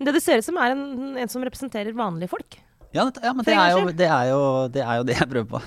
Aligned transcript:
Det 0.00 0.14
det 0.16 0.22
ser 0.24 0.40
ut 0.40 0.46
som, 0.46 0.56
er 0.56 0.72
en, 0.72 1.16
en 1.20 1.28
som 1.28 1.42
representerer 1.44 1.92
vanlige 1.96 2.32
folk. 2.32 2.56
Ja, 2.96 3.04
det, 3.12 3.20
ja 3.22 3.34
men 3.36 3.44
det 3.44 3.54
er, 3.54 3.70
jo, 3.76 3.90
det, 3.92 4.06
er 4.08 4.30
jo, 4.30 4.40
det 4.72 4.82
er 4.82 5.00
jo 5.00 5.06
det 5.06 5.16
jeg 5.18 5.28
prøver 5.30 5.50
på. 5.50 5.60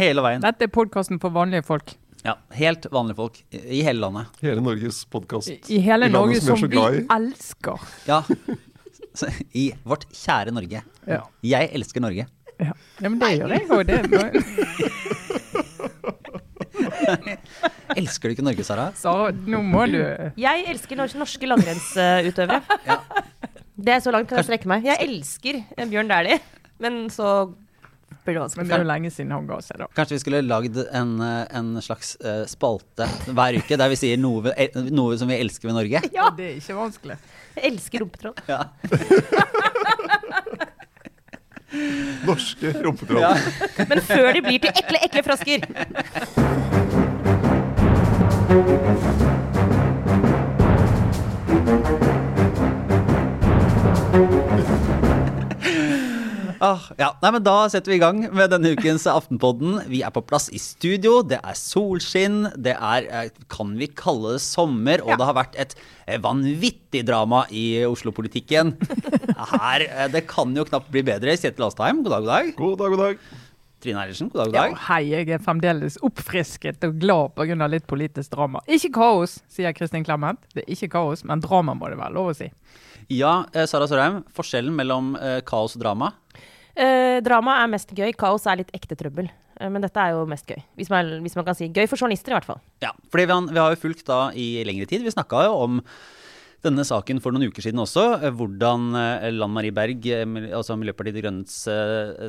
Hele 0.00 0.24
veien. 0.24 0.42
Dette 0.42 0.66
er 0.66 0.72
podkasten 0.74 1.20
for 1.22 1.32
vanlige 1.34 1.62
folk. 1.68 1.94
Ja, 2.24 2.34
Helt 2.52 2.88
vanlige 2.92 3.16
folk 3.16 3.38
i, 3.54 3.80
hele 3.86 4.00
landet. 4.02 4.34
Hele 4.42 4.64
Norges 4.64 5.04
podkast. 5.12 5.48
I, 5.48 5.60
I 5.76 5.80
hele 5.84 6.10
I 6.10 6.12
Norge 6.12 6.42
som 6.42 6.58
vi 6.58 6.66
som 6.74 6.96
vi 6.98 7.06
elsker. 7.16 7.86
Ja. 8.08 8.20
I 9.56 9.70
vårt 9.86 10.04
kjære 10.10 10.52
Norge. 10.56 10.82
Ja. 11.08 11.22
Jeg 11.46 11.70
elsker 11.78 12.04
Norge. 12.04 12.26
Ja, 12.60 12.74
ja 13.00 13.08
men 13.08 13.20
det 13.22 13.32
gjør 13.38 13.56
jeg 13.56 13.70
òg. 13.70 15.16
Elsker 18.00 18.30
du 18.30 18.36
ikke 18.36 18.44
Norge, 18.46 18.66
Sara? 18.66 18.90
Så, 18.98 19.14
nå 19.46 19.62
må 19.66 19.86
du 19.90 19.98
Jeg 20.40 20.66
elsker 20.70 21.00
norske 21.00 21.48
langrennsutøvere. 21.50 22.60
Det 23.80 23.96
er 23.96 24.04
så 24.04 24.12
langt 24.12 24.28
kan 24.28 24.40
jeg 24.40 24.50
strekke 24.50 24.68
meg. 24.70 24.84
Jeg 24.84 25.00
elsker 25.08 25.62
eh, 25.62 25.88
Bjørn 25.88 26.10
Dæhlie, 26.10 26.40
men 26.84 27.02
så 27.12 27.48
blir 28.24 28.36
det 28.36 28.56
Men 28.58 28.68
det 28.68 28.74
er 28.76 28.82
jo 28.82 28.88
lenge 28.88 29.10
siden 29.14 29.32
han 29.32 29.46
ga 29.48 29.56
seg, 29.64 29.78
da. 29.80 29.86
Kanskje 29.96 30.16
vi 30.18 30.20
skulle 30.22 30.40
lagd 30.44 30.76
en, 30.92 31.14
eh, 31.24 31.44
en 31.56 31.70
slags 31.82 32.14
eh, 32.20 32.42
spalte 32.50 33.06
hver 33.32 33.56
uke 33.60 33.78
der 33.80 33.92
vi 33.92 33.98
sier 33.98 34.20
noe, 34.20 34.52
noe 34.92 35.16
som 35.18 35.30
vi 35.30 35.38
elsker 35.40 35.70
ved 35.70 35.78
Norge? 35.78 36.02
Ja, 36.12 36.28
Det 36.36 36.50
er 36.50 36.58
ikke 36.60 36.76
vanskelig. 36.76 37.16
jeg 37.56 37.72
elsker 37.72 38.04
rumpetroll. 38.04 38.36
Ja. 38.50 38.64
Norske 42.28 42.74
rumpetroll. 42.84 43.20
Ja. 43.20 43.34
Men 43.88 44.00
før 44.02 44.32
de 44.32 44.42
blir 44.42 44.58
til 44.58 44.70
ekle, 44.82 44.98
ekle 45.06 45.22
frosker. 45.26 45.58
Ah, 56.60 56.82
ja. 57.00 57.14
Nei, 57.22 57.30
men 57.32 57.42
Da 57.46 57.54
setter 57.72 57.88
vi 57.94 57.96
i 57.96 58.02
gang 58.02 58.18
med 58.36 58.50
denne 58.52 58.74
ukens 58.76 59.06
Aftenpodden. 59.08 59.78
Vi 59.88 60.02
er 60.04 60.12
på 60.12 60.20
plass 60.28 60.50
i 60.52 60.58
studio. 60.60 61.22
Det 61.24 61.38
er 61.40 61.56
solskinn. 61.56 62.50
Det 62.60 62.74
er, 62.76 63.06
eh, 63.08 63.30
kan 63.48 63.72
vi 63.80 63.88
kalle 63.88 64.34
det 64.34 64.42
sommer? 64.44 65.00
Og 65.00 65.16
det 65.16 65.24
har 65.24 65.38
vært 65.38 65.56
et 65.56 65.74
eh, 66.06 66.18
vanvittig 66.20 67.06
drama 67.08 67.46
i 67.48 67.80
Oslo-politikken. 67.88 68.74
Her, 69.54 69.86
eh, 69.88 70.08
Det 70.12 70.26
kan 70.28 70.52
jo 70.54 70.66
knapt 70.68 70.90
bli 70.92 71.00
bedre. 71.02 71.32
Kjetil 71.32 71.64
Astheim, 71.70 72.02
god 72.04 72.12
dag, 72.12 72.20
god 72.20 72.28
dag. 72.34 72.52
God 72.60 72.78
dag, 72.78 72.90
god 72.92 73.04
dag. 73.06 73.18
Trine 73.80 73.96
Eilertsen, 74.04 74.28
god 74.28 74.42
dag, 74.44 74.52
god 74.52 74.54
Ja, 74.60 74.68
dag. 74.68 74.78
hei, 74.90 75.02
jeg 75.08 75.28
er 75.32 75.38
fremdeles 75.40 75.96
oppfrisket 76.04 76.84
og 76.84 76.98
glad 77.00 77.32
pga. 77.40 77.66
litt 77.72 77.86
politisk 77.88 78.36
drama. 78.36 78.60
Ikke 78.68 78.92
kaos, 78.92 79.40
sier 79.48 79.72
Kristin 79.72 80.04
Clemet. 80.04 80.36
Det 80.52 80.66
er 80.68 80.74
ikke 80.76 80.90
kaos, 80.92 81.24
men 81.24 81.40
drama 81.40 81.72
må 81.72 81.88
det 81.88 81.96
være 81.96 82.12
lov 82.12 82.34
å 82.34 82.36
si. 82.36 82.50
Ja, 83.08 83.46
Sara 83.64 83.88
Sørheim. 83.88 84.24
Forskjellen 84.36 84.76
mellom 84.76 85.16
kaos 85.48 85.74
og 85.74 85.80
drama? 85.80 86.12
Eh, 86.80 87.18
drama 87.20 87.58
er 87.60 87.68
mest 87.74 87.90
gøy, 87.92 88.14
kaos 88.16 88.46
er 88.48 88.62
litt 88.62 88.70
ekte 88.76 88.96
trøbbel. 88.96 89.26
Eh, 89.60 89.68
men 89.68 89.84
dette 89.84 90.00
er 90.00 90.14
jo 90.16 90.22
mest 90.30 90.46
gøy. 90.48 90.62
Hvis 90.78 90.88
man, 90.92 91.18
hvis 91.24 91.36
man 91.36 91.44
kan 91.44 91.58
si 91.58 91.68
gøy 91.68 91.84
for 91.90 92.00
journalister, 92.00 92.32
i 92.32 92.38
hvert 92.38 92.48
fall. 92.48 92.62
Ja, 92.80 92.94
fordi 93.12 93.26
vi, 93.28 93.36
vi 93.52 93.60
har 93.60 93.74
jo 93.74 93.82
fulgt 93.82 94.06
da 94.08 94.20
i 94.32 94.64
lengre 94.64 94.88
tid. 94.88 95.04
Vi 95.04 95.12
snakka 95.12 95.42
jo 95.44 95.58
om 95.66 95.82
denne 96.64 96.84
saken 96.84 97.20
for 97.24 97.32
noen 97.32 97.48
uker 97.48 97.64
siden 97.64 97.80
også. 97.84 98.04
eh, 98.22 98.32
Hvordan 98.36 98.88
Lan 99.36 99.52
Marie 99.52 99.74
Berg, 99.76 100.08
altså 100.56 100.76
Miljøpartiet 100.80 101.16
De 101.18 101.24
Grønnes 101.24 101.56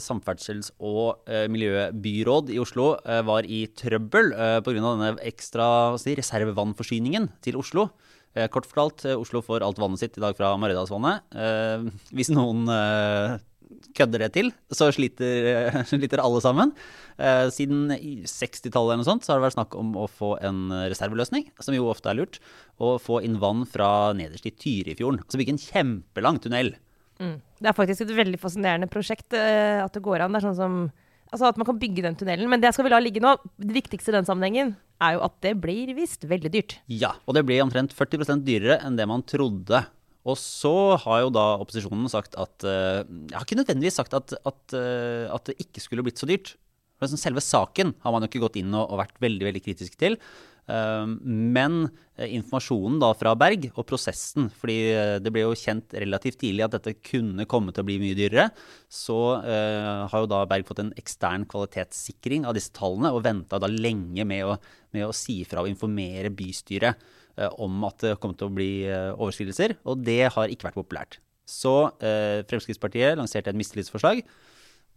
samferdsels- 0.03 0.71
og 0.79 1.23
miljøbyråd 1.51 2.51
i 2.51 2.59
Oslo, 2.63 2.93
var 3.27 3.47
i 3.47 3.65
trøbbel 3.67 4.33
pga. 4.63 4.79
denne 4.79 5.13
ekstra 5.31 5.67
si, 5.99 6.15
reservevannforsyningen 6.19 7.29
til 7.43 7.59
Oslo. 7.59 7.87
Kort 8.51 8.63
fortalt, 8.67 9.03
Oslo 9.19 9.41
får 9.43 9.63
alt 9.67 9.79
vannet 9.79 9.99
sitt 9.99 10.15
i 10.15 10.23
dag 10.23 10.35
fra 10.37 10.53
Maridalsvannet. 10.55 11.35
Hvis 12.15 12.31
noen 12.31 12.63
kødder 13.97 14.25
det 14.25 14.31
til, 14.37 14.51
så 14.73 14.89
sliter, 14.93 15.71
sliter 15.89 16.23
alle 16.23 16.41
sammen. 16.43 16.75
Eh, 17.17 17.47
siden 17.53 17.91
60-tallet 17.93 18.93
eller 18.93 19.01
noe 19.01 19.09
sånt, 19.09 19.25
så 19.25 19.33
har 19.33 19.41
det 19.41 19.47
vært 19.49 19.57
snakk 19.57 19.77
om 19.79 19.95
å 19.99 20.07
få 20.11 20.35
en 20.45 20.69
reserveløsning, 20.91 21.49
som 21.63 21.77
jo 21.77 21.89
ofte 21.91 22.11
er 22.11 22.21
lurt. 22.21 22.41
Og 22.81 22.99
få 23.03 23.19
inn 23.25 23.39
vann 23.41 23.65
fra 23.69 24.11
nederst 24.17 24.47
i 24.49 24.55
Tyrifjorden. 24.55 25.23
Så 25.29 25.41
bygge 25.41 25.57
en 25.57 25.65
kjempelang 25.65 26.41
tunnel. 26.43 26.75
Det 27.21 27.69
er 27.69 27.77
faktisk 27.77 28.05
et 28.07 28.15
veldig 28.17 28.39
fascinerende 28.41 28.89
prosjekt 28.89 29.35
eh, 29.37 29.77
at 29.83 29.93
det 29.93 30.03
går 30.03 30.23
an. 30.23 30.33
Det 30.33 30.41
er 30.41 30.49
sånn 30.49 30.59
som 30.59 30.83
Altså 31.31 31.47
at 31.47 31.55
man 31.55 31.63
kan 31.63 31.77
bygge 31.79 32.03
den 32.03 32.17
tunnelen. 32.19 32.49
Men 32.51 32.59
det 32.59 32.73
skal 32.75 32.83
vi 32.83 32.89
la 32.91 32.97
ligge 32.99 33.21
nå. 33.23 33.37
Det 33.55 33.71
viktigste 33.71 34.11
i 34.11 34.15
den 34.17 34.27
sammenhengen 34.27 34.73
er 34.99 35.15
jo 35.15 35.21
at 35.23 35.37
det 35.45 35.53
blir 35.63 35.93
visst 35.95 36.25
veldig 36.27 36.51
dyrt. 36.51 36.73
Ja, 36.91 37.13
og 37.23 37.37
det 37.37 37.45
blir 37.47 37.63
omtrent 37.63 37.95
40% 37.95 38.43
dyrere 38.43 38.81
enn 38.83 38.97
det 38.99 39.07
man 39.07 39.23
trodde. 39.23 39.79
Og 40.29 40.37
så 40.37 40.73
har 41.01 41.23
jo 41.23 41.31
da 41.33 41.45
opposisjonen 41.61 42.09
sagt 42.11 42.37
at 42.39 42.65
eh, 42.67 43.01
Jeg 43.01 43.35
har 43.37 43.47
ikke 43.47 43.57
nødvendigvis 43.61 43.97
sagt 43.97 44.13
at, 44.17 44.35
at, 44.37 44.77
eh, 44.77 45.25
at 45.33 45.49
det 45.49 45.57
ikke 45.63 45.81
skulle 45.81 46.05
blitt 46.05 46.21
så 46.21 46.29
dyrt. 46.29 46.55
For 46.99 47.07
liksom 47.07 47.21
selve 47.23 47.41
saken 47.41 47.95
har 48.03 48.13
man 48.13 48.21
jo 48.21 48.29
ikke 48.29 48.45
gått 48.45 48.61
inn 48.61 48.73
og, 48.77 48.93
vært 48.99 49.17
veldig 49.23 49.47
veldig 49.47 49.61
kritisk 49.65 49.95
til. 49.97 50.19
Eh, 50.69 51.07
men 51.25 51.79
eh, 52.19 52.29
informasjonen 52.37 52.99
da 53.01 53.09
fra 53.17 53.33
Berg 53.39 53.65
og 53.71 53.87
prosessen, 53.89 54.51
fordi 54.61 54.77
det 55.25 55.33
ble 55.33 55.47
jo 55.47 55.57
kjent 55.57 55.97
relativt 56.03 56.37
tidlig 56.43 56.67
at 56.67 56.77
dette 56.77 56.93
kunne 57.01 57.47
komme 57.49 57.73
til 57.73 57.81
å 57.81 57.89
bli 57.89 57.97
mye 58.03 58.19
dyrere, 58.19 58.51
så 58.85 59.17
har 59.41 60.13
jo 60.21 60.29
da 60.29 60.43
Berg 60.51 60.69
fått 60.69 60.83
en 60.83 60.93
ekstern 61.01 61.47
kvalitetssikring 61.49 62.45
av 62.45 62.53
disse 62.59 62.75
tallene 62.77 63.09
og 63.09 63.25
venta 63.25 63.57
da 63.57 63.71
lenge 63.71 64.27
med 64.29 64.45
å, 64.45 64.59
med 64.93 65.09
å 65.09 65.17
si 65.17 65.39
fra 65.49 65.65
og 65.65 65.73
informere 65.73 66.29
bystyret 66.29 67.09
om 67.61 67.83
at 67.87 67.99
det 68.03 68.17
kom 68.21 68.33
til 68.37 68.49
å 68.49 68.53
bli 68.53 68.71
eh, 68.87 69.11
overskridelser, 69.15 69.77
og 69.87 70.03
det 70.05 70.23
har 70.35 70.51
ikke 70.51 70.69
vært 70.69 70.79
populært. 70.79 71.19
Så 71.47 71.73
eh, 72.03 72.43
Fremskrittspartiet 72.49 73.17
lanserte 73.19 73.51
et 73.51 73.59
mistillitsforslag. 73.59 74.21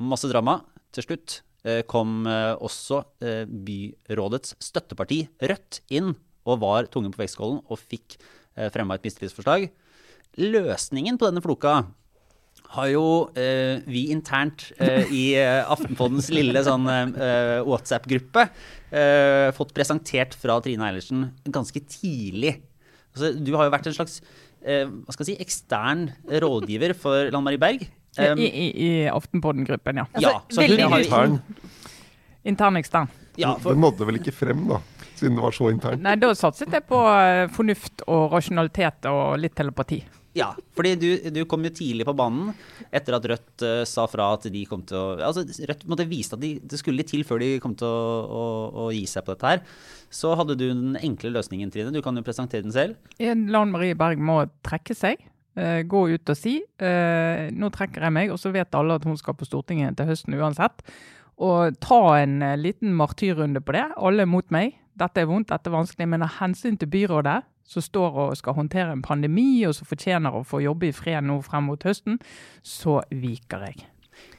Masse 0.02 0.30
drama. 0.30 0.60
Til 0.94 1.06
slutt 1.06 1.40
eh, 1.66 1.82
kom 1.90 2.28
eh, 2.30 2.52
også 2.54 3.02
eh, 3.24 3.42
byrådets 3.46 4.56
støtteparti, 4.62 5.24
Rødt, 5.42 5.82
inn 5.94 6.14
og 6.44 6.60
var 6.62 6.90
tungen 6.92 7.14
på 7.14 7.22
vektskålen 7.22 7.62
og 7.64 7.80
fikk 7.80 8.18
eh, 8.18 8.70
fremma 8.74 8.98
et 8.98 9.06
mistillitsforslag. 9.08 9.68
Løsningen 10.42 11.18
på 11.18 11.30
denne 11.30 11.42
floka 11.44 11.80
har 12.74 12.88
jo 12.92 13.04
eh, 13.38 13.80
vi 13.86 14.06
internt 14.14 14.68
eh, 14.82 15.10
i 15.14 15.24
eh, 15.38 15.62
Aftenpoddens 15.70 16.30
lille 16.34 16.62
sånn 16.66 16.86
eh, 16.90 17.60
WhatsApp-gruppe 17.66 18.46
eh, 18.46 19.50
fått 19.56 19.74
presentert 19.76 20.36
fra 20.38 20.58
Trine 20.64 20.88
Eilertsen 20.88 21.28
ganske 21.54 21.82
tidlig. 21.90 22.56
Altså, 23.14 23.32
du 23.38 23.52
har 23.54 23.68
jo 23.68 23.74
vært 23.74 23.90
en 23.90 23.96
slags 23.96 24.18
eh, 24.64 24.88
hva 24.88 25.14
skal 25.14 25.26
jeg 25.26 25.36
si, 25.36 25.44
ekstern 25.44 26.08
rådgiver 26.44 26.96
for 26.98 27.30
Lan 27.34 27.46
Marie 27.46 27.62
Berg. 27.62 27.86
Um, 28.14 28.38
I, 28.38 28.46
i, 28.46 28.66
i 28.70 28.90
Aftenpodden-gruppen, 29.10 30.02
ja. 30.02 30.06
ja, 30.22 30.34
så 30.46 30.62
hun 30.62 30.68
veldig 30.68 30.90
har, 30.90 31.06
Intern. 31.06 31.38
Intern 32.46 32.78
ekstern. 32.78 33.08
ja, 33.40 33.56
for, 33.58 33.74
Det 33.74 33.82
nådde 33.82 34.06
vel 34.10 34.20
ikke 34.20 34.34
frem, 34.34 34.66
da, 34.70 34.78
siden 35.16 35.38
det 35.38 35.42
var 35.42 35.56
så 35.56 35.70
internt. 35.74 36.04
Nei, 36.04 36.14
da 36.22 36.30
satset 36.38 36.74
jeg 36.74 36.86
på 36.86 37.00
fornuft 37.56 38.04
og 38.06 38.28
rasjonalitet 38.36 39.10
og 39.10 39.34
litt 39.42 39.56
telepati. 39.58 40.02
Ja, 40.34 40.48
fordi 40.74 40.94
du, 40.98 41.08
du 41.30 41.44
kom 41.46 41.62
jo 41.62 41.70
tidlig 41.70 42.06
på 42.08 42.14
banen 42.18 42.50
etter 42.94 43.14
at 43.14 43.26
Rødt 43.30 43.62
uh, 43.62 43.82
sa 43.86 44.06
fra 44.10 44.32
at 44.34 44.48
de 44.50 44.64
kom 44.66 44.82
til 44.86 44.98
å 44.98 45.04
Altså, 45.28 45.44
Rødt 45.70 45.84
måtte 45.90 46.08
vise 46.10 46.34
at 46.34 46.42
de, 46.42 46.56
det 46.58 46.80
skulle 46.80 46.98
litt 47.00 47.12
til 47.12 47.22
før 47.26 47.38
de 47.42 47.52
kom 47.62 47.76
til 47.78 47.86
å, 47.86 48.08
å, 48.26 48.42
å 48.84 48.88
gi 48.94 49.04
seg 49.10 49.22
på 49.22 49.36
dette 49.36 49.52
her. 49.52 49.62
Så 50.14 50.34
hadde 50.38 50.56
du 50.58 50.66
den 50.66 50.98
enkle 50.98 51.30
løsningen, 51.36 51.70
Trine. 51.74 51.94
Du 51.94 52.02
kan 52.02 52.18
jo 52.18 52.26
presentere 52.26 52.66
den 52.66 52.74
selv. 52.74 52.98
Lan 53.22 53.70
Marie 53.74 53.94
Berg 53.98 54.22
må 54.22 54.40
trekke 54.66 54.98
seg. 54.98 55.22
Uh, 55.54 55.86
gå 55.86 56.08
ut 56.10 56.34
og 56.34 56.38
si 56.38 56.56
uh, 56.82 57.46
nå 57.54 57.70
trekker 57.70 58.08
jeg 58.08 58.18
meg, 58.18 58.34
og 58.34 58.40
så 58.42 58.50
vet 58.54 58.74
alle 58.74 58.98
at 58.98 59.06
hun 59.06 59.18
skal 59.20 59.38
på 59.38 59.46
Stortinget 59.46 59.94
til 60.00 60.10
høsten 60.10 60.34
uansett. 60.34 60.82
Og 61.38 61.78
ta 61.82 62.02
en 62.18 62.40
liten 62.58 62.94
martyrrunde 62.98 63.62
på 63.62 63.74
det. 63.74 63.86
Alle 63.94 64.26
mot 64.26 64.50
meg. 64.54 64.80
Dette 64.98 65.22
er 65.22 65.30
vondt, 65.30 65.50
dette 65.50 65.70
er 65.70 65.78
vanskelig. 65.78 66.10
Men 66.10 66.26
av 66.26 66.40
hensyn 66.40 66.78
til 66.78 66.90
byrådet, 66.90 67.42
som 67.64 67.84
står 67.84 68.20
og 68.26 68.36
skal 68.38 68.56
håndtere 68.58 68.92
en 68.92 69.02
pandemi, 69.04 69.64
og 69.68 69.74
som 69.76 69.88
fortjener 69.88 70.34
å 70.34 70.44
få 70.46 70.62
jobbe 70.64 70.90
i 70.90 70.94
fred 70.94 71.24
nå 71.24 71.40
frem 71.46 71.68
mot 71.70 71.88
høsten, 71.88 72.20
så 72.62 73.00
viker 73.10 73.68
jeg. 73.70 73.86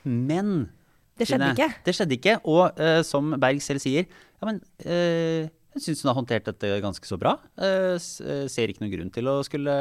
Men 0.05 0.69
Det 1.17 1.27
skjedde 1.29 1.51
ikke. 1.55 1.69
Det 1.85 1.95
skjedde 1.95 2.17
ikke. 2.19 2.39
Og 2.51 2.79
uh, 2.79 3.01
som 3.07 3.35
Berg 3.41 3.61
selv 3.63 3.83
sier, 3.83 4.05
ja, 4.05 4.47
men 4.47 4.61
uh, 4.85 5.51
jeg 5.75 5.83
syns 5.83 6.03
hun 6.03 6.13
har 6.13 6.19
håndtert 6.21 6.47
dette 6.47 6.77
ganske 6.83 7.07
så 7.07 7.17
bra. 7.19 7.35
Uh, 7.59 7.99
eh, 7.99 8.47
ser 8.51 8.71
ikke 8.71 8.85
noen 8.85 8.93
grunn 8.93 9.11
til 9.11 9.27
å 9.27 9.41
skulle 9.43 9.73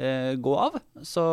eh, 0.00 0.32
gå 0.40 0.54
av. 0.56 0.78
Så, 1.04 1.24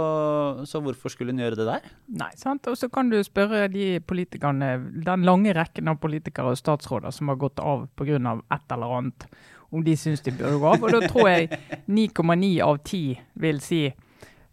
så 0.68 0.82
hvorfor 0.84 1.14
skulle 1.14 1.32
hun 1.32 1.40
gjøre 1.40 1.60
det 1.60 1.68
der? 1.70 1.88
Nei, 2.20 2.34
sant? 2.40 2.68
Og 2.68 2.76
så 2.80 2.90
kan 2.92 3.12
du 3.12 3.16
spørre 3.24 3.70
de 3.72 4.02
politikerne, 4.04 4.74
den 5.08 5.24
lange 5.28 5.56
rekken 5.56 5.88
av 5.92 6.02
politikere 6.04 6.52
og 6.52 6.60
statsråder 6.60 7.16
som 7.16 7.32
har 7.32 7.40
gått 7.40 7.64
av 7.64 7.88
pga. 7.96 8.20
et 8.52 8.76
eller 8.76 8.98
annet, 9.00 9.30
om 9.72 9.84
de 9.84 9.96
syns 10.00 10.24
de 10.26 10.32
burde 10.32 10.58
gå 10.60 10.68
av. 10.74 10.84
Og 10.84 10.94
da 10.94 11.08
tror 11.08 11.30
jeg 11.30 11.50
9,9 11.88 12.52
av 12.64 12.82
10 12.84 13.18
vil 13.44 13.64
si 13.64 13.82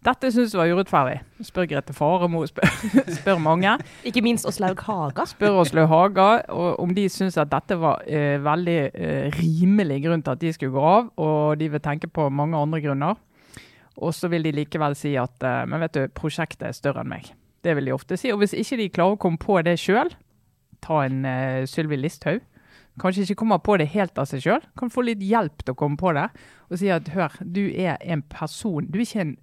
dette 0.05 0.29
syns 0.35 0.53
jeg 0.53 0.61
var 0.61 0.69
urettferdig. 0.69 1.21
Spør 1.49 1.69
Grete 1.71 1.95
Faremo, 1.97 2.43
spør, 2.51 2.73
spør 3.17 3.39
mange. 3.41 3.71
Ikke 4.05 4.21
minst 4.25 4.45
Åslaug 4.49 4.83
Haga. 4.85 5.25
Spør 5.31 5.63
Åslaug 5.63 5.89
Haga 5.89 6.27
og 6.53 6.83
om 6.83 6.93
de 6.97 7.07
syns 7.09 7.39
at 7.41 7.49
dette 7.53 7.79
var 7.81 8.03
eh, 8.05 8.37
veldig 8.45 8.81
eh, 8.93 9.39
rimelig 9.39 10.03
grunn 10.05 10.25
til 10.25 10.35
at 10.35 10.43
de 10.43 10.53
skulle 10.53 10.75
gå 10.77 10.85
av, 10.85 11.09
og 11.17 11.57
de 11.61 11.71
vil 11.73 11.85
tenke 11.85 12.11
på 12.13 12.29
mange 12.29 12.61
andre 12.61 12.83
grunner. 12.85 13.17
Og 13.97 14.13
så 14.13 14.29
vil 14.29 14.45
de 14.45 14.53
likevel 14.53 14.97
si 14.99 15.15
at 15.21 15.47
eh, 15.47 15.65
men 15.71 15.81
vet 15.87 15.97
du, 15.97 16.05
prosjektet 16.13 16.69
er 16.69 16.77
større 16.77 17.05
enn 17.05 17.13
meg. 17.15 17.33
Det 17.65 17.73
vil 17.79 17.89
de 17.89 17.97
ofte 17.97 18.19
si. 18.21 18.29
Og 18.35 18.43
hvis 18.43 18.53
ikke 18.61 18.83
de 18.83 18.91
klarer 18.93 19.17
å 19.17 19.23
komme 19.25 19.41
på 19.41 19.57
det 19.65 19.79
sjøl, 19.81 20.13
ta 20.85 21.01
en 21.07 21.25
eh, 21.25 21.63
Sylvi 21.71 21.97
Listhaug. 21.97 22.45
Kanskje 23.01 23.25
ikke 23.27 23.41
kommer 23.43 23.59
på 23.59 23.77
det 23.81 23.89
helt 23.91 24.19
av 24.19 24.29
seg 24.31 24.45
sjøl, 24.45 24.67
kan 24.79 24.93
få 24.93 25.03
litt 25.07 25.23
hjelp 25.25 25.65
til 25.65 25.75
å 25.75 25.79
komme 25.79 25.99
på 25.99 26.13
det. 26.15 26.29
Og 26.71 26.79
si 26.79 26.91
at 26.95 27.11
hør, 27.15 27.35
du 27.43 27.65
er 27.71 27.99
en 28.01 28.23
person 28.23 28.87
Du 28.87 29.01
er, 29.01 29.07
ikke 29.07 29.25
en, 29.25 29.37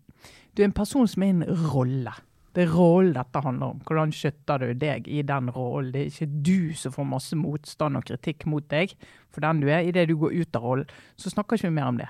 du 0.56 0.62
er 0.64 0.70
en 0.70 0.78
person 0.78 1.08
som 1.08 1.26
er 1.26 1.34
en 1.36 1.44
rolle. 1.74 2.14
Det 2.56 2.66
er 2.66 2.74
rollen 2.76 3.14
dette 3.16 3.44
handler 3.44 3.76
om. 3.76 3.84
Hvordan 3.88 4.12
skjøtter 4.16 4.64
du 4.64 4.74
deg 4.80 5.06
i 5.08 5.22
den 5.24 5.52
rollen? 5.56 5.92
Det 5.94 6.02
er 6.02 6.10
ikke 6.10 6.42
du 6.48 6.74
som 6.76 6.96
får 6.96 7.08
masse 7.08 7.38
motstand 7.40 8.00
og 8.00 8.08
kritikk 8.08 8.48
mot 8.52 8.66
deg 8.72 8.96
for 9.32 9.44
den 9.44 9.64
du 9.64 9.70
er. 9.70 9.86
Idet 9.88 10.10
du 10.10 10.18
går 10.20 10.36
ut 10.36 10.60
av 10.60 10.66
rollen, 10.66 10.98
så 11.16 11.32
snakker 11.32 11.60
ikke 11.60 11.70
vi 11.70 11.78
mer 11.80 11.92
om 11.92 12.02
det. 12.02 12.10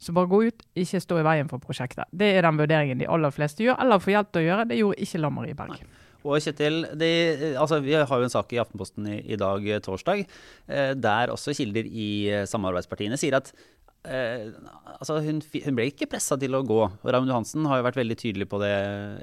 Så 0.00 0.12
bare 0.16 0.28
gå 0.28 0.42
ut, 0.48 0.62
ikke 0.80 1.00
stå 1.04 1.20
i 1.20 1.24
veien 1.24 1.48
for 1.48 1.60
prosjektet. 1.60 2.08
Det 2.12 2.30
er 2.32 2.44
den 2.44 2.60
vurderingen 2.60 3.00
de 3.00 3.08
aller 3.08 3.32
fleste 3.32 3.64
gjør, 3.64 3.76
eller 3.84 4.00
får 4.00 4.14
hjelp 4.14 4.30
til 4.32 4.40
å 4.40 4.46
gjøre. 4.46 4.68
Det 4.70 4.78
gjorde 4.78 5.04
ikke 5.04 5.20
Lan 5.20 5.36
Marie 5.36 5.56
Berg. 5.56 5.82
Og 6.24 6.40
Kjetil, 6.44 6.82
de, 7.00 7.10
altså 7.56 7.80
vi 7.84 7.96
har 7.96 8.06
jo 8.06 8.26
en 8.26 8.32
sak 8.32 8.52
i 8.54 8.60
Aftenposten 8.62 9.08
i, 9.08 9.18
i 9.32 9.38
dag, 9.40 9.66
torsdag, 9.84 10.24
eh, 10.68 10.94
der 10.98 11.32
også 11.32 11.54
kilder 11.56 11.86
i 11.88 12.10
eh, 12.28 12.48
samarbeidspartiene 12.50 13.18
sier 13.20 13.38
at 13.38 13.52
eh, 14.04 14.50
altså 14.96 15.18
hun, 15.24 15.40
hun 15.40 15.78
ble 15.78 15.88
ikke 15.90 16.08
pressa 16.10 16.38
til 16.40 16.56
å 16.56 16.62
gå. 16.66 16.82
Raymond 17.04 17.32
Johansen 17.32 17.66
har 17.70 17.80
jo 17.80 17.88
vært 17.88 18.00
veldig 18.00 18.18
tydelig 18.20 18.48
på 18.50 18.60
det 18.62 18.74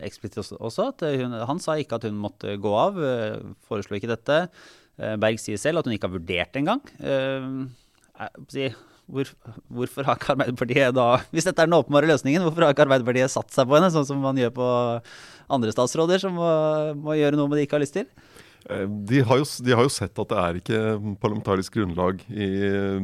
eksplisitt 0.08 0.58
også. 0.58 0.90
at 0.92 1.06
hun, 1.22 1.38
han 1.52 1.64
sa 1.64 1.78
ikke 1.78 2.02
at 2.02 2.10
hun 2.10 2.20
måtte 2.22 2.58
gå 2.62 2.74
av, 2.78 3.00
eh, 3.02 3.40
foreslo 3.70 3.98
ikke 3.98 4.12
dette. 4.14 4.44
Eh, 4.98 5.16
Berg 5.22 5.42
sier 5.42 5.62
selv 5.62 5.82
at 5.82 5.90
hun 5.90 5.96
ikke 5.98 6.10
har 6.10 6.18
vurdert 6.18 6.54
det 6.54 6.64
engang. 6.64 6.84
Eh, 6.98 8.70
hvor, 9.08 9.30
hvorfor 9.72 10.04
har 10.04 10.18
ikke 10.18 10.34
Arbeiderpartiet 10.34 10.96
da 10.96 11.06
Hvis 11.32 11.46
dette 11.48 11.64
er 11.64 11.70
den 11.70 11.78
åpenbare 11.78 12.10
løsningen, 12.10 12.44
hvorfor 12.44 12.66
har 12.66 12.74
ikke 12.74 12.84
Arbeiderpartiet 12.88 13.32
satt 13.32 13.54
seg 13.56 13.70
på 13.70 13.78
henne, 13.78 13.92
sånn 13.94 14.08
som 14.10 14.20
man 14.20 14.40
gjør 14.40 14.52
på 14.58 14.68
andre 15.50 15.74
statsråder 15.74 16.22
som 16.24 16.36
må, 16.38 16.50
må 17.00 17.16
gjøre 17.18 17.40
noe 17.40 17.50
med 17.50 17.60
de 17.60 17.68
ikke 17.68 17.78
har 17.78 17.86
lyst 17.86 17.98
til? 18.00 18.08
Eh, 18.70 18.86
De 18.88 19.22
har, 19.24 19.42
jo, 19.42 19.48
de 19.64 19.76
har 19.76 19.88
jo 19.88 19.94
sett 19.94 20.20
at 20.20 20.32
det 20.34 20.44
er 20.44 20.60
ikke 20.60 20.82
parlamentarisk 21.24 21.80
grunnlag 21.80 22.22
i 22.28 22.50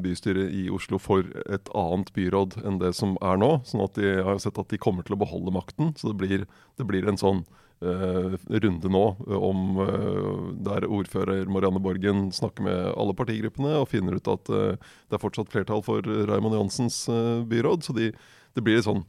bystyret 0.04 0.52
i 0.52 0.68
Oslo 0.74 1.00
for 1.02 1.28
et 1.46 1.74
annet 1.78 2.14
byråd 2.16 2.60
enn 2.64 2.80
det 2.82 2.94
som 2.98 3.18
er 3.22 3.40
nå. 3.40 3.56
sånn 3.70 3.86
at 3.86 4.00
de 4.00 4.16
har 4.28 4.40
sett 4.44 4.60
at 4.60 4.72
de 4.74 4.82
kommer 4.82 5.08
til 5.08 5.16
å 5.18 5.22
beholde 5.24 5.56
makten. 5.56 5.94
Så 6.00 6.12
det 6.12 6.18
blir, 6.20 6.48
det 6.80 6.88
blir 6.90 7.08
en 7.08 7.20
sånn 7.20 7.46
uh, 7.84 8.36
runde 8.64 8.92
nå 8.92 9.04
om 9.38 9.80
uh, 9.80 10.52
der 10.66 10.88
ordfører 10.88 11.50
Marianne 11.52 11.82
Borgen 11.84 12.28
snakker 12.36 12.68
med 12.68 12.80
alle 13.00 13.16
partigruppene 13.18 13.76
og 13.82 13.90
finner 13.92 14.20
ut 14.20 14.30
at 14.32 14.52
uh, 14.52 14.76
det 15.08 15.18
er 15.18 15.24
fortsatt 15.24 15.52
flertall 15.54 15.84
for 15.86 16.04
Raymond 16.04 16.58
Johansens 16.58 17.04
eh, 17.12 17.44
byråd. 17.48 17.84
Så 17.86 17.96
de, 17.96 18.12
det 18.56 18.64
blir 18.64 18.80
litt 18.80 18.88
sånn 18.88 19.06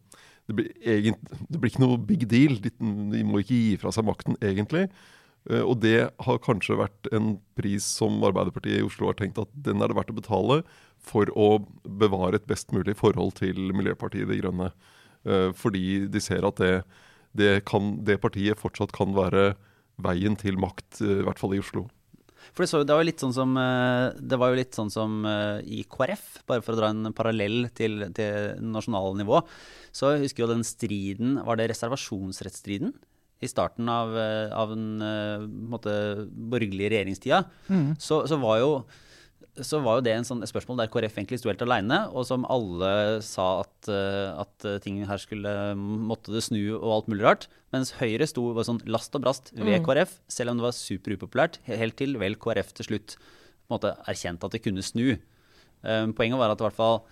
det 0.48 0.56
blir, 0.58 0.70
egent, 0.84 1.20
det 1.48 1.60
blir 1.60 1.72
ikke 1.72 1.84
noe 1.84 2.00
big 2.00 2.26
deal. 2.28 2.58
De, 2.60 2.72
de 2.78 3.22
må 3.26 3.40
ikke 3.40 3.56
gi 3.56 3.76
fra 3.80 3.92
seg 3.94 4.06
makten, 4.08 4.36
egentlig. 4.44 4.88
Eh, 5.50 5.62
Og 5.64 5.78
det 5.84 6.10
har 6.26 6.42
kanskje 6.44 6.78
vært 6.80 7.08
en 7.16 7.38
pris 7.58 7.84
som 8.00 8.20
Arbeiderpartiet 8.24 8.80
i 8.80 8.86
Oslo 8.86 9.08
har 9.10 9.18
tenkt 9.20 9.40
at 9.40 9.52
den 9.66 9.82
er 9.82 9.92
det 9.92 9.98
verdt 9.98 10.12
å 10.12 10.18
betale 10.20 10.60
for 11.04 11.28
å 11.36 11.48
bevare 11.84 12.40
et 12.40 12.48
best 12.48 12.72
mulig 12.76 12.96
forhold 12.96 13.36
til 13.40 13.72
Miljøpartiet 13.76 14.28
De 14.30 14.40
Grønne. 14.40 14.70
Eh, 15.24 15.50
Fordi 15.56 16.06
de 16.12 16.20
ser 16.20 16.44
at 16.48 16.60
det, 16.60 16.74
det, 17.36 17.64
kan, 17.68 17.94
det 18.04 18.20
partiet 18.22 18.60
fortsatt 18.60 18.92
kan 18.96 19.16
være 19.16 19.54
veien 20.04 20.36
til 20.36 20.56
makt, 20.60 21.00
eh, 21.00 21.20
i 21.22 21.26
hvert 21.26 21.40
fall 21.40 21.56
i 21.56 21.62
Oslo. 21.64 21.88
For 22.52 22.64
det, 22.64 22.70
så, 22.70 22.82
det 22.84 22.94
var 22.94 23.02
jo 23.04 23.08
litt 23.08 23.22
sånn 23.22 23.34
som, 23.36 23.54
eh, 23.60 24.18
det 24.18 24.38
var 24.40 24.52
jo 24.52 24.58
litt 24.60 24.76
sånn 24.76 24.92
som 24.92 25.24
eh, 25.28 25.62
i 25.64 25.80
KrF, 25.88 26.26
bare 26.48 26.64
for 26.64 26.74
å 26.74 26.80
dra 26.80 26.90
en 26.92 27.14
parallell 27.16 27.70
til, 27.76 28.06
til 28.16 28.60
nasjonale 28.62 29.16
nivå. 29.22 29.40
Så 29.94 30.12
jeg 30.14 30.26
husker 30.26 30.44
jo 30.44 30.52
den 30.52 30.66
striden, 30.66 31.38
var 31.46 31.60
det 31.60 31.70
reservasjonsrettsstriden? 31.72 32.94
I 33.44 33.50
starten 33.50 33.88
av, 33.90 34.14
eh, 34.16 34.52
av 34.54 34.74
den 34.74 35.00
måte, 35.72 35.94
borgerlige 36.30 36.92
regjeringstida. 36.94 37.42
Så, 38.00 38.24
så 38.30 38.38
var 38.42 38.60
jo 38.62 38.70
så 39.62 39.78
var 39.84 39.98
jo 39.98 40.04
det 40.06 40.14
en 40.16 40.26
sånn, 40.26 40.42
spørsmål 40.48 40.80
der 40.80 40.90
KrF 40.90 41.18
egentlig 41.20 41.38
sto 41.38 41.50
helt 41.50 41.62
alene, 41.62 42.00
og 42.10 42.26
som 42.26 42.46
alle 42.50 43.20
sa 43.22 43.60
at, 43.62 43.90
eh, 43.92 44.30
at 44.42 44.66
eh, 44.66 44.80
ting 44.82 44.98
her 45.06 45.20
skulle 45.22 45.52
måtte 45.78 46.34
det 46.34 46.42
snu 46.46 46.60
og 46.74 46.88
alt 46.96 47.10
mulig 47.12 47.26
rart. 47.26 47.46
Mens 47.74 47.94
Høyre 48.00 48.26
sto 48.30 48.48
var 48.56 48.66
sånn 48.66 48.82
last 48.90 49.14
og 49.14 49.22
brast 49.26 49.52
ved 49.54 49.84
KrF, 49.86 50.18
selv 50.30 50.52
om 50.52 50.58
det 50.58 50.66
var 50.66 50.74
superupopulært, 50.78 51.60
helt 51.70 51.98
til 52.00 52.18
vel 52.22 52.38
KrF 52.40 52.74
til 52.74 52.90
slutt 52.90 53.16
på 53.18 53.70
en 53.70 53.76
måte 53.76 53.94
erkjente 54.10 54.46
at 54.46 54.56
det 54.56 54.62
kunne 54.64 54.84
snu. 54.84 55.14
Um, 55.84 56.14
Poenget 56.16 56.40
var 56.40 56.52
at 56.52 56.60
i 56.60 56.66
hvert 56.66 56.76
fall 56.76 57.02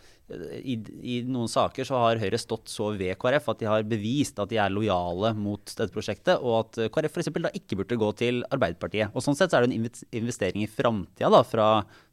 i, 0.62 0.76
i 1.02 1.16
noen 1.28 1.50
saker 1.50 1.86
så 1.86 1.98
har 2.00 2.20
Høyre 2.22 2.40
stått 2.40 2.70
så 2.72 2.90
ved 2.96 3.16
KrF 3.20 3.50
at 3.52 3.62
de 3.62 3.68
har 3.70 3.86
bevist 3.88 4.40
at 4.42 4.50
de 4.52 4.58
er 4.62 4.72
lojale 4.72 5.32
mot 5.38 5.62
dette 5.62 5.92
prosjektet, 5.94 6.40
og 6.40 6.58
at 6.62 6.92
KrF 6.94 7.18
f.eks. 7.18 7.32
da 7.36 7.52
ikke 7.58 7.80
burde 7.82 8.00
gå 8.00 8.10
til 8.20 8.42
Arbeiderpartiet. 8.52 9.12
Og 9.12 9.24
Sånn 9.24 9.38
sett 9.38 9.52
så 9.52 9.60
er 9.60 9.66
det 9.66 9.76
en 9.76 9.90
investering 10.22 10.64
i 10.64 10.70
framtida 10.70 11.44
fra, 11.48 11.68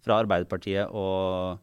fra 0.06 0.22
Arbeiderpartiet 0.24 0.92
å 0.92 1.58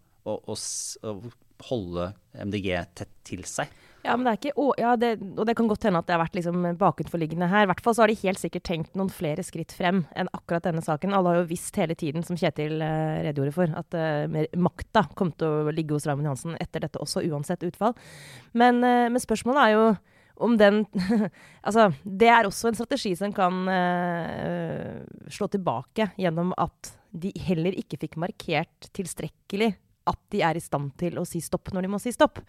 holde 1.70 2.10
MDG 2.34 2.70
tett 2.98 3.12
til 3.26 3.44
seg. 3.48 3.70
Ja, 4.06 4.14
men 4.14 4.26
det 4.26 4.32
er 4.32 4.38
ikke, 4.38 4.66
ja, 4.78 4.92
det, 5.00 5.08
og 5.34 5.48
det 5.48 5.56
kan 5.58 5.66
godt 5.66 5.84
hende 5.88 5.98
at 5.98 6.06
det 6.06 6.14
har 6.14 6.22
vært 6.22 6.36
liksom 6.38 6.66
bakenforliggende 6.78 7.48
her. 7.50 7.64
I 7.64 7.70
hvert 7.72 7.80
fall 7.82 7.96
så 7.96 8.04
har 8.04 8.12
de 8.12 8.18
helt 8.20 8.38
sikkert 8.38 8.66
tenkt 8.68 8.98
noen 8.98 9.10
flere 9.10 9.42
skritt 9.46 9.74
frem 9.74 10.04
enn 10.14 10.30
akkurat 10.36 10.68
denne 10.68 10.82
saken. 10.84 11.14
Alle 11.16 11.32
har 11.32 11.40
jo 11.40 11.48
visst 11.50 11.74
hele 11.80 11.96
tiden, 11.98 12.22
som 12.26 12.38
Kjetil 12.38 12.78
uh, 12.78 13.18
redegjorde 13.26 13.54
for, 13.56 13.72
at 13.80 13.96
uh, 13.98 14.36
makta 14.62 15.08
kom 15.18 15.32
til 15.34 15.66
å 15.66 15.74
ligge 15.74 15.96
hos 15.96 16.06
Raymond 16.06 16.30
Johansen 16.30 16.58
etter 16.62 16.86
dette 16.86 17.02
også, 17.02 17.24
uansett 17.26 17.66
utfall. 17.66 17.96
Men, 18.54 18.78
uh, 18.86 19.08
men 19.10 19.22
spørsmålet 19.22 19.64
er 19.64 19.74
jo 19.74 19.88
om 20.46 20.54
den 20.60 20.82
Altså, 21.66 21.88
det 22.04 22.28
er 22.30 22.46
også 22.46 22.70
en 22.70 22.76
strategi 22.78 23.14
som 23.18 23.32
kan 23.34 23.64
slå 25.32 25.48
tilbake 25.50 26.10
gjennom 26.20 26.52
at 26.60 26.92
de 27.16 27.32
heller 27.48 27.74
ikke 27.80 27.98
fikk 28.04 28.18
markert 28.20 28.90
tilstrekkelig 28.94 29.72
at 30.06 30.18
de 30.32 30.42
er 30.46 30.58
i 30.58 30.62
stand 30.62 30.92
til 31.00 31.18
å 31.20 31.26
si 31.28 31.42
stopp 31.44 31.72
når 31.74 31.86
de 31.86 31.92
må 31.92 32.00
si 32.02 32.12
stopp. 32.14 32.42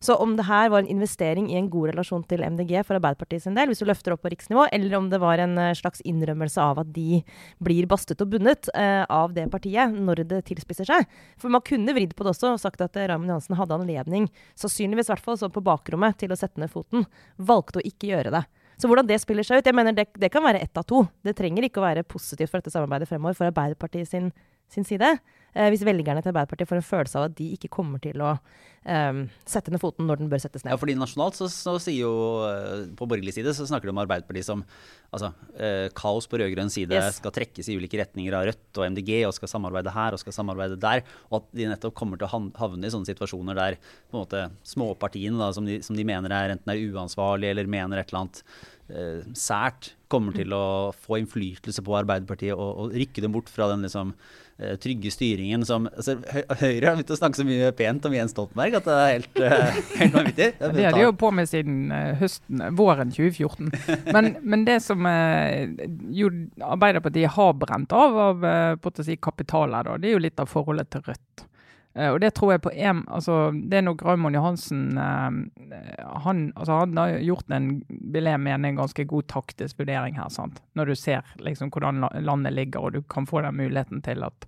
Så 0.00 0.14
om 0.16 0.32
det 0.36 0.46
her 0.48 0.70
var 0.72 0.80
en 0.80 0.88
investering 0.88 1.50
i 1.52 1.58
en 1.58 1.68
god 1.68 1.90
relasjon 1.90 2.22
til 2.24 2.40
MDG 2.40 2.78
for 2.88 2.96
Arbeiderpartiet 2.96 3.44
sin 3.44 3.56
del, 3.56 3.68
hvis 3.68 3.82
du 3.82 3.88
løfter 3.88 4.14
opp 4.14 4.22
på 4.24 4.30
riksnivå, 4.32 4.64
eller 4.72 4.96
om 4.96 5.10
det 5.12 5.20
var 5.20 5.42
en 5.44 5.58
eh, 5.60 5.74
slags 5.76 6.00
innrømmelse 6.08 6.62
av 6.64 6.80
at 6.80 6.92
de 6.94 7.20
blir 7.60 7.88
bastet 7.90 8.22
og 8.24 8.30
bundet 8.32 8.70
eh, 8.72 9.02
av 9.04 9.34
det 9.36 9.44
partiet 9.52 9.92
når 9.92 10.24
det 10.30 10.40
tilspisser 10.48 10.88
seg. 10.88 11.04
For 11.36 11.52
man 11.52 11.64
kunne 11.66 11.92
vridd 11.96 12.14
på 12.16 12.24
det 12.24 12.32
også 12.32 12.54
og 12.54 12.62
sagt 12.62 12.80
at 12.80 12.96
eh, 12.96 13.10
Raymond 13.12 13.28
Johansen 13.28 13.60
hadde 13.60 13.76
anledning, 13.76 14.30
sannsynligvis 14.56 15.10
i 15.10 15.14
hvert 15.14 15.26
fall 15.26 15.36
så 15.42 15.52
på 15.52 15.64
bakrommet, 15.68 16.16
til 16.22 16.32
å 16.32 16.40
sette 16.40 16.62
ned 16.62 16.72
foten. 16.72 17.04
Valgte 17.36 17.82
å 17.82 17.84
ikke 17.84 18.08
gjøre 18.14 18.32
det. 18.38 18.46
Så 18.80 18.88
hvordan 18.88 19.08
det 19.10 19.20
spiller 19.20 19.44
seg 19.44 19.60
ut, 19.60 19.68
jeg 19.68 19.76
mener 19.76 19.92
det, 19.92 20.06
det 20.16 20.32
kan 20.32 20.46
være 20.46 20.62
ett 20.64 20.80
av 20.80 20.86
to. 20.88 21.02
Det 21.20 21.36
trenger 21.36 21.66
ikke 21.68 21.82
å 21.82 21.84
være 21.84 22.08
positivt 22.08 22.48
for 22.48 22.62
dette 22.62 22.72
samarbeidet 22.72 23.10
fremover 23.10 23.36
for 23.36 23.50
Arbeiderpartiet 23.50 24.08
sin, 24.08 24.30
sin 24.72 24.86
side. 24.88 25.16
Eh, 25.50 25.68
hvis 25.72 25.82
velgerne 25.86 26.22
til 26.22 26.30
Arbeiderpartiet 26.30 26.70
får 26.70 26.78
en 26.78 26.86
følelse 26.86 27.18
av 27.18 27.30
at 27.30 27.38
de 27.38 27.48
ikke 27.56 27.72
kommer 27.74 27.98
til 28.02 28.22
å 28.22 28.36
eh, 28.86 29.22
sette 29.48 29.72
ned 29.72 29.82
foten 29.82 30.06
når 30.06 30.22
den 30.22 30.30
bør 30.30 30.42
settes 30.42 30.62
ned. 30.64 30.72
Ja, 30.72 30.78
fordi 30.80 30.94
Nasjonalt 30.98 31.38
så, 31.38 31.48
så 31.50 31.74
sier 31.82 32.04
jo 32.04 32.12
eh, 32.46 32.86
på 32.96 33.08
borgerlig 33.10 33.34
side 33.36 33.54
så 33.56 33.66
snakker 33.68 33.90
de 33.90 33.94
om 33.94 34.02
Arbeiderpartiet 34.04 34.46
som 34.46 34.62
altså, 35.10 35.32
eh, 35.58 35.88
kaos 35.96 36.30
på 36.30 36.38
rød-grønn 36.40 36.70
side. 36.72 36.94
Yes. 36.94 37.18
Skal 37.18 37.34
trekkes 37.34 37.70
i 37.70 37.78
ulike 37.80 37.98
retninger 38.00 38.36
av 38.38 38.46
Rødt 38.50 38.80
og 38.80 38.86
MDG 38.94 39.12
og 39.28 39.34
skal 39.36 39.52
samarbeide 39.56 39.94
her 39.94 40.14
og 40.14 40.22
skal 40.22 40.36
samarbeide 40.38 40.78
der. 40.80 41.02
Og 41.30 41.40
at 41.42 41.54
de 41.58 41.70
nettopp 41.72 41.98
kommer 41.98 42.20
til 42.20 42.30
å 42.30 42.44
havne 42.60 42.86
i 42.86 42.94
sånne 42.94 43.10
situasjoner 43.10 43.58
der 43.58 43.80
på 43.80 44.16
en 44.16 44.22
måte 44.22 44.46
småpartiene 44.66 45.40
da, 45.40 45.50
som, 45.56 45.66
de, 45.66 45.80
som 45.84 45.98
de 45.98 46.06
mener 46.06 46.34
er 46.34 46.54
enten 46.54 46.72
er 46.74 46.84
uansvarlige 46.94 47.56
eller 47.56 47.70
mener 47.70 48.00
et 48.00 48.12
eller 48.12 48.24
annet 48.24 48.44
sært, 49.36 49.94
kommer 50.10 50.34
til 50.34 50.52
å 50.54 50.90
få 51.04 51.20
innflytelse 51.20 51.82
på 51.86 51.96
Arbeiderpartiet 52.00 52.56
og, 52.56 52.70
og 52.82 52.94
rykke 52.98 53.22
dem 53.22 53.34
bort 53.34 53.50
fra 53.52 53.68
den 53.70 53.84
liksom 53.86 54.12
eh, 54.58 54.74
trygge 54.82 55.12
styringen 55.14 55.62
som 55.66 55.86
altså, 55.90 56.16
Høyre 56.60 56.88
har 56.88 56.96
begynt 56.98 57.12
å 57.14 57.18
snakke 57.20 57.38
så 57.38 57.46
mye 57.46 57.70
pent 57.78 58.08
om 58.08 58.16
Jens 58.16 58.34
Stoltenberg 58.34 58.78
at 58.80 58.88
det 58.88 58.96
er 58.96 59.12
helt, 59.12 59.38
eh, 59.38 59.78
helt 60.00 60.16
vanvittig. 60.16 60.48
Det 60.58 60.86
har 60.88 60.96
de 60.98 61.04
jo 61.04 61.14
på 61.20 61.30
med 61.36 61.50
siden 61.50 61.94
eh, 61.94 62.10
høsten, 62.20 62.64
våren 62.78 63.14
2014. 63.14 63.70
Men, 64.14 64.32
men 64.42 64.64
det 64.66 64.80
som 64.82 65.06
eh, 65.06 65.70
jo 66.14 66.30
Arbeiderpartiet 66.64 67.36
har 67.36 67.54
brent 67.58 67.94
av 67.94 68.18
av 68.24 68.44
eh, 68.46 69.04
si 69.06 69.16
kapitaler, 69.22 69.86
da, 69.86 69.96
det 70.00 70.10
er 70.10 70.16
jo 70.16 70.24
litt 70.26 70.42
av 70.42 70.50
forholdet 70.50 70.90
til 70.90 71.06
Rødt. 71.06 71.46
Eh, 71.94 72.10
og 72.12 72.20
det 72.22 72.32
tror 72.36 72.54
jeg 72.54 72.62
på 72.62 72.70
en, 72.70 73.02
altså 73.10 73.50
Det 73.50 73.80
er 73.80 73.82
nok 73.82 74.04
Raymond 74.06 74.36
Johansen 74.38 74.98
eh, 74.98 75.38
han, 76.24 76.42
altså 76.54 76.80
han 76.84 76.98
har 77.00 77.16
gjort 77.18 77.50
en 77.50 77.70
vil 77.88 78.28
jeg 78.30 78.42
mene, 78.42 78.68
en 78.68 78.82
ganske 78.82 79.04
god 79.10 79.26
taktisk 79.30 79.80
vurdering 79.82 80.18
her. 80.18 80.28
sant? 80.30 80.62
Når 80.78 80.92
du 80.92 80.94
ser 80.94 81.26
liksom 81.42 81.72
hvordan 81.74 82.06
landet 82.22 82.54
ligger, 82.54 82.80
og 82.80 82.92
du 82.94 83.02
kan 83.02 83.26
få 83.26 83.42
den 83.42 83.58
muligheten 83.58 84.02
til 84.06 84.22
at 84.26 84.46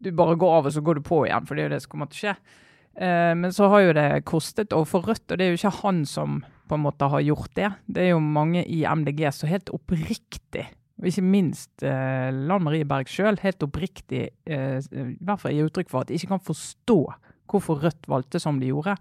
du 0.00 0.12
bare 0.16 0.36
går 0.36 0.58
av 0.58 0.66
og 0.66 0.72
så 0.72 0.80
går 0.80 0.96
du 0.96 1.04
på 1.04 1.24
igjen, 1.26 1.46
for 1.46 1.54
det 1.54 1.62
er 1.62 1.68
jo 1.68 1.74
det 1.74 1.82
som 1.84 1.92
kommer 1.92 2.08
til 2.10 2.16
å 2.16 2.20
skje. 2.24 2.34
Eh, 3.00 3.34
men 3.36 3.52
så 3.52 3.68
har 3.72 3.84
jo 3.84 3.96
det 3.96 4.08
kostet 4.28 4.74
overfor 4.76 5.04
Rødt, 5.08 5.26
og 5.30 5.38
det 5.38 5.46
er 5.46 5.52
jo 5.52 5.60
ikke 5.60 5.78
han 5.82 6.04
som 6.08 6.40
på 6.70 6.76
en 6.78 6.84
måte 6.84 7.08
har 7.10 7.24
gjort 7.24 7.54
det. 7.58 7.70
Det 7.86 8.04
er 8.04 8.12
jo 8.14 8.22
mange 8.22 8.62
i 8.64 8.82
MDG 8.86 9.26
som 9.34 9.50
helt 9.50 9.72
oppriktig, 9.74 10.68
og 11.00 11.08
ikke 11.08 11.24
minst 11.24 11.84
eh, 11.86 12.28
Lan 12.30 12.64
Marie 12.64 12.86
Berg 12.88 13.08
sjøl, 13.08 13.40
helt 13.42 13.64
oppriktig 13.64 14.26
eh, 14.44 14.78
i 14.78 15.04
hvert 15.18 15.42
fall 15.42 15.56
gir 15.56 15.70
uttrykk 15.70 15.92
for 15.92 16.04
at 16.04 16.10
de 16.10 16.18
ikke 16.18 16.34
kan 16.34 16.48
forstå 16.50 17.00
hvorfor 17.50 17.82
Rødt 17.82 18.08
valgte 18.10 18.40
som 18.42 18.60
de 18.60 18.70
gjorde. 18.70 18.94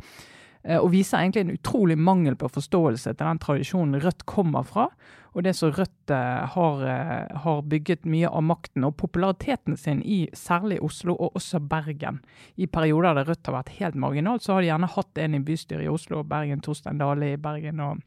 Eh, 0.63 0.79
og 0.79 0.91
viser 0.91 1.21
egentlig 1.21 1.45
en 1.45 1.55
utrolig 1.55 1.97
mangel 1.97 2.35
på 2.39 2.49
forståelse 2.51 3.13
til 3.13 3.25
den 3.25 3.39
tradisjonen 3.39 4.01
Rødt 4.03 4.25
kommer 4.27 4.65
fra. 4.67 4.89
Og 5.37 5.45
det 5.45 5.53
som 5.55 5.71
Rødt 5.71 6.11
eh, 6.11 6.43
har, 6.55 6.83
eh, 6.83 7.37
har, 7.43 7.61
bygget 7.61 8.07
mye 8.09 8.27
av 8.27 8.43
makten 8.43 8.87
og 8.87 8.97
populariteten 8.99 9.77
sin 9.77 10.01
i 10.03 10.27
særlig 10.33 10.81
Oslo 10.83 11.15
og 11.15 11.37
også 11.39 11.61
Bergen. 11.61 12.19
I 12.57 12.67
perioder 12.67 13.15
der 13.15 13.31
Rødt 13.31 13.47
har 13.47 13.59
vært 13.61 13.75
helt 13.79 13.95
marginalt, 13.95 14.43
så 14.43 14.57
har 14.57 14.61
de 14.61 14.71
gjerne 14.71 14.93
hatt 14.97 15.23
en 15.23 15.37
i 15.37 15.43
bystyret 15.43 15.85
i 15.85 15.91
Oslo 15.91 16.23
og 16.23 16.31
Bergen, 16.31 16.63
Torstein 16.65 16.99
Dale 16.99 17.33
i 17.33 17.39
Bergen 17.39 17.79
og 17.85 18.03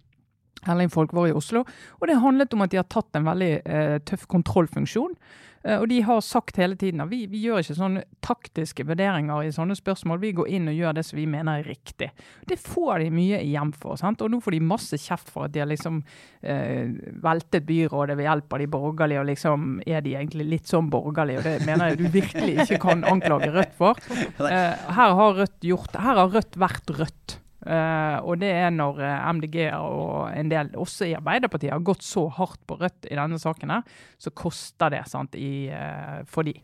Erling 0.66 0.92
Folkvår 0.92 1.30
i 1.30 1.36
Oslo. 1.36 1.64
Og 2.00 2.08
det 2.08 2.20
handlet 2.22 2.54
om 2.54 2.64
at 2.64 2.72
de 2.72 2.80
har 2.80 2.90
tatt 2.90 3.18
en 3.18 3.26
veldig 3.26 3.54
eh, 3.62 3.96
tøff 4.08 4.28
kontrollfunksjon. 4.30 5.16
Eh, 5.64 5.78
og 5.78 5.88
de 5.90 6.00
har 6.02 6.20
sagt 6.24 6.58
hele 6.58 6.76
tiden 6.78 7.02
at 7.04 7.10
vi, 7.10 7.24
vi, 7.30 7.42
gjør 7.46 7.62
ikke 7.62 7.76
sånne 7.78 8.04
taktiske 8.24 8.86
vurderinger 8.86 9.46
i 9.46 9.52
sånne 9.54 9.76
spørsmål. 9.78 10.20
Vi 10.22 10.32
går 10.38 10.50
inn 10.56 10.70
og 10.70 10.78
gjør 10.78 10.96
det 10.98 11.04
som 11.06 11.20
vi 11.20 11.26
mener 11.30 11.60
er 11.60 11.70
riktig. 11.70 12.10
Det 12.48 12.58
får 12.60 13.04
de 13.04 13.10
mye 13.14 13.42
igjen 13.44 13.72
for. 13.76 13.98
Sant? 14.00 14.22
Og 14.24 14.32
nå 14.32 14.42
får 14.42 14.56
de 14.56 14.62
masse 14.72 14.98
kjeft 15.02 15.30
for 15.32 15.46
at 15.46 15.54
de 15.54 15.62
har 15.62 15.70
liksom 15.70 16.02
eh, 16.42 16.90
veltet 17.22 17.66
byrådet 17.68 18.18
ved 18.18 18.28
hjelp 18.28 18.56
av 18.56 18.64
de 18.64 18.70
borgerlige, 18.76 19.22
og 19.22 19.30
liksom 19.30 19.68
er 19.86 20.04
de 20.04 20.16
egentlig 20.18 20.48
litt 20.56 20.70
sånn 20.70 20.90
borgerlige. 20.92 21.42
Og 21.42 21.48
det 21.48 21.68
mener 21.68 21.92
jeg 21.92 22.02
du 22.02 22.08
virkelig 22.18 22.66
ikke 22.66 22.82
kan 22.88 23.06
anklage 23.08 23.52
Rødt 23.52 23.78
for. 23.78 23.98
Eh, 24.52 24.74
her 24.96 25.14
har 25.16 25.36
Rødt 25.36 25.64
gjort 25.64 25.94
Her 25.96 26.18
har 26.18 26.30
Rødt 26.32 26.56
vært 26.60 26.90
Rødt. 26.98 27.36
Uh, 27.62 28.18
og 28.26 28.40
det 28.42 28.48
er 28.58 28.72
når 28.74 28.98
eh, 29.06 29.28
MDG 29.38 29.56
og 29.76 30.32
en 30.34 30.50
del, 30.50 30.72
også 30.82 31.06
i 31.06 31.14
Arbeiderpartiet, 31.14 31.70
har 31.70 31.84
gått 31.86 32.02
så 32.02 32.26
hardt 32.34 32.58
på 32.66 32.74
Rødt 32.80 33.06
i 33.06 33.14
denne 33.14 33.38
saken, 33.38 33.70
her, 33.70 34.02
så 34.18 34.32
koster 34.34 34.90
det 34.90 35.04
sant, 35.10 35.38
i, 35.38 35.70
uh, 35.70 36.24
for 36.26 36.48
de. 36.48 36.56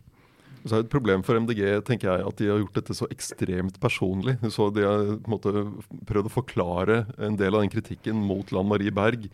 Så 0.66 0.74
er 0.74 0.82
Et 0.82 0.90
problem 0.90 1.22
for 1.22 1.38
MDG 1.38 1.62
tenker 1.86 2.10
jeg, 2.10 2.24
at 2.26 2.40
de 2.40 2.48
har 2.50 2.58
gjort 2.58 2.80
dette 2.80 2.96
så 2.98 3.06
ekstremt 3.14 3.78
personlig. 3.80 4.34
Så 4.50 4.66
De 4.74 4.82
har 4.82 5.04
på 5.22 5.30
en 5.30 5.34
måte 5.36 5.52
prøvd 6.10 6.26
å 6.26 6.34
forklare 6.34 6.96
en 7.14 7.38
del 7.38 7.54
av 7.54 7.62
den 7.62 7.70
kritikken 7.70 8.18
mot 8.18 8.50
Lan 8.52 8.66
Marie 8.66 8.90
Berg 8.90 9.28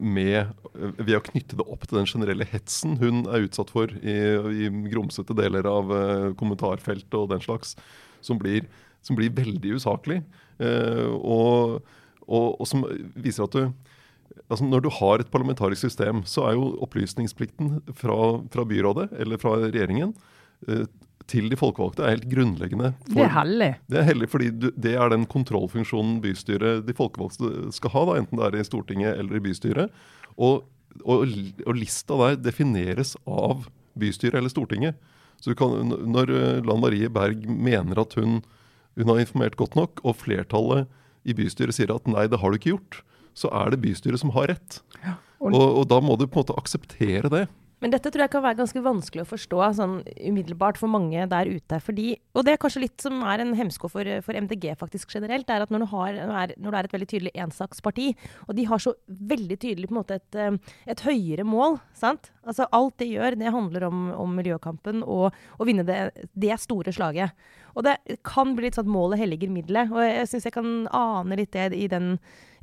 med, 0.00 0.48
ved 0.96 1.18
å 1.18 1.22
knytte 1.28 1.60
det 1.60 1.68
opp 1.68 1.84
til 1.84 2.00
den 2.00 2.08
generelle 2.08 2.48
hetsen 2.48 2.96
hun 3.04 3.26
er 3.28 3.44
utsatt 3.44 3.70
for 3.70 3.92
i, 4.00 4.16
i 4.64 4.72
grumsete 4.88 5.36
deler 5.36 5.68
av 5.68 5.92
kommentarfeltet 6.40 7.20
og 7.20 7.28
den 7.36 7.44
slags, 7.44 7.76
som 8.24 8.40
blir, 8.40 8.64
som 9.04 9.20
blir 9.20 9.30
veldig 9.36 9.76
usaklig. 9.76 10.22
Eh, 10.62 11.08
og, 11.10 11.80
og, 12.26 12.46
og, 12.60 12.66
som 12.68 12.86
viser 13.18 13.48
at 13.48 13.58
du 13.58 13.90
altså 14.52 14.64
Når 14.64 14.82
du 14.84 14.88
har 14.92 15.20
et 15.20 15.30
parlamentarisk 15.32 15.86
system, 15.86 16.22
så 16.28 16.46
er 16.48 16.56
jo 16.56 16.72
opplysningsplikten 16.84 17.78
fra, 17.96 18.16
fra 18.52 18.64
byrådet 18.68 19.10
eller 19.20 19.40
fra 19.40 19.54
regjeringen 19.60 20.12
eh, 20.68 20.84
til 21.30 21.48
de 21.52 21.58
folkevalgte 21.58 22.04
er 22.04 22.16
helt 22.16 22.28
grunnleggende. 22.30 22.92
For, 23.06 23.16
det 23.16 23.24
er 23.24 23.34
hellig. 23.36 23.70
Det 23.90 24.00
er 24.00 24.08
hellig 24.08 24.28
fordi 24.32 24.50
du, 24.64 24.68
det 24.74 24.94
er 24.98 25.12
den 25.12 25.26
kontrollfunksjonen 25.30 26.18
bystyret, 26.24 26.84
de 26.86 26.96
folkevalgte 26.96 27.72
skal 27.76 27.94
ha, 27.94 28.04
da, 28.08 28.18
enten 28.20 28.40
det 28.40 28.48
er 28.48 28.58
i 28.58 28.66
Stortinget 28.66 29.20
eller 29.20 29.38
i 29.38 29.44
bystyret. 29.44 30.02
Og, 30.36 30.64
og, 31.04 31.36
og 31.66 31.78
lista 31.78 32.18
der 32.24 32.40
defineres 32.40 33.14
av 33.26 33.68
bystyret 33.98 34.40
eller 34.40 34.52
Stortinget. 34.52 34.98
Så 35.42 35.56
kan, 35.58 35.94
Når 36.12 36.34
eh, 36.36 36.58
Lan 36.66 36.82
Marie 36.82 37.10
Berg 37.12 37.46
mener 37.50 38.02
at 38.04 38.14
hun 38.18 38.40
hun 38.98 39.12
har 39.12 39.22
informert 39.22 39.56
godt 39.60 39.76
nok, 39.78 40.02
og 40.04 40.18
flertallet 40.20 40.90
i 41.24 41.34
bystyret 41.38 41.76
sier 41.76 41.92
at 41.94 42.08
nei, 42.10 42.26
det 42.30 42.40
har 42.42 42.50
du 42.50 42.58
ikke 42.58 42.74
gjort, 42.74 43.02
så 43.38 43.48
er 43.56 43.72
det 43.72 43.80
bystyret 43.84 44.20
som 44.20 44.32
har 44.34 44.50
rett. 44.52 44.80
Ja, 45.00 45.16
og, 45.42 45.54
og, 45.54 45.68
og, 45.80 45.84
da 45.90 45.98
må 46.04 46.16
du 46.18 46.26
på 46.26 46.38
en 46.38 46.44
måte 46.44 46.58
akseptere 46.60 47.30
det. 47.32 47.46
Men 47.82 47.90
dette 47.90 48.12
tror 48.14 48.22
jeg 48.22 48.30
kan 48.30 48.44
være 48.44 48.60
ganske 48.60 48.80
vanskelig 48.84 49.24
å 49.24 49.28
forstå 49.32 49.60
sånn 49.74 49.94
umiddelbart 50.22 50.78
for 50.78 50.90
mange 50.90 51.24
der 51.26 51.48
ute. 51.50 51.80
Fordi, 51.82 52.12
og 52.36 52.46
det 52.46 52.54
er 52.54 52.60
kanskje 52.62 52.84
litt 52.84 53.02
som 53.02 53.24
er 53.26 53.42
en 53.42 53.56
hemsko 53.58 53.90
for, 53.90 54.06
for 54.22 54.38
MDG 54.38 54.68
faktisk 54.78 55.10
generelt, 55.16 55.50
er 55.50 55.64
at 55.64 55.72
når 55.74 55.82
du, 55.82 55.88
har, 55.90 56.20
når 56.30 56.68
du 56.68 56.76
er 56.78 56.86
et 56.86 56.94
veldig 56.94 57.08
tydelig 57.10 57.32
ensaksparti, 57.42 58.12
og 58.46 58.54
de 58.58 58.68
har 58.70 58.84
så 58.84 58.94
veldig 59.32 59.58
tydelig 59.64 59.90
på 59.90 59.96
en 59.96 59.98
måte 59.98 60.20
et, 60.20 60.38
eh, 60.38 60.76
et 60.94 61.02
høyere 61.08 61.46
mål 61.48 61.80
sant? 61.98 62.30
Altså 62.46 62.68
Alt 62.70 63.02
de 63.02 63.10
gjør, 63.16 63.38
det 63.40 63.50
handler 63.54 63.88
om, 63.88 64.06
om 64.14 64.38
miljøkampen 64.38 65.02
og 65.02 65.34
å 65.58 65.66
vinne 65.66 65.86
det, 65.88 65.98
det 66.38 66.60
store 66.62 66.94
slaget. 66.94 67.34
Og 67.74 67.82
det 67.88 67.98
kan 68.26 68.54
bli 68.54 68.68
litt 68.68 68.78
sånn 68.78 68.86
at 68.86 68.94
målet 68.94 69.24
helliger 69.24 69.50
middelet. 69.50 69.90
Og 69.90 70.06
jeg 70.06 70.30
syns 70.30 70.46
jeg 70.46 70.54
kan 70.54 70.72
ane 70.94 71.38
litt 71.40 71.54
det 71.56 71.72
i 71.74 71.90
den 71.90 72.14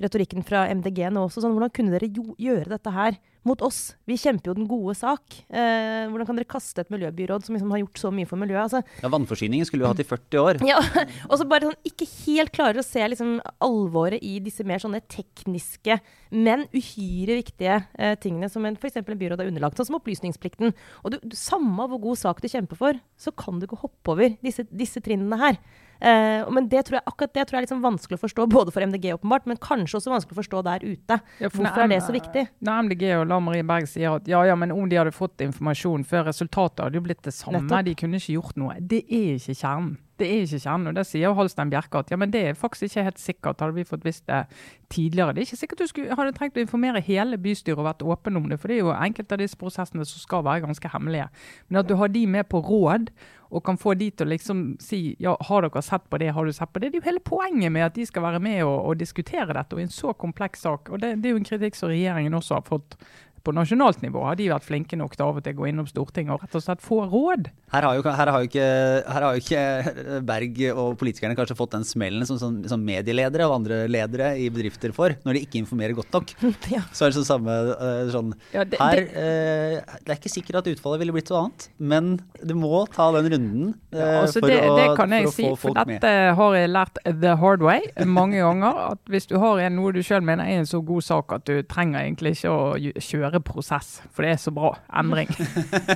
retorikken 0.04 0.46
fra 0.48 0.66
MDG 0.72 1.06
nå 1.14 1.26
også. 1.28 1.44
Sånn, 1.44 1.56
hvordan 1.56 1.74
kunne 1.76 1.94
dere 1.96 2.10
jo, 2.14 2.34
gjøre 2.40 2.72
dette 2.72 2.94
her 2.94 3.18
mot 3.48 3.62
oss? 3.66 3.96
Vi 4.10 4.18
kjemper 4.20 4.52
jo 4.52 4.56
den 4.58 4.68
gode 4.70 4.96
sak. 5.00 5.38
Eh, 5.48 6.08
hvordan 6.12 6.28
kan 6.28 6.40
dere 6.40 6.50
kaste 6.50 6.84
et 6.84 6.92
miljøbyråd 6.94 7.46
som 7.46 7.56
liksom 7.56 7.74
har 7.74 7.82
gjort 7.84 8.02
så 8.02 8.12
mye 8.14 8.30
for 8.30 8.42
miljøet? 8.42 8.62
Altså, 8.68 9.04
ja, 9.04 9.12
Vannforsyningen 9.12 9.68
skulle 9.68 9.86
vi 9.86 9.92
hatt 9.92 10.04
i 10.04 10.08
40 10.08 10.44
år. 10.44 10.62
Ja, 10.68 10.80
Og 11.30 11.36
så 11.40 11.48
bare 11.50 11.70
sånn 11.70 11.90
ikke 11.90 12.08
helt 12.26 12.54
klarer 12.56 12.82
å 12.82 12.86
se 12.86 13.04
liksom 13.12 13.38
alvoret 13.64 14.24
i 14.26 14.38
disse 14.44 14.66
mer 14.68 14.82
sånne 14.84 15.02
tekniske, 15.12 16.00
men 16.36 16.68
uhyre 16.76 17.40
viktige 17.40 17.82
eh, 17.98 18.16
tingene 18.22 18.52
som 18.52 18.66
f.eks. 18.70 19.02
en 19.02 19.10
byråd 19.10 19.44
er 19.44 19.52
underlagt, 19.52 19.80
sånn 19.80 19.92
som 19.92 20.00
opplysningsplikten. 20.00 20.74
Og 21.04 21.16
du, 21.16 21.20
samme 21.38 21.90
hvor 21.92 22.02
god 22.10 22.24
sak 22.24 22.42
du 22.44 22.50
kjemper 22.52 22.80
for, 22.80 23.04
så 23.20 23.34
kan 23.36 23.60
du 23.60 23.68
ikke 23.68 23.84
hoppe 23.84 24.16
over 24.16 24.36
disse, 24.46 24.68
disse 24.72 25.04
trinnene 25.04 25.40
her. 25.42 25.62
Uh, 26.00 26.48
men 26.56 26.70
det 26.72 26.86
tror 26.88 27.00
jeg, 27.00 27.06
akkurat 27.12 27.34
det 27.36 27.46
tror 27.46 27.58
jeg 27.58 27.62
er 27.62 27.68
liksom 27.68 27.84
vanskelig 27.84 28.20
å 28.20 28.24
forstå, 28.24 28.48
både 28.58 28.74
for 28.76 28.86
MDG 28.88 29.12
åpenbart, 29.18 29.48
men 29.50 29.60
kanskje 29.62 30.00
også 30.00 30.14
vanskelig 30.14 30.38
å 30.38 30.42
forstå 30.42 30.64
der 30.70 30.86
ute. 30.88 31.20
Ja, 31.44 31.52
Hvorfor 31.52 31.86
er 31.86 31.92
det 31.92 32.02
så 32.06 32.16
viktig? 32.16 32.46
Når 32.66 32.84
MDG 32.90 33.08
og 33.20 33.26
La 33.32 33.40
Marie 33.44 33.68
Berg 33.68 33.90
sier 33.92 34.20
at 34.20 34.30
ja, 34.30 34.44
ja, 34.48 34.58
men 34.60 34.74
om 34.76 34.90
de 34.90 35.00
hadde 35.00 35.16
fått 35.16 35.44
informasjon 35.46 36.06
før 36.08 36.30
resultatet 36.32 36.86
hadde 36.86 37.02
jo 37.02 37.08
blitt 37.08 37.24
det 37.28 37.36
samme, 37.36 37.64
Nettopp. 37.66 37.90
de 37.90 37.98
kunne 38.00 38.22
ikke 38.22 38.38
gjort 38.38 38.62
noe. 38.62 38.78
Det 38.80 39.04
er 39.06 39.36
ikke 39.40 39.58
kjernen. 39.60 39.98
Det 40.20 40.28
er 40.28 40.44
ikke 40.44 40.60
kjernen. 40.60 40.92
Og 40.92 40.98
det 40.98 41.06
sier 41.08 41.36
Halstein 41.36 41.72
Bjerke 41.72 42.02
at 42.04 42.12
ja, 42.12 42.20
men 42.20 42.34
det 42.34 42.42
er 42.50 42.60
faktisk 42.60 42.90
ikke 42.90 43.06
helt 43.08 43.22
sikkert. 43.22 43.64
Hadde 43.64 43.78
vi 43.78 43.88
fått 43.88 44.06
visst 44.06 44.26
det 44.28 44.44
tidligere. 44.92 45.34
Det 45.34 45.44
er 45.44 45.48
ikke 45.48 45.62
sikkert 45.62 45.84
du 45.84 45.88
skulle, 45.88 46.20
hadde 46.20 46.36
trengt 46.36 46.60
å 46.60 46.64
informere 46.64 47.04
hele 47.06 47.40
bystyret 47.40 47.80
og 47.80 47.88
vært 47.88 48.06
åpen 48.06 48.40
om 48.40 48.50
det. 48.52 48.60
For 48.60 48.72
det 48.72 48.80
er 48.80 48.84
jo 48.84 48.96
enkelte 48.96 49.38
av 49.38 49.44
disse 49.44 49.60
prosessene 49.60 50.08
som 50.08 50.24
skal 50.24 50.46
være 50.48 50.66
ganske 50.68 50.94
hemmelige. 50.94 51.30
Men 51.70 51.84
at 51.84 51.92
du 51.92 51.96
har 52.00 52.12
de 52.12 52.26
med 52.28 52.50
på 52.52 52.64
råd, 52.66 53.12
og 53.50 53.64
kan 53.66 53.80
få 53.82 53.96
de 53.98 54.12
til 54.14 54.28
å 54.28 54.30
liksom 54.30 54.60
si 54.84 55.00
ja, 55.22 55.34
har 55.48 55.66
dere 55.66 55.82
sett 55.82 56.06
på 56.10 56.20
det, 56.22 56.30
har 56.36 56.46
du 56.46 56.54
sett 56.54 56.70
på 56.74 56.82
det. 56.82 56.92
Det 56.92 57.00
er 57.00 57.02
jo 57.02 57.08
hele 57.08 57.24
poenget 57.26 57.74
med 57.74 57.88
at 57.88 57.96
de 57.96 58.06
skal 58.06 58.28
være 58.28 58.42
med 58.46 58.62
og, 58.62 58.76
og 58.92 59.00
diskutere 59.00 59.56
dette, 59.58 59.74
og 59.74 59.82
en 59.82 59.94
så 59.94 60.14
kompleks 60.14 60.68
sak. 60.68 60.92
Og 60.94 61.02
det, 61.02 61.16
det 61.24 61.32
er 61.32 61.34
jo 61.34 61.42
en 61.42 61.50
kritikk 61.50 61.80
som 61.80 61.90
regjeringen 61.90 62.38
også 62.38 62.60
har 62.60 62.68
fått 62.68 63.00
på 63.44 63.54
nasjonalt 63.56 64.04
nivå 64.04 64.24
har 64.28 64.38
de 64.40 64.50
vært 64.52 64.68
flinke 64.68 64.98
nok 65.00 65.16
til 65.16 65.26
av 65.26 65.40
og 65.40 65.46
til 65.46 65.56
å 65.56 65.60
gå 65.60 65.70
innom 65.70 65.88
Stortinget 65.90 66.36
og 66.36 66.44
rett 66.44 66.58
og 66.58 66.64
slett 66.66 66.84
få 66.84 67.02
råd. 67.10 67.50
Her 67.74 67.86
har 67.86 67.98
jo, 67.98 68.04
her 68.06 68.32
har 68.34 68.44
jo, 68.44 68.50
ikke, 68.50 68.68
her 69.06 69.26
har 69.26 69.36
jo 69.36 69.44
ikke, 69.44 70.22
Berg 70.26 70.62
og 70.74 70.96
politikerne 71.00 71.38
kanskje 71.38 71.58
fått 71.60 71.76
den 71.76 71.86
smellen 71.88 72.26
som, 72.26 72.40
som, 72.42 72.58
som, 72.70 72.82
medieledere 72.90 73.46
og 73.46 73.60
andre 73.60 73.84
ledere 73.92 74.32
i 74.42 74.48
bedrifter 74.54 74.94
får, 74.96 75.20
når 75.26 75.38
de 75.38 75.44
ikke 75.46 75.62
informerer 75.62 75.94
godt 75.98 76.16
nok. 76.18 76.34
ja. 76.76 76.82
Så 76.96 77.06
er 77.06 77.14
det 77.14 77.20
sånn 77.20 77.28
samme 77.28 77.58
uh, 77.76 78.10
sånn 78.14 78.34
ja, 78.56 78.66
det, 78.66 78.80
Her 78.82 79.04
uh, 79.06 79.98
Det 80.02 80.14
er 80.14 80.18
ikke 80.18 80.34
sikkert 80.34 80.62
at 80.64 80.72
utfallet 80.74 81.04
ville 81.04 81.16
blitt 81.16 81.30
noe 81.30 81.46
annet, 81.46 81.70
men 81.78 82.16
du 82.42 82.56
må 82.58 82.84
ta 82.94 83.10
den 83.18 83.30
runden 83.36 83.74
ja, 83.94 84.24
altså 84.24 84.42
for, 84.42 84.50
det, 84.50 84.60
å, 84.66 84.76
det 84.80 84.88
kan 84.98 85.14
jeg 85.14 85.28
for 85.28 85.32
å 85.32 85.36
si, 85.36 85.46
få 85.46 85.62
folk 85.68 85.80
med. 85.84 86.00
Dette 86.00 86.34
har 86.40 86.58
jeg 86.58 86.72
lært 86.74 87.02
the 87.06 87.36
hard 87.40 87.64
way 87.66 87.86
mange 88.10 88.42
ganger. 88.42 88.82
At 88.94 89.14
hvis 89.14 89.30
du 89.30 89.38
har 89.42 89.62
en, 89.62 89.78
noe 89.78 89.94
du 89.94 90.02
sjøl 90.06 90.26
mener 90.26 90.50
er 90.50 90.64
en 90.64 90.70
så 90.70 90.82
god 90.86 91.06
sak 91.06 91.38
at 91.38 91.46
du 91.50 91.62
trenger 91.70 92.02
egentlig 92.02 92.36
ikke 92.38 92.54
å 92.54 92.98
kjøre 92.98 93.29
prosess, 93.38 94.00
for 94.10 94.26
det 94.26 94.32
er 94.34 94.40
så 94.42 94.52
bra 94.56 94.72
endring. 94.98 95.30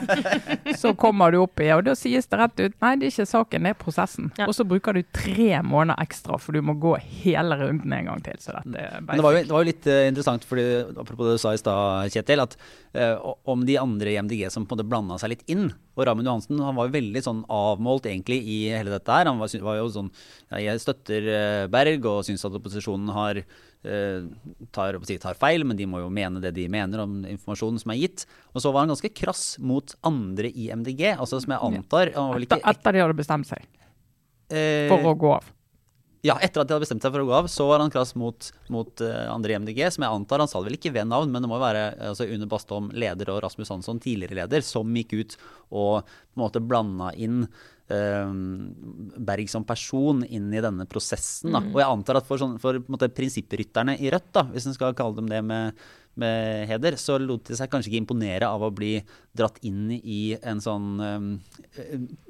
så 0.82 0.94
kommer 0.94 1.34
du 1.34 1.40
opp 1.42 1.60
i, 1.64 1.72
og 1.74 1.82
da 1.88 1.96
sies 1.98 2.30
det 2.30 2.38
rett 2.38 2.62
ut 2.62 2.76
nei, 2.86 2.92
det 3.02 3.10
er 3.10 3.16
ikke 3.16 3.26
saken, 3.32 3.66
det 3.66 3.74
er 3.74 3.80
prosessen. 3.80 4.30
Ja. 4.38 4.46
Og 4.46 4.54
så 4.54 4.66
bruker 4.68 4.94
du 4.94 5.02
tre 5.16 5.58
måneder 5.66 5.98
ekstra, 6.06 6.38
for 6.38 6.54
du 6.54 6.62
må 6.62 6.78
gå 6.78 6.94
hele 7.24 7.58
runden 7.58 7.98
en 7.98 8.12
gang 8.12 8.22
til. 8.28 8.38
Så 8.44 8.54
dette 8.54 8.86
er 8.86 9.02
Men 9.02 9.18
det 9.18 9.26
var, 9.26 9.38
jo, 9.40 9.42
det 9.50 9.56
var 9.56 9.66
jo 9.66 9.72
litt 9.72 9.90
uh, 9.90 10.00
interessant, 10.12 10.46
fordi, 10.48 10.68
apropos 10.94 11.32
det 11.32 11.36
du 11.40 11.42
sa 11.42 11.56
i 11.56 11.62
stad, 11.64 12.14
Kjetil, 12.14 12.46
at 12.46 12.56
uh, 12.94 13.34
om 13.50 13.66
de 13.66 13.80
andre 13.82 14.14
i 14.14 14.20
MDG 14.22 14.46
som 14.54 14.68
på 14.68 14.76
en 14.76 14.84
måte 14.84 14.90
blanda 14.94 15.18
seg 15.22 15.34
litt 15.34 15.44
inn. 15.50 15.72
Og 15.98 16.08
Ramin 16.08 16.30
Johansen 16.30 16.62
han 16.62 16.78
var 16.78 16.90
jo 16.90 16.98
veldig 16.98 17.26
sånn 17.26 17.44
avmålt 17.54 18.08
egentlig 18.10 18.40
i 18.46 18.60
hele 18.74 18.94
dette 18.94 19.18
her. 19.18 19.30
Han 19.30 19.42
var, 19.42 19.52
var 19.66 19.82
jo 19.82 19.92
sånn 19.94 20.10
ja, 20.50 20.62
Jeg 20.70 20.82
støtter 20.84 21.30
uh, 21.30 21.68
Berg 21.74 22.10
og 22.10 22.24
syns 22.28 22.46
at 22.48 22.58
opposisjonen 22.62 23.14
har 23.14 23.44
Eh, 23.84 24.24
tar, 24.72 24.96
tar, 25.20 25.36
feil, 25.36 25.66
men 25.68 25.76
de 25.76 25.88
må 25.90 26.00
jo 26.00 26.12
mene 26.14 26.40
det 26.44 26.54
de 26.56 26.70
mener 26.72 27.02
om 27.04 27.18
informasjonen 27.28 27.82
som 27.82 27.92
er 27.92 28.00
gitt. 28.00 28.24
Og 28.54 28.64
så 28.64 28.72
var 28.72 28.86
han 28.86 28.94
ganske 28.94 29.12
krass 29.12 29.58
mot 29.60 29.96
andre 30.08 30.48
i 30.48 30.70
MDG, 30.72 31.10
altså 31.18 31.42
som 31.44 31.52
jeg 31.52 31.68
antar 31.68 32.14
Etter, 32.14 32.62
etter 32.64 32.96
de 32.96 33.04
hadde 33.04 33.18
bestemt 33.18 33.50
seg 33.50 33.66
eh, 34.54 34.88
for 34.88 35.12
å 35.12 35.14
gå 35.20 35.34
av? 35.36 35.52
Ja, 36.24 36.38
etter 36.40 36.62
at 36.62 36.70
de 36.70 36.78
hadde 36.78 36.86
bestemt 36.86 37.04
seg 37.04 37.12
for 37.12 37.20
å 37.20 37.28
gå 37.28 37.36
av, 37.36 37.48
så 37.52 37.66
var 37.68 37.84
han 37.84 37.92
krass 37.92 38.14
mot, 38.16 38.48
mot 38.72 39.02
uh, 39.04 39.26
andre 39.34 39.52
i 39.52 39.60
MDG, 39.60 39.82
som 39.92 40.06
jeg 40.06 40.16
antar 40.16 40.40
Han 40.40 40.48
sa 40.48 40.62
det 40.62 40.70
vel 40.70 40.78
ikke 40.78 40.94
ved 40.96 41.10
navn, 41.12 41.34
men 41.34 41.44
det 41.44 41.50
må 41.52 41.60
være 41.60 41.82
altså, 42.14 42.30
Une 42.32 42.48
Bastholm, 42.48 42.88
leder, 42.96 43.34
og 43.34 43.42
Rasmus 43.44 43.74
Hansson, 43.74 44.00
tidligere 44.00 44.40
leder, 44.40 44.64
som 44.64 44.96
gikk 44.96 45.18
ut 45.18 45.36
og 45.76 46.08
på 46.08 46.40
en 46.40 46.46
måte 46.46 46.64
blanda 46.64 47.12
inn 47.20 47.44
Berg 47.92 49.50
som 49.52 49.66
person 49.68 50.24
inn 50.24 50.54
i 50.56 50.62
denne 50.64 50.86
prosessen. 50.90 51.52
Da. 51.52 51.60
Mm. 51.60 51.74
Og 51.74 51.82
jeg 51.82 51.90
antar 51.90 52.20
at 52.22 52.30
for, 52.30 52.40
sånn, 52.40 52.56
for 52.62 52.80
måte, 52.88 53.12
prinsipprytterne 53.12 53.98
i 54.00 54.12
Rødt, 54.14 54.32
da, 54.36 54.46
hvis 54.54 54.70
en 54.70 54.78
skal 54.78 54.96
kalle 54.98 55.18
dem 55.20 55.28
det 55.30 55.42
med, 55.44 55.84
med 56.20 56.64
heder, 56.70 56.96
så 57.02 57.20
lot 57.20 57.44
de 57.50 57.58
seg 57.60 57.72
kanskje 57.74 57.92
ikke 57.92 58.02
imponere 58.06 58.48
av 58.48 58.64
å 58.64 58.72
bli 58.74 58.96
dratt 59.36 59.60
inn 59.68 59.92
i 59.98 60.38
en 60.40 60.64
sånn 60.64 60.90
um, 61.04 61.30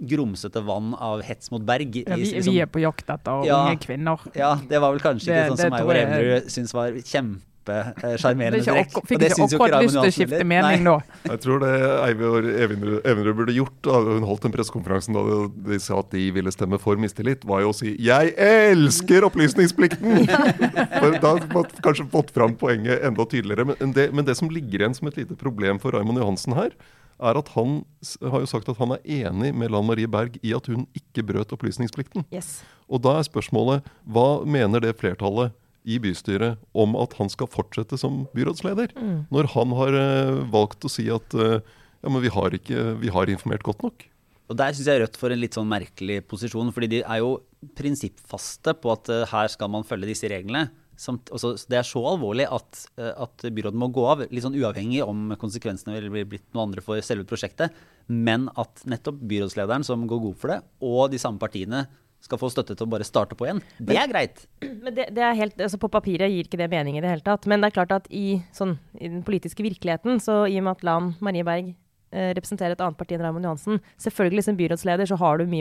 grumsete 0.01 0.65
vann 0.65 0.93
av 0.97 1.21
hets 1.27 1.53
mot 1.53 1.63
berg. 1.63 2.01
Ja, 2.01 2.17
vi, 2.17 2.31
liksom, 2.33 2.49
vi, 2.49 2.59
er 2.65 2.73
på 2.73 2.81
jakt 2.83 3.13
etter 3.13 3.47
ja, 3.47 3.61
unge 3.61 3.79
kvinner. 3.85 4.27
Ja, 4.33 4.55
det 4.57 4.81
var 4.81 4.95
vel 4.95 5.05
kanskje 5.05 5.31
det, 5.31 5.41
ikke 5.45 5.53
sånn 5.53 5.65
som 5.67 5.77
jeg 5.77 5.89
og 5.89 5.97
Evenrud 6.01 6.53
syns 6.57 6.75
var 6.75 7.01
kjempe 7.03 7.52
kjempesjarmerende 7.63 8.63
trekk. 8.65 8.97
Fikk 9.07 9.25
ikke 9.27 9.47
akkurat 9.47 9.83
lyst 9.83 9.97
til 9.97 10.09
å 10.09 10.13
skifte 10.13 10.43
mening 10.47 10.83
nå. 10.85 10.95
Jeg 11.27 11.41
tror 11.43 11.63
det 11.63 11.73
Evenrud 12.11 13.35
burde 13.37 13.55
gjort 13.55 13.77
da 13.85 13.99
hun 14.05 14.27
holdt 14.27 14.47
den 14.47 14.55
pressekonferansen 14.55 15.17
da 15.17 15.23
de 15.69 15.79
sa 15.81 15.99
at 16.01 16.11
de 16.13 16.25
ville 16.35 16.51
stemme 16.53 16.79
for 16.81 16.99
mistillit, 16.99 17.45
var 17.45 17.63
jo 17.63 17.71
å 17.71 17.77
si 17.77 17.95
'Jeg 17.99 18.33
elsker 18.37 19.27
opplysningsplikten'! 19.29 20.27
for 20.99 21.19
da 21.19 21.35
hadde 21.35 21.53
man 21.53 21.69
kanskje 21.83 22.09
fått 22.11 22.33
fram 22.35 22.55
poenget 22.55 23.03
enda 23.03 23.25
tydeligere. 23.25 23.75
Men 23.79 23.93
det, 23.93 24.11
men 24.13 24.25
det 24.25 24.37
som 24.37 24.49
ligger 24.49 24.83
igjen 24.83 24.95
som 24.95 25.07
et 25.07 25.17
lite 25.17 25.35
problem 25.35 25.79
for 25.79 25.95
Raymond 25.95 26.19
Johansen 26.19 26.55
her, 26.57 26.75
er 27.23 27.37
at 27.37 27.49
han 27.55 27.83
har 28.19 28.43
jo 28.43 28.49
sagt 28.49 28.69
at 28.69 28.79
han 28.81 28.95
er 28.95 29.03
enig 29.05 29.53
med 29.55 29.71
Lan 29.71 29.85
Marie 29.85 30.09
Berg 30.09 30.39
i 30.43 30.53
at 30.55 30.67
hun 30.67 30.87
ikke 30.97 31.23
brøt 31.23 31.53
opplysningsplikten. 31.55 32.25
Yes. 32.33 32.63
Og 32.89 33.03
da 33.05 33.19
er 33.19 33.27
spørsmålet 33.27 33.85
hva 34.03 34.43
mener 34.45 34.83
det 34.83 34.97
flertallet 34.99 35.53
i 35.83 35.99
bystyret 36.01 36.59
om 36.75 36.95
at 36.99 37.15
han 37.19 37.31
skal 37.31 37.49
fortsette 37.51 37.99
som 37.99 38.23
byrådsleder. 38.35 38.95
Mm. 38.95 39.17
Når 39.33 39.49
han 39.55 39.75
har 39.79 39.97
uh, 39.99 40.43
valgt 40.53 40.87
å 40.87 40.91
si 40.91 41.09
at 41.11 41.35
uh, 41.37 41.59
ja, 41.59 42.09
men 42.09 42.23
vi 42.23 42.31
har, 42.33 42.55
ikke, 42.55 42.93
vi 43.01 43.11
har 43.13 43.31
informert 43.31 43.65
godt 43.65 43.83
nok. 43.85 44.05
Og 44.51 44.59
Der 44.59 44.75
syns 44.75 44.89
jeg 44.91 45.01
Rødt 45.01 45.17
får 45.19 45.33
en 45.33 45.41
litt 45.41 45.55
sånn 45.55 45.69
merkelig 45.71 46.21
posisjon. 46.27 46.71
fordi 46.75 46.89
de 46.97 47.03
er 47.03 47.23
jo 47.23 47.37
prinsippfaste 47.77 48.75
på 48.79 48.95
at 48.95 49.11
uh, 49.11 49.25
her 49.31 49.51
skal 49.51 49.71
man 49.71 49.87
følge 49.87 50.11
disse 50.11 50.31
reglene. 50.31 50.69
Samt, 50.99 51.31
også, 51.33 51.55
det 51.67 51.79
er 51.79 51.87
så 51.87 52.03
alvorlig 52.05 52.45
at, 52.53 52.83
at 53.01 53.43
byrådet 53.49 53.79
må 53.81 53.87
gå 53.91 54.03
av, 54.05 54.19
litt 54.29 54.43
sånn 54.45 54.53
uavhengig 54.53 55.01
om 55.01 55.33
konsekvensene 55.41 55.95
vil 55.97 56.11
bli 56.13 56.21
blitt 56.35 56.45
noe 56.53 56.67
andre 56.67 56.83
for 56.85 57.01
selve 57.03 57.25
prosjektet. 57.27 57.73
Men 58.13 58.45
at 58.61 58.83
nettopp 58.85 59.17
byrådslederen, 59.25 59.83
som 59.87 60.05
går 60.07 60.21
god 60.27 60.37
for 60.37 60.53
det, 60.53 60.59
og 60.85 61.09
de 61.11 61.19
samme 61.19 61.41
partiene 61.41 61.81
skal 62.23 62.39
få 62.39 62.49
støtte 62.53 62.77
til 62.77 62.87
å 62.87 62.91
bare 62.93 63.07
starte 63.07 63.35
på 63.37 63.47
igjen. 63.47 63.61
Det 63.83 63.99
er 63.99 64.09
greit. 64.11 64.45
Men 64.83 64.95
det, 64.95 65.09
det 65.15 65.23
er 65.27 65.37
helt, 65.37 65.59
altså 65.59 65.79
På 65.81 65.91
papiret 65.91 66.31
gir 66.31 66.47
ikke 66.47 66.59
det 66.61 66.71
mening 66.71 66.97
i 66.97 67.03
det 67.03 67.11
hele 67.11 67.25
tatt. 67.25 67.47
Men 67.49 67.63
det 67.63 67.71
er 67.71 67.79
klart 67.81 67.95
at 67.95 68.09
i, 68.09 68.39
sånn, 68.55 68.77
i 68.99 69.11
den 69.11 69.23
politiske 69.27 69.65
virkeligheten, 69.65 70.21
så 70.23 70.43
i 70.47 70.59
og 70.61 70.67
med 70.67 70.77
at 70.77 70.85
Lan 70.87 71.09
Marie 71.23 71.43
Berg 71.43 71.73
eh, 71.73 72.29
representerer 72.37 72.77
et 72.77 72.83
annet 72.85 72.99
parti 72.99 73.17
enn 73.17 73.25
Raymond 73.25 73.49
Johansen, 73.49 73.81
selvfølgelig 74.05 74.45
som 74.47 74.59
byrådsleder 74.61 75.09
så 75.11 75.17
har 75.19 75.41
du, 75.41 75.57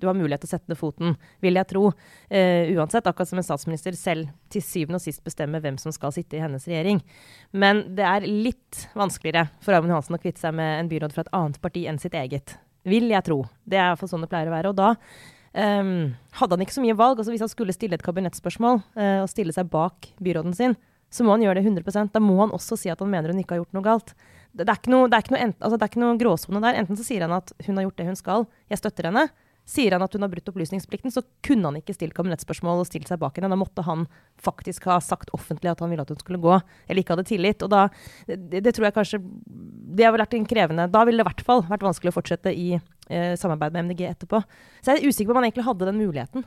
du 0.00 0.06
har 0.08 0.16
mulighet 0.16 0.46
til 0.46 0.48
å 0.48 0.52
sette 0.54 0.72
ned 0.72 0.80
foten, 0.80 1.18
vil 1.44 1.60
jeg 1.60 1.68
tro. 1.74 1.82
Eh, 2.32 2.72
uansett, 2.78 3.10
akkurat 3.10 3.28
som 3.28 3.42
en 3.42 3.48
statsminister 3.50 3.98
selv 3.98 4.32
til 4.54 4.64
syvende 4.64 5.02
og 5.02 5.04
sist 5.04 5.20
bestemmer 5.26 5.60
hvem 5.60 5.76
som 5.82 5.92
skal 5.92 6.16
sitte 6.16 6.38
i 6.38 6.42
hennes 6.42 6.64
regjering. 6.70 7.02
Men 7.52 7.84
det 7.98 8.08
er 8.08 8.28
litt 8.30 8.86
vanskeligere 8.96 9.50
for 9.60 9.76
Raymond 9.76 9.98
Johansen 9.98 10.16
å 10.16 10.22
kvitte 10.22 10.46
seg 10.46 10.56
med 10.56 10.78
en 10.78 10.90
byråd 10.94 11.12
fra 11.12 11.26
et 11.28 11.34
annet 11.36 11.60
parti 11.60 11.84
enn 11.90 12.00
sitt 12.00 12.16
eget. 12.16 12.56
Vil 12.88 13.10
jeg 13.12 13.26
tro. 13.26 13.42
Det 13.68 13.76
er 13.76 13.90
iallfall 13.90 14.08
sånn 14.08 14.24
det 14.24 14.30
pleier 14.32 14.48
å 14.48 14.56
være. 14.56 14.72
Og 14.72 14.78
da 14.78 14.94
Um, 15.50 16.14
hadde 16.38 16.54
han 16.54 16.62
ikke 16.62 16.76
så 16.76 16.84
mye 16.84 16.98
valg. 16.98 17.18
altså 17.18 17.34
Hvis 17.34 17.42
han 17.42 17.50
skulle 17.50 17.74
stille 17.74 17.98
et 17.98 18.06
kabinettspørsmål 18.06 18.82
uh, 18.94 19.18
og 19.24 19.30
stille 19.32 19.54
seg 19.54 19.70
bak 19.72 20.12
byråden 20.22 20.54
sin, 20.54 20.76
så 21.10 21.26
må 21.26 21.34
han 21.34 21.42
gjøre 21.42 21.58
det 21.58 21.66
100% 21.66 22.14
Da 22.14 22.22
må 22.22 22.36
han 22.38 22.54
også 22.54 22.78
si 22.78 22.90
at 22.92 23.00
han 23.02 23.10
mener 23.10 23.32
hun 23.32 23.42
ikke 23.42 23.56
har 23.56 23.64
gjort 23.64 23.76
noe 23.76 23.86
galt. 23.86 24.14
Det, 24.54 24.64
det 24.64 24.70
er 24.70 24.78
ikke 24.78 24.94
noe, 24.94 25.10
noe, 25.10 25.52
altså, 25.58 25.78
noe 25.98 26.18
gråsone 26.20 26.62
der. 26.62 26.78
Enten 26.78 26.98
så 26.98 27.06
sier 27.06 27.26
han 27.26 27.34
at 27.34 27.50
hun 27.66 27.78
har 27.78 27.88
gjort 27.88 27.98
det 27.98 28.10
hun 28.10 28.18
skal, 28.18 28.46
jeg 28.70 28.82
støtter 28.82 29.10
henne. 29.10 29.26
Sier 29.70 29.94
han 29.94 30.02
at 30.02 30.14
hun 30.16 30.24
har 30.24 30.30
brutt 30.32 30.48
opplysningsplikten, 30.50 31.12
så 31.14 31.22
kunne 31.46 31.68
han 31.68 31.78
ikke 31.78 31.94
stilt 31.94 32.14
kabinettspørsmål 32.16 32.80
og 32.82 32.88
stilt 32.88 33.10
seg 33.10 33.20
bak 33.22 33.36
henne. 33.38 33.50
Da 33.52 33.58
måtte 33.58 33.84
han 33.86 34.06
faktisk 34.42 34.88
ha 34.90 34.96
sagt 35.04 35.30
offentlig 35.36 35.70
at 35.70 35.82
han 35.82 35.92
ville 35.92 36.02
at 36.06 36.10
hun 36.10 36.18
skulle 36.18 36.40
gå, 36.42 36.56
eller 36.88 37.02
ikke 37.02 37.14
hadde 37.14 37.26
tillit. 37.28 37.62
Og 37.66 37.70
da, 37.70 37.84
det, 38.26 38.64
det 38.64 38.74
tror 38.74 38.88
jeg 38.88 38.96
kanskje 38.96 39.20
Det 39.90 40.06
har 40.06 40.14
vært 40.14 40.34
en 40.38 40.46
krevende 40.46 40.86
Da 40.90 41.02
ville 41.04 41.18
det 41.18 41.26
i 41.26 41.28
hvert 41.28 41.42
fall 41.44 41.64
vært 41.68 41.82
vanskelig 41.82 42.12
å 42.12 42.16
fortsette 42.16 42.52
i 42.54 42.68
eh, 43.10 43.34
samarbeid 43.36 43.76
med 43.76 43.90
MDG 43.90 44.06
etterpå. 44.08 44.40
Så 44.80 44.94
jeg 44.94 45.02
er 45.02 45.10
usikker 45.10 45.30
på 45.30 45.36
om 45.36 45.42
han 45.42 45.50
egentlig 45.50 45.66
hadde 45.66 45.90
den 45.90 46.00
muligheten. 46.00 46.46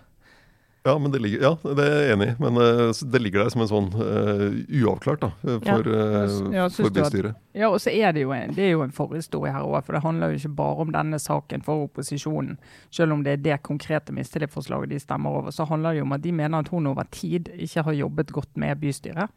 Ja, 0.86 1.00
men 1.00 1.12
det, 1.12 1.20
ligger, 1.20 1.42
ja, 1.42 1.74
det 1.74 1.84
er 1.84 2.02
jeg 2.02 2.14
enig 2.14 2.26
i. 2.28 2.32
Men 2.44 2.58
uh, 2.60 2.90
det 2.92 3.20
ligger 3.22 3.46
der 3.46 3.52
som 3.54 3.62
en 3.64 3.70
sånn 3.70 3.86
uh, 3.96 4.50
uavklart 4.82 5.22
da, 5.22 5.30
for, 5.64 5.88
uh, 5.88 6.34
ja, 6.52 6.66
for 6.76 6.92
bystyret. 6.92 7.40
Ja, 7.56 7.70
og 7.70 7.80
så 7.80 7.94
er 7.94 8.12
det 8.12 8.26
jo 8.26 8.34
en, 8.36 8.52
det 8.52 8.66
er 8.66 8.74
jo 8.74 8.84
en 8.84 8.92
forhistorie 8.92 9.54
her 9.56 9.64
òg. 9.64 9.80
For 9.88 9.96
det 9.96 10.04
handler 10.04 10.34
jo 10.34 10.42
ikke 10.42 10.52
bare 10.58 10.84
om 10.84 10.92
denne 10.92 11.22
saken 11.24 11.64
for 11.64 11.86
opposisjonen. 11.86 12.58
Selv 12.92 13.16
om 13.16 13.24
det 13.24 13.38
er 13.38 13.46
det 13.46 13.62
konkrete 13.64 14.16
mistillitsforslaget 14.16 14.92
de 14.92 15.00
stemmer 15.00 15.40
over, 15.40 15.56
så 15.56 15.70
handler 15.72 15.96
det 15.96 16.04
jo 16.04 16.10
om 16.10 16.18
at 16.18 16.26
de 16.26 16.36
mener 16.36 16.60
at 16.60 16.74
hun 16.76 16.92
over 16.92 17.08
tid 17.16 17.48
ikke 17.56 17.88
har 17.88 18.00
jobbet 18.02 18.36
godt 18.36 18.60
med 18.60 18.84
bystyret. 18.84 19.32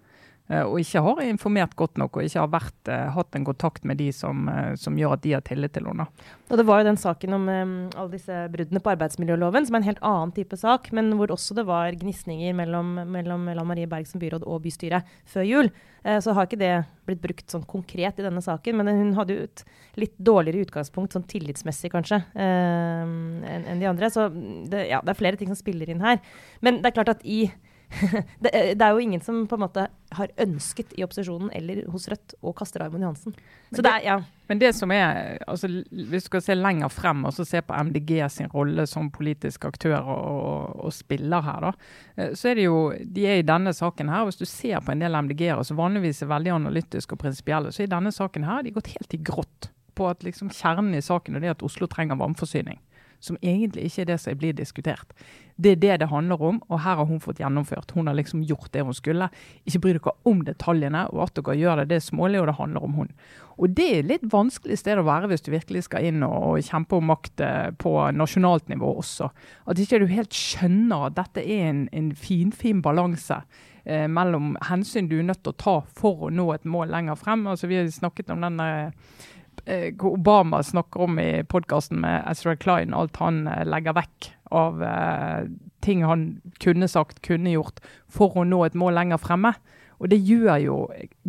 Eh, 0.46 0.62
og 0.62 0.78
ikke 0.78 1.02
har 1.02 1.22
informert 1.26 1.74
godt 1.78 1.98
nok 1.98 2.18
og 2.18 2.26
ikke 2.26 2.38
har 2.38 2.50
vært, 2.52 2.78
uh, 2.86 3.08
hatt 3.16 3.34
en 3.34 3.46
kontakt 3.48 3.86
med 3.88 3.98
de 3.98 4.12
som, 4.14 4.44
uh, 4.46 4.76
som, 4.78 4.94
gjør 4.94 5.16
at 5.16 5.24
de 5.24 5.32
har 5.34 5.42
tillit 5.46 5.74
til 5.74 5.88
henne. 5.88 6.06
Og 6.46 6.60
Det 6.60 6.66
var 6.68 6.80
jo 6.80 6.86
den 6.86 7.00
saken 7.02 7.34
om 7.34 7.48
um, 7.50 7.74
alle 7.96 8.12
disse 8.14 8.36
bruddene 8.52 8.82
på 8.82 8.92
arbeidsmiljøloven, 8.92 9.66
som 9.66 9.74
er 9.74 9.82
en 9.82 9.88
helt 9.90 10.04
annen 10.06 10.34
type 10.36 10.58
sak, 10.60 10.92
men 10.94 11.10
hvor 11.18 11.34
også 11.34 11.56
det 11.58 11.66
var 11.66 11.98
gnisninger 11.98 12.54
mellom, 12.54 12.94
mellom 13.10 13.50
Lan 13.50 13.66
Marie 13.66 13.90
Berg 13.90 14.06
som 14.06 14.22
byråd 14.22 14.46
og 14.46 14.62
bystyret 14.62 15.18
før 15.26 15.46
jul. 15.46 15.74
Så 16.06 16.30
har 16.36 16.46
ikke 16.46 16.60
det 16.60 16.74
blitt 17.02 17.18
brukt 17.18 17.50
sånn 17.50 17.64
konkret 17.66 18.20
i 18.20 18.22
denne 18.22 18.38
saken, 18.38 18.76
men 18.78 18.90
hun 18.94 19.16
hadde 19.16 19.34
jo 19.34 19.46
et 19.48 19.62
litt 19.98 20.14
dårligere 20.22 20.68
utgangspunkt, 20.68 21.16
sånn 21.16 21.26
tillitsmessig 21.26 21.90
kanskje, 21.90 22.20
enn 22.38 23.66
en 23.66 23.82
de 23.82 23.88
andre. 23.90 24.12
Så 24.14 24.28
det, 24.30 24.84
ja, 24.92 25.00
det 25.02 25.10
er 25.10 25.18
flere 25.18 25.40
ting 25.40 25.50
som 25.50 25.58
spiller 25.58 25.90
inn 25.90 26.04
her. 26.04 26.20
Men 26.62 26.78
det 26.78 26.92
er 26.92 26.98
klart 27.00 27.10
at 27.16 27.26
i 27.26 27.48
det, 28.40 28.50
eh, 28.52 28.72
det, 28.76 28.82
er 28.82 28.92
jo 28.92 29.02
ingen 29.02 29.20
som 29.20 29.44
på 29.46 29.56
en 29.56 29.62
måte 29.62 29.86
har 30.16 30.32
ønsket 30.42 30.94
i 30.98 31.04
opposisjonen 31.06 31.50
eller 31.54 31.84
hos 31.92 32.08
Rødt 32.10 32.34
å 32.42 32.52
kaste 32.56 32.80
Raymond 32.80 33.06
Johansen. 33.06 33.36
Så 33.74 33.84
det, 33.84 33.92
ja. 34.04 34.16
Men 34.50 34.60
det 34.62 34.72
som 34.78 34.92
er, 34.94 35.38
altså, 35.46 35.70
hvis 35.90 36.26
du 36.26 36.30
skal 36.30 36.44
se 36.44 36.56
lenger 36.58 36.90
frem 36.92 37.24
og 37.26 37.34
se 37.36 37.62
på 37.62 37.78
MDG 37.88 38.12
sin 38.32 38.50
rolle 38.52 38.86
som 38.90 39.10
politisk 39.14 39.68
aktør 39.70 39.98
og, 39.98 40.18
og, 40.18 40.74
og, 40.86 40.94
spiller 40.94 41.46
her, 41.46 41.68
da, 41.68 41.72
eh, 42.16 42.34
så 42.38 42.52
er 42.52 42.60
det 42.60 42.66
jo 42.68 42.80
De 42.96 43.26
er 43.26 43.40
i 43.40 43.46
denne 43.46 43.74
saken 43.76 44.10
her. 44.12 44.26
Hvis 44.28 44.42
du 44.42 44.46
ser 44.50 44.82
på 44.84 44.94
en 44.94 45.02
del 45.02 45.18
MDG-ere 45.22 45.64
som 45.66 45.80
vanligvis 45.80 46.22
er 46.22 46.32
veldig 46.34 46.56
analytiske 46.58 47.16
og 47.16 47.22
prinsipielle, 47.22 47.72
så 47.74 47.86
i 47.86 47.90
denne 47.90 48.14
saken 48.14 48.46
her 48.46 48.66
de 48.66 48.74
gått 48.76 48.92
helt 48.94 49.14
i 49.14 49.22
grått 49.22 49.70
på 49.96 50.10
at 50.10 50.26
liksom 50.26 50.50
kjernen 50.52 50.94
i 50.94 51.04
saken 51.04 51.38
er 51.38 51.42
det 51.42 51.54
at 51.54 51.64
Oslo 51.64 51.88
trenger 51.88 52.18
vannforsyning 52.20 52.76
som 53.20 53.38
egentlig 53.42 53.88
ikke 53.88 54.04
er 54.04 54.10
det 54.12 54.20
som 54.22 54.38
blir 54.38 54.56
diskutert. 54.56 55.12
Det 55.56 55.72
er 55.72 55.80
det 55.80 55.94
det 56.02 56.08
handler 56.10 56.42
om, 56.44 56.58
og 56.68 56.80
her 56.84 56.98
har 57.00 57.06
hun 57.08 57.20
fått 57.20 57.40
gjennomført. 57.40 57.94
Hun 57.96 58.10
har 58.10 58.16
liksom 58.18 58.42
gjort 58.44 58.68
det 58.74 58.82
hun 58.84 58.96
skulle. 58.96 59.30
Ikke 59.64 59.80
bry 59.80 59.94
dere 59.96 60.12
om 60.28 60.42
detaljene, 60.44 61.06
og 61.14 61.22
at 61.24 61.38
dere 61.38 61.56
gjør 61.56 61.80
det, 61.80 61.86
det 61.90 62.00
er 62.00 62.04
smålig, 62.04 62.40
og 62.42 62.50
det 62.50 62.58
handler 62.58 62.84
om 62.84 62.98
hun. 63.00 63.12
Og 63.56 63.72
det 63.72 63.86
er 63.88 64.08
litt 64.10 64.26
vanskelig 64.28 64.76
sted 64.76 65.00
å 65.00 65.06
være 65.06 65.30
hvis 65.30 65.46
du 65.46 65.48
virkelig 65.54 65.86
skal 65.86 66.04
inn 66.04 66.20
og, 66.26 66.58
kjempe 66.66 66.98
om 66.98 67.08
makt 67.08 67.40
eh, 67.40 67.70
på 67.80 67.94
nasjonalt 68.12 68.68
nivå 68.68 68.90
også. 69.00 69.30
At 69.64 69.80
ikke 69.80 70.02
du 70.02 70.10
helt 70.12 70.36
skjønner 70.36 71.08
at 71.08 71.16
dette 71.16 71.40
er 71.40 71.70
en, 71.70 71.86
en 71.88 72.12
finfin 72.12 72.52
fin 72.56 72.82
balanse. 72.84 73.40
Eh, 73.86 74.04
mellom 74.10 74.58
hensyn 74.68 75.08
du 75.08 75.16
er 75.20 75.28
nødt 75.30 75.40
til 75.46 75.54
å 75.54 75.60
ta 75.62 75.76
for 75.96 76.26
å 76.26 76.30
nå 76.34 76.50
et 76.52 76.68
mål 76.68 76.92
lenger 76.92 77.16
frem. 77.16 77.46
Altså, 77.48 77.70
vi 77.70 77.80
har 77.80 77.88
snakket 77.88 78.34
om 78.34 78.44
denne 78.44 78.68
Eh, 78.76 79.35
Obama 79.66 80.62
snakker 80.62 81.06
om 81.08 81.18
i 81.18 81.42
podkasten 81.42 82.00
med 82.04 82.22
Ezra 82.30 82.54
Klein, 82.56 82.94
alt 82.94 83.16
han 83.18 83.46
eh, 83.50 83.64
legger 83.66 83.96
vekk 83.96 84.28
av 84.54 84.78
uh, 84.78 85.48
ting 85.82 86.04
han 86.06 86.26
kunne 86.62 86.86
sagt, 86.88 87.18
kunne 87.26 87.50
gjort, 87.50 87.80
for 88.06 88.38
å 88.38 88.44
nå 88.46 88.60
et 88.62 88.78
mål 88.78 88.94
lenger 88.94 89.18
fremme. 89.18 89.56
Og 89.98 90.10
det 90.12 90.20
gjør 90.22 90.60
jo 90.60 90.76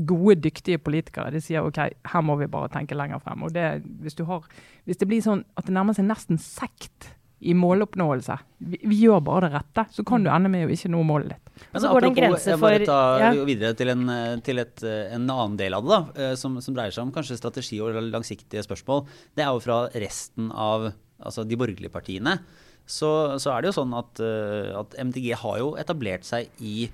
gode, 0.06 0.36
dyktige 0.44 0.78
politikere. 0.84 1.32
De 1.34 1.42
sier 1.42 1.66
OK, 1.66 1.80
her 2.12 2.26
må 2.26 2.36
vi 2.38 2.50
bare 2.52 2.70
tenke 2.70 2.98
lenger 2.98 3.24
frem. 3.24 3.46
Og 3.48 3.56
det, 3.56 3.82
hvis, 4.04 4.18
har, 4.28 4.46
hvis 4.86 5.00
det 5.02 5.08
blir 5.10 5.24
sånn 5.24 5.46
at 5.58 5.70
det 5.70 5.74
nærmer 5.74 5.96
seg 5.98 6.10
nesten 6.10 6.42
sekt 6.42 7.14
i 7.40 7.54
måloppnåelse. 7.54 8.38
Vi, 8.58 8.80
vi, 8.82 9.00
gjør 9.04 9.22
bare 9.26 9.48
det 9.48 9.60
rette, 9.60 9.86
så 9.94 10.04
kan 10.08 10.24
du 10.26 10.30
ende 10.34 10.50
med 10.50 10.66
å 10.66 10.74
ikke 10.74 10.90
nå 10.90 11.04
målet 11.06 11.36
ditt. 11.36 11.64
Men 11.74 11.84
så 11.84 11.92
går 11.92 12.04
det 12.04 12.10
en 12.10 12.18
grense 12.18 12.56
for 12.58 12.74
Jeg 12.74 12.86
må 12.86 12.90
ta 12.90 13.02
ja. 13.22 13.32
videre 13.46 13.78
til, 13.78 13.92
en, 13.94 14.06
til 14.46 14.62
et, 14.62 14.86
en, 14.86 15.26
annen 15.26 15.58
del 15.60 15.78
av 15.78 15.86
det, 15.86 15.92
da, 15.94 16.24
eh, 16.26 16.36
som, 16.40 16.58
som, 16.64 16.78
dreier 16.78 16.96
seg 16.96 17.06
om 17.06 17.14
kanskje 17.14 17.38
strategi 17.38 17.82
og 17.84 17.98
langsiktige 18.10 18.66
spørsmål. 18.66 19.06
Det 19.38 19.46
er 19.46 19.52
jo 19.54 19.62
fra 19.66 19.84
resten 19.94 20.50
av 20.54 20.90
altså 21.18 21.46
de 21.46 21.60
borgerlige 21.60 21.94
partiene. 21.94 22.40
Så, 22.88 23.10
så 23.44 23.52
er 23.52 23.62
det 23.62 23.72
jo 23.72 23.78
sånn 23.82 23.94
at, 23.98 24.22
eh, 24.24 24.72
at 24.80 24.98
MDG 24.98 25.34
har 25.44 25.60
jo 25.62 25.74
etablert 25.78 26.26
seg 26.26 26.50
i 26.64 26.88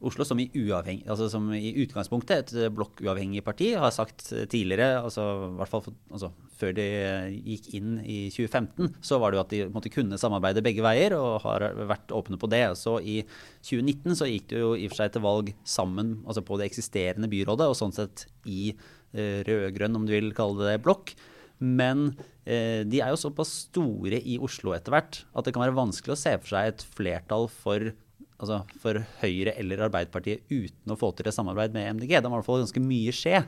Oslo 0.00 0.24
som 0.24 0.38
i, 0.40 0.46
altså 0.56 1.26
som 1.28 1.50
i 1.52 1.74
utgangspunktet 1.82 2.54
et 2.54 2.72
blokkuavhengig 2.72 3.42
parti 3.44 3.72
har 3.76 3.92
sagt 3.92 4.30
tidligere, 4.50 5.02
altså, 5.02 5.24
i 5.50 5.58
hvert 5.58 5.72
fall 5.72 5.82
for, 5.84 5.96
altså, 6.08 6.30
før 6.60 6.72
de 6.76 6.86
gikk 7.44 7.68
inn 7.76 7.98
i 8.00 8.18
2015, 8.32 8.94
så 9.04 9.18
var 9.20 9.30
det 9.30 9.38
jo 9.38 9.42
at 9.42 9.52
de 9.52 9.60
måtte 9.74 9.92
kunne 9.92 10.20
samarbeide 10.20 10.64
begge 10.64 10.84
veier, 10.84 11.16
og 11.18 11.42
har 11.44 11.66
vært 11.90 12.14
åpne 12.16 12.40
på 12.40 12.48
det. 12.52 12.62
Så 12.80 12.96
i 13.04 13.20
2019 13.66 14.16
så 14.18 14.30
gikk 14.30 14.48
det 14.52 14.62
jo 14.62 14.72
i 14.74 14.86
og 14.88 14.94
for 14.94 15.02
seg 15.02 15.14
til 15.14 15.26
valg 15.26 15.52
sammen 15.68 16.18
altså 16.24 16.44
på 16.46 16.60
det 16.60 16.70
eksisterende 16.70 17.30
byrådet, 17.32 17.68
og 17.68 17.78
sånn 17.78 17.96
sett 17.96 18.24
i 18.48 18.70
eh, 18.72 19.40
rød-grønn, 19.46 20.00
om 20.00 20.08
du 20.08 20.16
vil 20.16 20.32
kalle 20.36 20.72
det 20.72 20.80
blokk. 20.84 21.14
Men 21.60 22.14
eh, 22.48 22.88
de 22.88 23.02
er 23.04 23.12
jo 23.12 23.20
såpass 23.20 23.52
store 23.68 24.20
i 24.24 24.38
Oslo 24.40 24.72
etter 24.72 24.96
hvert 24.96 25.24
at 25.36 25.44
det 25.44 25.52
kan 25.52 25.66
være 25.66 25.76
vanskelig 25.76 26.16
å 26.16 26.22
se 26.22 26.38
for 26.40 26.54
seg 26.54 26.70
et 26.72 26.86
flertall 26.96 27.50
for 27.52 27.92
altså, 28.40 28.60
for 28.82 29.00
Høyre 29.22 29.54
eller 29.60 29.86
Arbeiderpartiet 29.86 30.46
uten 30.50 30.94
å 30.94 30.98
få 30.98 31.12
til 31.16 31.30
et 31.30 31.36
samarbeid 31.36 31.76
med 31.76 32.00
MDG. 32.00 32.16
Da 32.18 32.30
må 32.30 32.38
i 32.38 32.40
hvert 32.40 32.48
fall 32.48 32.64
ganske 32.64 32.82
mye 32.84 33.14
skje. 33.14 33.44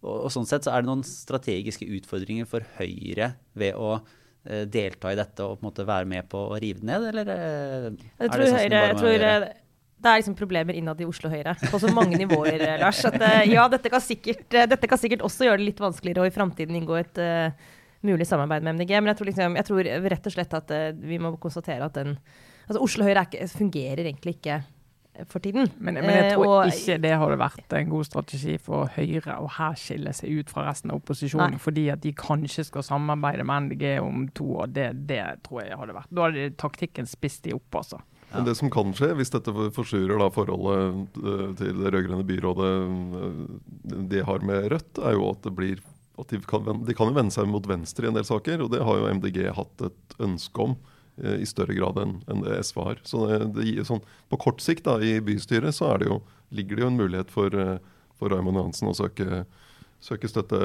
Og, 0.00 0.14
og, 0.16 0.30
sånn 0.32 0.48
sett 0.48 0.66
så 0.66 0.72
er 0.72 0.82
det 0.82 0.90
noen 0.90 1.04
strategiske 1.06 1.88
utfordringer 1.98 2.48
for 2.48 2.64
Høyre 2.78 3.34
ved 3.60 3.76
å 3.76 3.98
eh, 3.98 4.64
delta 4.64 5.12
i 5.12 5.18
dette 5.18 5.44
og 5.44 5.58
på 5.58 5.66
en 5.66 5.70
måte 5.70 5.88
være 5.88 6.08
med 6.08 6.28
på 6.32 6.46
å 6.54 6.60
rive 6.60 6.80
det 6.80 6.88
ned, 6.88 7.10
eller 7.12 7.34
eh, 7.34 7.90
jeg 8.16 8.32
tror, 8.32 8.46
sånn 8.46 8.62
Høyre, 8.62 8.86
jeg 8.88 9.02
tror 9.02 9.12
gjøre 9.14 9.34
det 10.00 10.08
er 10.08 10.20
liksom 10.22 10.36
problemer 10.36 10.76
innad 10.76 11.00
i 11.02 11.06
Oslo 11.08 11.28
Høyre 11.28 11.52
på 11.60 11.80
så 11.80 11.90
mange 11.92 12.16
nivåer, 12.16 12.56
eh, 12.56 12.78
Lars. 12.80 13.02
At 13.04 13.20
eh, 13.20 13.50
ja, 13.52 13.66
dette 13.68 13.92
kan, 13.92 14.00
sikkert, 14.00 14.46
dette 14.48 14.88
kan, 14.88 15.00
sikkert, 15.00 15.24
også 15.26 15.44
gjøre 15.44 15.60
det 15.60 15.68
litt 15.68 15.82
vanskeligere 15.82 16.24
å 16.24 16.30
i 16.30 16.32
framtiden 16.32 16.78
inngå 16.78 16.96
et 16.96 17.20
uh, 17.20 17.74
mulig 18.06 18.24
samarbeid 18.28 18.64
med 18.64 18.78
MDG. 18.78 18.94
Men 18.96 19.12
jeg 19.12 19.20
tror, 19.20 19.30
liksom, 19.30 19.58
jeg 19.60 19.68
tror 19.68 19.90
rett 20.14 20.30
og 20.30 20.34
slett 20.36 20.56
at 20.56 20.72
uh, 20.72 20.86
vi 20.96 21.20
må 21.20 21.34
konstatere 21.42 21.90
at 21.90 21.98
den 22.00 22.16
Altså 22.68 22.82
Oslo 22.84 23.06
Høyre 23.06 23.24
ikke, 23.26 23.48
fungerer 23.54 24.04
egentlig 24.04 24.36
ikke 24.38 24.60
for 25.28 25.42
tiden. 25.42 25.68
Men, 25.78 25.94
men 25.94 26.10
jeg 26.10 26.34
tror 26.34 26.46
og, 26.46 26.70
ikke 26.70 26.96
det 27.02 27.12
hadde 27.22 27.38
vært 27.40 27.74
en 27.76 27.90
god 27.90 28.06
strategi 28.08 28.56
for 28.62 28.90
Høyre 28.94 29.36
å 29.42 29.48
her 29.56 29.76
skille 29.78 30.12
seg 30.16 30.40
ut 30.40 30.52
fra 30.52 30.66
resten 30.68 30.92
av 30.92 31.00
opposisjonen, 31.00 31.56
nei. 31.56 31.62
fordi 31.62 31.88
at 31.92 32.02
de 32.04 32.14
kanskje 32.16 32.66
skal 32.68 32.86
samarbeide 32.86 33.46
med 33.48 33.68
NDG 33.68 33.84
om 34.04 34.24
to 34.36 34.46
år. 34.62 34.72
Det, 34.76 34.88
det 35.10 35.22
tror 35.46 35.64
jeg 35.64 35.78
hadde 35.82 35.98
vært. 35.98 36.14
Da 36.14 36.28
hadde 36.28 36.48
taktikken 36.60 37.10
spist 37.10 37.44
de 37.46 37.56
opp, 37.58 37.82
altså. 37.82 38.00
Ja. 38.30 38.36
Men 38.38 38.46
det 38.46 38.56
som 38.60 38.70
kan 38.70 38.92
skje, 38.94 39.10
hvis 39.18 39.32
dette 39.34 39.52
forsurer 39.74 40.20
da 40.20 40.28
forholdet 40.30 41.18
eh, 41.18 41.46
til 41.58 41.80
det 41.80 41.90
rød-grønne 41.90 42.26
byrådet 42.28 42.68
eh, 42.70 44.04
de 44.12 44.22
har 44.28 44.46
med 44.46 44.70
Rødt, 44.70 45.02
er 45.02 45.18
jo 45.18 45.32
at 45.32 45.42
det 45.48 45.56
blir 45.58 45.82
at 46.20 46.30
de 46.30 46.38
kan, 46.44 46.84
de 46.84 46.94
kan 46.94 47.08
jo 47.08 47.16
vende 47.16 47.32
seg 47.34 47.48
mot 47.48 47.64
venstre 47.66 48.06
i 48.06 48.10
en 48.10 48.14
del 48.14 48.26
saker, 48.28 48.62
og 48.62 48.70
det 48.74 48.84
har 48.84 48.98
jo 49.00 49.12
MDG 49.18 49.38
hatt 49.56 49.86
et 49.88 50.18
ønske 50.22 50.62
om 50.62 50.76
Eh, 50.76 50.98
i 51.20 51.46
større 51.48 51.76
grad 51.76 51.98
enn 52.02 52.18
en 52.30 52.44
det 52.44 52.58
SV 52.64 52.82
har. 52.86 53.00
Så 53.08 53.26
det, 53.56 53.84
sånn, 53.88 54.02
På 54.30 54.38
kort 54.40 54.62
sikt 54.64 54.86
da, 54.88 54.98
i 55.02 55.18
bystyret 55.24 55.76
så 55.76 55.96
det 56.00 56.10
jo, 56.10 56.20
ligger 56.54 56.76
det 56.76 56.84
jo 56.84 56.90
en 56.90 57.00
mulighet 57.00 57.32
for, 57.32 57.54
eh, 57.54 57.78
for 58.18 58.32
Raymond 58.32 58.60
Johansen 58.60 58.90
å 58.90 58.96
søke 58.96 59.44
søke 60.00 60.28
støtte 60.30 60.58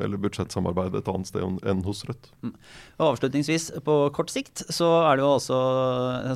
eller 0.00 0.20
budsjettsamarbeid 0.20 0.96
et 0.96 1.08
annet 1.12 1.28
sted 1.28 1.44
enn 1.44 1.82
hos 1.84 2.00
Rødt. 2.08 2.30
Mm. 2.40 2.54
Og 2.98 3.04
Avslutningsvis, 3.12 3.68
på 3.84 3.96
kort 4.16 4.32
sikt 4.32 4.64
så 4.72 4.88
er 5.04 5.18
det 5.18 5.24
jo 5.26 5.32
også 5.34 5.58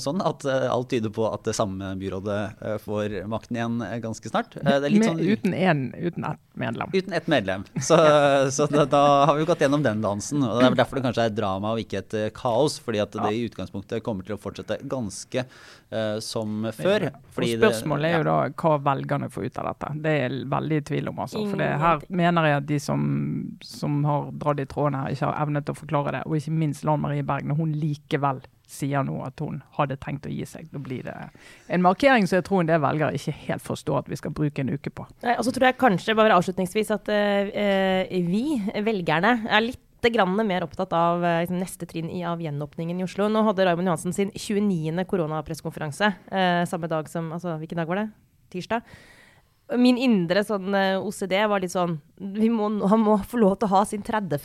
sånn 0.05 0.21
at 0.25 0.45
eh, 0.49 0.69
alt 0.69 0.91
tyder 0.93 1.13
på 1.15 1.25
at 1.31 1.47
det 1.49 1.57
samme 1.57 1.95
byrådet 2.01 2.39
eh, 2.61 2.77
får 2.83 3.17
makten 3.33 3.59
igjen 3.59 3.79
eh, 3.87 3.97
ganske 4.05 4.33
snart. 4.33 4.59
Sånn, 4.61 5.23
uten, 5.23 5.57
en, 5.57 5.85
uten 5.97 6.29
ett 6.29 6.43
medlem. 6.61 6.93
Uten 6.93 7.17
ett 7.17 7.31
medlem. 7.33 7.65
Så, 7.81 7.97
så 8.57 8.69
da, 8.73 8.85
da, 8.85 9.03
har 9.31 9.37
vi 9.39 9.47
jo 9.47 9.51
gått 9.53 9.65
gjennom 9.65 9.85
den 9.85 10.05
dansen. 10.05 10.45
og 10.45 10.61
Det 10.61 10.69
er 10.69 10.81
derfor 10.83 11.01
det 11.01 11.07
kanskje 11.09 11.29
er 11.31 11.37
drama 11.37 11.73
og 11.73 11.85
ikke 11.85 12.03
et 12.05 12.19
kaos. 12.37 12.79
fordi 12.83 13.01
at 13.05 13.17
det 13.17 13.33
i 13.33 13.47
utgangspunktet 13.49 14.05
kommer 14.05 14.29
til 14.29 14.37
å 14.37 14.43
fortsette 14.43 14.83
ganske 14.85 15.47
uh, 15.93 16.19
som 16.25 16.65
før. 16.77 17.09
og 17.13 17.37
Spørsmålet 17.37 18.09
er 18.09 18.17
jo 18.19 18.29
da 18.29 18.37
hva 18.49 18.73
velgerne 18.89 19.29
får 19.33 19.49
ut 19.49 19.61
av 19.63 19.69
dette. 19.71 19.93
Det 20.05 20.15
er 20.15 20.25
jeg 20.25 20.47
veldig 20.53 20.81
i 20.81 20.87
tvil 20.93 21.13
om. 21.13 21.21
altså. 21.27 21.45
For 21.51 21.63
det 21.63 21.71
her 21.83 22.07
mener 22.23 22.49
jeg 22.49 22.63
at 22.63 22.71
de 22.71 22.81
som, 22.83 23.05
som 23.67 24.01
har 24.09 24.33
dratt 24.43 24.65
i 24.65 24.69
trådene 24.71 25.05
her, 25.05 25.15
ikke 25.17 25.31
har 25.31 25.45
evnet 25.47 25.73
å 25.73 25.77
forklare 25.77 26.17
det. 26.19 26.25
Og 26.29 26.39
ikke 26.39 26.57
minst 26.65 26.89
Lan 26.89 27.05
Marie 27.05 27.27
Berg, 27.27 27.47
når 27.49 27.61
hun 27.61 27.77
likevel 27.79 28.43
sier 28.73 29.05
nå 29.05 29.19
at 29.27 29.41
hun 29.43 29.61
hadde 29.77 29.99
tenkt 30.01 30.27
å 30.29 30.33
gi 30.33 30.47
seg. 30.49 30.69
Da 30.73 30.81
blir 30.83 31.05
det 31.05 31.15
en 31.73 31.85
markering 31.85 32.27
som 32.29 32.39
jeg 32.39 32.47
tror 32.49 32.63
en 32.63 32.71
del 32.71 32.81
velgere 32.83 33.19
ikke 33.19 33.35
helt 33.45 33.65
forstår 33.65 34.03
at 34.03 34.11
vi 34.11 34.19
skal 34.21 34.35
bruke 34.37 34.65
en 34.65 34.73
uke 34.73 34.93
på. 34.95 35.07
Nei, 35.27 35.37
og 35.37 35.45
så 35.47 35.53
tror 35.55 35.69
jeg 35.69 35.81
kanskje, 35.81 36.17
bare 36.17 36.39
avslutningsvis, 36.39 36.93
at 36.97 37.11
uh, 37.13 38.21
vi, 38.33 38.47
velgerne, 38.87 39.35
er 39.49 39.67
litt 39.67 39.83
grann 40.11 40.35
mer 40.49 40.67
opptatt 40.67 40.93
av 40.97 41.23
liksom, 41.23 41.61
neste 41.63 41.87
trinn 41.87 42.11
i, 42.11 42.25
av 42.27 42.43
gjenåpningen 42.43 42.99
i 42.99 43.07
Oslo. 43.07 43.29
Nå 43.31 43.45
hadde 43.47 43.69
Raymond 43.69 43.93
Johansen 43.93 44.17
sin 44.17 44.33
29. 44.35 45.05
koronapressekonferanse 45.07 46.13
eh, 46.33 46.63
samme 46.67 46.91
dag 46.91 47.11
som 47.11 47.31
altså, 47.37 47.55
Hvilken 47.61 47.79
dag 47.79 47.91
var 47.91 48.03
det? 48.03 48.09
Tirsdag 48.53 48.83
min 49.79 49.99
indre 50.01 50.43
sånn 50.45 50.75
eh, 50.77 51.01
OCD 51.01 51.35
var 51.49 51.63
litt 51.63 51.73
sånn 51.73 51.95
må, 52.19 52.69
Han 52.91 53.05
må 53.05 53.17
få 53.29 53.41
lov 53.41 53.57
til 53.61 53.69
å 53.69 53.73
ha 53.77 53.83
sin 53.89 54.03
30. 54.05 54.43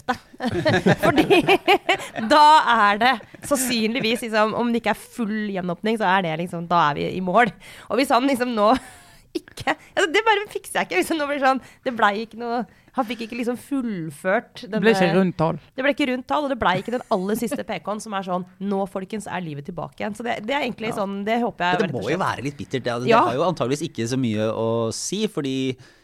Fordi 1.03 1.41
da 2.33 2.45
er 2.75 3.01
det 3.01 3.13
sannsynligvis 3.47 4.27
liksom, 4.27 4.55
Om 4.57 4.71
det 4.71 4.81
ikke 4.81 4.93
er 4.95 5.07
full 5.17 5.37
gjenåpning, 5.55 5.99
så 5.99 6.07
er 6.15 6.27
det 6.27 6.37
liksom 6.43 6.67
Da 6.69 6.87
er 6.91 6.99
vi 6.99 7.09
i 7.17 7.23
mål. 7.23 7.51
Og 7.89 7.99
hvis 7.99 8.13
han 8.13 8.27
liksom 8.29 8.53
nå 8.55 8.71
ikke 9.39 9.73
altså, 9.73 10.09
Det 10.13 10.25
bare 10.27 10.49
fikser 10.53 10.81
jeg 10.81 10.89
ikke. 10.89 11.01
Liksom, 11.01 11.19
nå 11.19 11.29
blir 11.29 11.41
det 11.41 11.47
sånn 11.47 11.63
Det 11.85 11.95
blei 11.97 12.13
ikke 12.25 12.41
noe 12.41 12.63
han 12.97 13.05
fikk 13.05 13.25
ikke 13.27 13.37
liksom 13.39 13.57
fullført 13.61 14.63
denne, 14.63 14.79
Det 14.79 14.83
ble 14.83 14.93
ikke 14.95 15.17
rundt 15.17 15.37
tall. 15.37 15.59
Det 15.77 15.85
ble 15.85 15.93
ikke 15.93 16.07
rundt 16.11 16.27
tall, 16.29 16.47
og 16.47 16.53
det 16.53 16.57
ble 16.61 16.71
ikke 16.81 16.95
den 16.97 17.03
aller 17.13 17.37
siste 17.39 17.65
PK-en 17.67 18.01
som 18.03 18.15
er 18.17 18.25
sånn 18.25 18.47
Nå, 18.65 18.79
folkens, 18.89 19.27
er 19.29 19.43
livet 19.45 19.67
tilbake 19.69 20.01
igjen. 20.01 20.15
Så 20.17 20.25
det, 20.25 20.39
det 20.47 20.55
er 20.55 20.65
egentlig 20.65 20.89
ja. 20.91 20.97
sånn 20.99 21.19
Det 21.27 21.37
håper 21.43 21.67
jeg 21.67 21.83
Det 21.85 21.91
må 21.93 22.07
jo 22.09 22.21
være 22.21 22.45
litt 22.47 22.57
bittert. 22.57 22.85
Det, 22.87 22.95
det 23.05 23.11
ja. 23.13 23.21
har 23.29 23.37
jo 23.37 23.45
antageligvis 23.45 23.85
ikke 23.89 24.07
så 24.09 24.19
mye 24.21 24.49
å 24.49 24.67
si, 24.95 25.21
fordi 25.31 25.57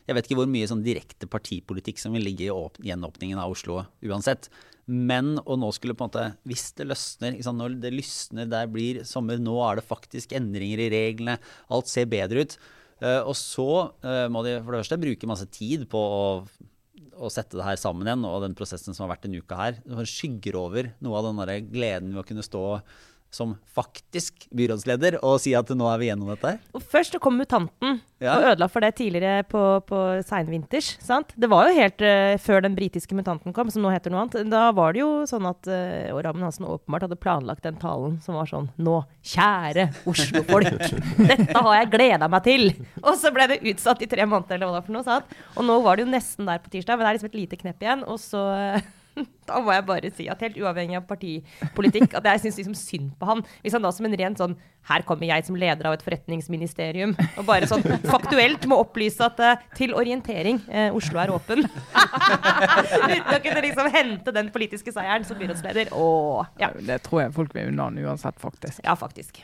jeg 0.03 0.17
vet 0.17 0.27
ikke 0.27 0.37
hvor 0.41 0.51
mye 0.51 0.67
sånn 0.69 0.83
direkte 0.85 1.29
partipolitikk 1.31 2.01
som 2.01 2.13
vil 2.15 2.25
ligge 2.27 2.49
i 2.49 2.89
gjenåpningen 2.89 3.39
av 3.39 3.55
Oslo 3.55 3.81
uansett. 4.03 4.49
Men 4.85 5.37
og 5.45 5.57
nå 5.61 5.69
skulle 5.71 5.95
på 5.95 6.03
en 6.03 6.09
måte 6.11 6.25
Hvis 6.49 6.73
det 6.75 6.89
løsner, 6.89 7.37
når 7.39 7.77
det 7.85 7.93
lysner, 7.93 8.49
der 8.51 8.67
blir 8.71 9.03
sommer, 9.07 9.39
nå 9.39 9.55
er 9.63 9.79
det 9.79 9.87
faktisk 9.87 10.35
endringer 10.35 10.81
i 10.83 10.89
reglene, 10.91 11.37
alt 11.71 11.91
ser 11.91 12.09
bedre 12.11 12.43
ut. 12.43 12.57
Uh, 13.03 13.21
og 13.23 13.33
så 13.35 13.69
uh, 14.03 14.27
må 14.31 14.43
de 14.45 14.57
for 14.61 14.75
det 14.75 14.83
første 14.83 14.99
bruke 15.01 15.27
masse 15.27 15.47
tid 15.51 15.87
på 15.91 15.99
å 15.99 16.25
å 17.17 17.29
sette 17.33 17.57
det 17.59 17.65
her 17.65 17.79
sammen 17.79 18.07
igjen, 18.07 18.25
og 18.27 18.43
den 18.45 18.55
prosessen 18.57 18.95
som 18.95 19.05
har 19.05 19.15
vært 19.15 19.27
en 19.29 19.37
uke 19.39 19.57
her, 19.59 19.79
skygger 20.09 20.57
over 20.59 20.91
noe 21.03 21.19
av 21.19 21.29
den 21.29 21.69
gleden 21.71 22.13
ved 22.13 22.23
å 22.23 22.27
kunne 22.27 22.45
stå 22.45 22.63
som 23.33 23.55
faktisk 23.73 24.47
byrådsleder 24.53 25.19
og 25.25 25.39
si 25.41 25.55
at 25.57 25.69
nå 25.73 25.87
er 25.89 26.01
vi 26.01 26.09
gjennom 26.09 26.29
dette? 26.33 26.57
Og 26.77 26.83
Først 26.93 27.17
kom 27.23 27.39
mutanten 27.39 27.99
ja. 28.21 28.35
og 28.35 28.47
ødela 28.51 28.67
for 28.71 28.85
det 28.85 28.93
tidligere 28.99 29.43
på, 29.49 29.61
på 29.87 29.99
seinvinters. 30.27 30.93
Det 31.35 31.49
var 31.51 31.69
jo 31.69 31.77
helt 31.79 32.05
uh, 32.05 32.35
før 32.41 32.63
den 32.65 32.77
britiske 32.77 33.17
mutanten 33.17 33.55
kom, 33.55 33.71
som 33.73 33.83
nå 33.85 33.91
heter 33.93 34.13
noe 34.13 34.25
annet. 34.25 34.49
Da 34.51 34.67
var 34.75 34.93
det 34.93 35.03
jo 35.03 35.11
sånn 35.29 35.47
at 35.49 35.69
uh, 35.69 36.13
Ramen 36.23 36.45
Hansen 36.45 36.69
åpenbart 36.69 37.07
hadde 37.07 37.19
planlagt 37.19 37.65
den 37.65 37.79
talen 37.81 38.19
som 38.23 38.37
var 38.37 38.49
sånn 38.49 38.69
Nå, 38.83 38.99
kjære 39.33 39.89
Oslo-folk, 40.09 40.87
dette 41.31 41.57
har 41.57 41.77
jeg 41.79 41.91
gleda 41.93 42.29
meg 42.31 42.45
til! 42.47 42.69
Og 43.03 43.13
så 43.19 43.33
ble 43.33 43.49
det 43.51 43.61
utsatt 43.73 44.03
i 44.05 44.09
tre 44.09 44.27
måneder, 44.29 44.57
eller 44.57 44.69
hva 44.69 44.77
det 44.77 44.81
var 44.81 44.89
for 44.89 44.97
noe. 44.97 45.07
Sant? 45.07 45.37
Og 45.57 45.67
nå 45.67 45.79
var 45.85 45.97
det 45.97 46.05
jo 46.05 46.13
nesten 46.13 46.49
der 46.49 46.61
på 46.63 46.71
tirsdag, 46.73 46.99
men 46.99 47.07
det 47.07 47.11
er 47.13 47.19
liksom 47.19 47.33
et 47.33 47.41
lite 47.41 47.59
knepp 47.59 47.83
igjen. 47.83 48.05
Og 48.07 48.21
så 48.21 48.43
uh, 48.77 48.91
da 49.49 49.59
må 49.63 49.73
jeg 49.75 49.85
bare 49.87 50.11
si 50.15 50.27
at 50.31 50.41
helt 50.43 50.57
uavhengig 50.61 50.97
av 50.99 51.07
partipolitikk, 51.09 52.15
at 52.19 52.29
jeg 52.31 52.43
syns 52.45 52.59
liksom 52.61 52.77
synd 52.77 53.11
på 53.19 53.29
han. 53.29 53.43
Hvis 53.63 53.75
han 53.75 53.85
da 53.85 53.91
som 53.93 54.07
en 54.07 54.17
ren 54.19 54.37
sånn 54.39 54.55
Her 54.83 55.05
kommer 55.07 55.29
jeg 55.29 55.45
som 55.47 55.55
leder 55.55 55.87
av 55.87 55.93
et 55.95 56.01
forretningsministerium 56.03 57.13
og 57.39 57.45
bare 57.47 57.69
sånn 57.71 57.85
faktuelt 58.03 58.65
må 58.67 58.81
opplyse 58.83 59.23
at 59.23 59.39
uh, 59.39 59.61
til 59.77 59.93
orientering, 59.95 60.59
uh, 60.67 60.89
Oslo 60.97 61.21
er 61.23 61.31
åpen. 61.31 61.63
Uten 63.13 63.31
å 63.31 63.39
kunne 63.45 63.63
liksom 63.63 63.87
hente 63.93 64.35
den 64.35 64.51
politiske 64.51 64.91
seieren 64.91 65.23
som 65.27 65.39
byrådsleder. 65.39 65.93
Åh, 65.95 66.51
ja. 66.59 66.73
Det 66.75 66.99
tror 67.07 67.23
jeg 67.23 67.37
folk 67.37 67.55
vil 67.55 67.71
unna 67.71 67.87
uansett, 68.03 68.35
faktisk. 68.43 68.83
Ja, 68.83 68.97
faktisk. 68.99 69.39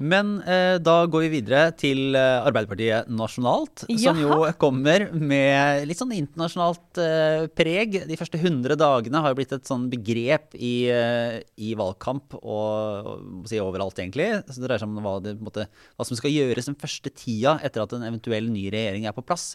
Men 0.00 0.38
eh, 0.48 0.78
da 0.82 1.04
går 1.06 1.26
vi 1.26 1.30
videre 1.36 1.66
til 1.78 2.16
eh, 2.18 2.46
Arbeiderpartiet 2.46 3.10
nasjonalt, 3.12 3.84
Jaha. 3.90 4.00
som 4.00 4.18
jo 4.18 4.38
kommer 4.58 5.04
med 5.12 5.84
litt 5.86 6.00
sånn 6.00 6.14
internasjonalt 6.16 7.00
eh, 7.02 7.44
preg. 7.54 8.00
De 8.08 8.18
første 8.18 8.40
100 8.40 8.78
dagene 8.80 9.22
har 9.22 9.32
jo 9.32 9.38
blitt 9.38 9.54
et 9.54 9.68
sånn 9.68 9.86
begrep 9.92 10.56
i, 10.58 10.88
eh, 10.90 11.38
i 11.60 11.74
valgkamp 11.78 12.38
og, 12.40 13.12
og 13.12 13.46
si 13.50 13.60
overalt, 13.62 14.00
egentlig. 14.02 14.30
Så 14.48 14.58
det 14.58 14.66
dreier 14.66 14.82
seg 14.82 14.90
om 14.90 15.06
hva, 15.06 15.16
det, 15.22 15.36
måte, 15.42 15.68
hva 15.94 16.08
som 16.08 16.18
skal 16.18 16.34
gjøres 16.34 16.72
den 16.72 16.80
første 16.80 17.12
tida 17.12 17.58
etter 17.62 17.84
at 17.84 17.94
en 17.94 18.08
eventuell 18.08 18.50
ny 18.50 18.66
regjering 18.74 19.06
er 19.06 19.14
på 19.16 19.26
plass. 19.26 19.52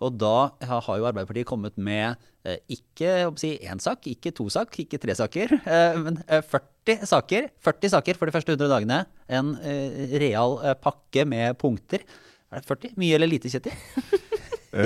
Og 0.00 0.16
da 0.16 0.52
har 0.64 0.86
jo 0.96 1.10
Arbeiderpartiet 1.10 1.48
kommet 1.50 1.76
med 1.76 2.16
ikke 2.72 3.28
si, 3.36 3.52
sak, 3.84 4.06
ikke 4.08 4.32
to 4.32 4.48
sak, 4.52 4.72
ikke 4.80 5.00
tre 5.00 5.14
saker, 5.16 5.58
eh, 5.60 5.98
men 6.00 6.20
40 6.24 6.94
eh, 6.94 7.02
saker. 7.04 7.50
40 7.60 7.92
saker 7.92 8.16
for 8.16 8.26
de 8.26 8.32
første 8.32 8.54
100 8.56 8.70
dagene. 8.72 9.02
En 9.28 9.56
real 10.20 10.56
pakke 10.80 11.26
med 11.28 11.58
punkter. 11.60 12.06
Er 12.50 12.62
det 12.62 12.70
40? 12.70 12.96
Mye 13.00 13.18
eller 13.18 13.30
lite, 13.30 13.52
Kjetil? 13.52 13.74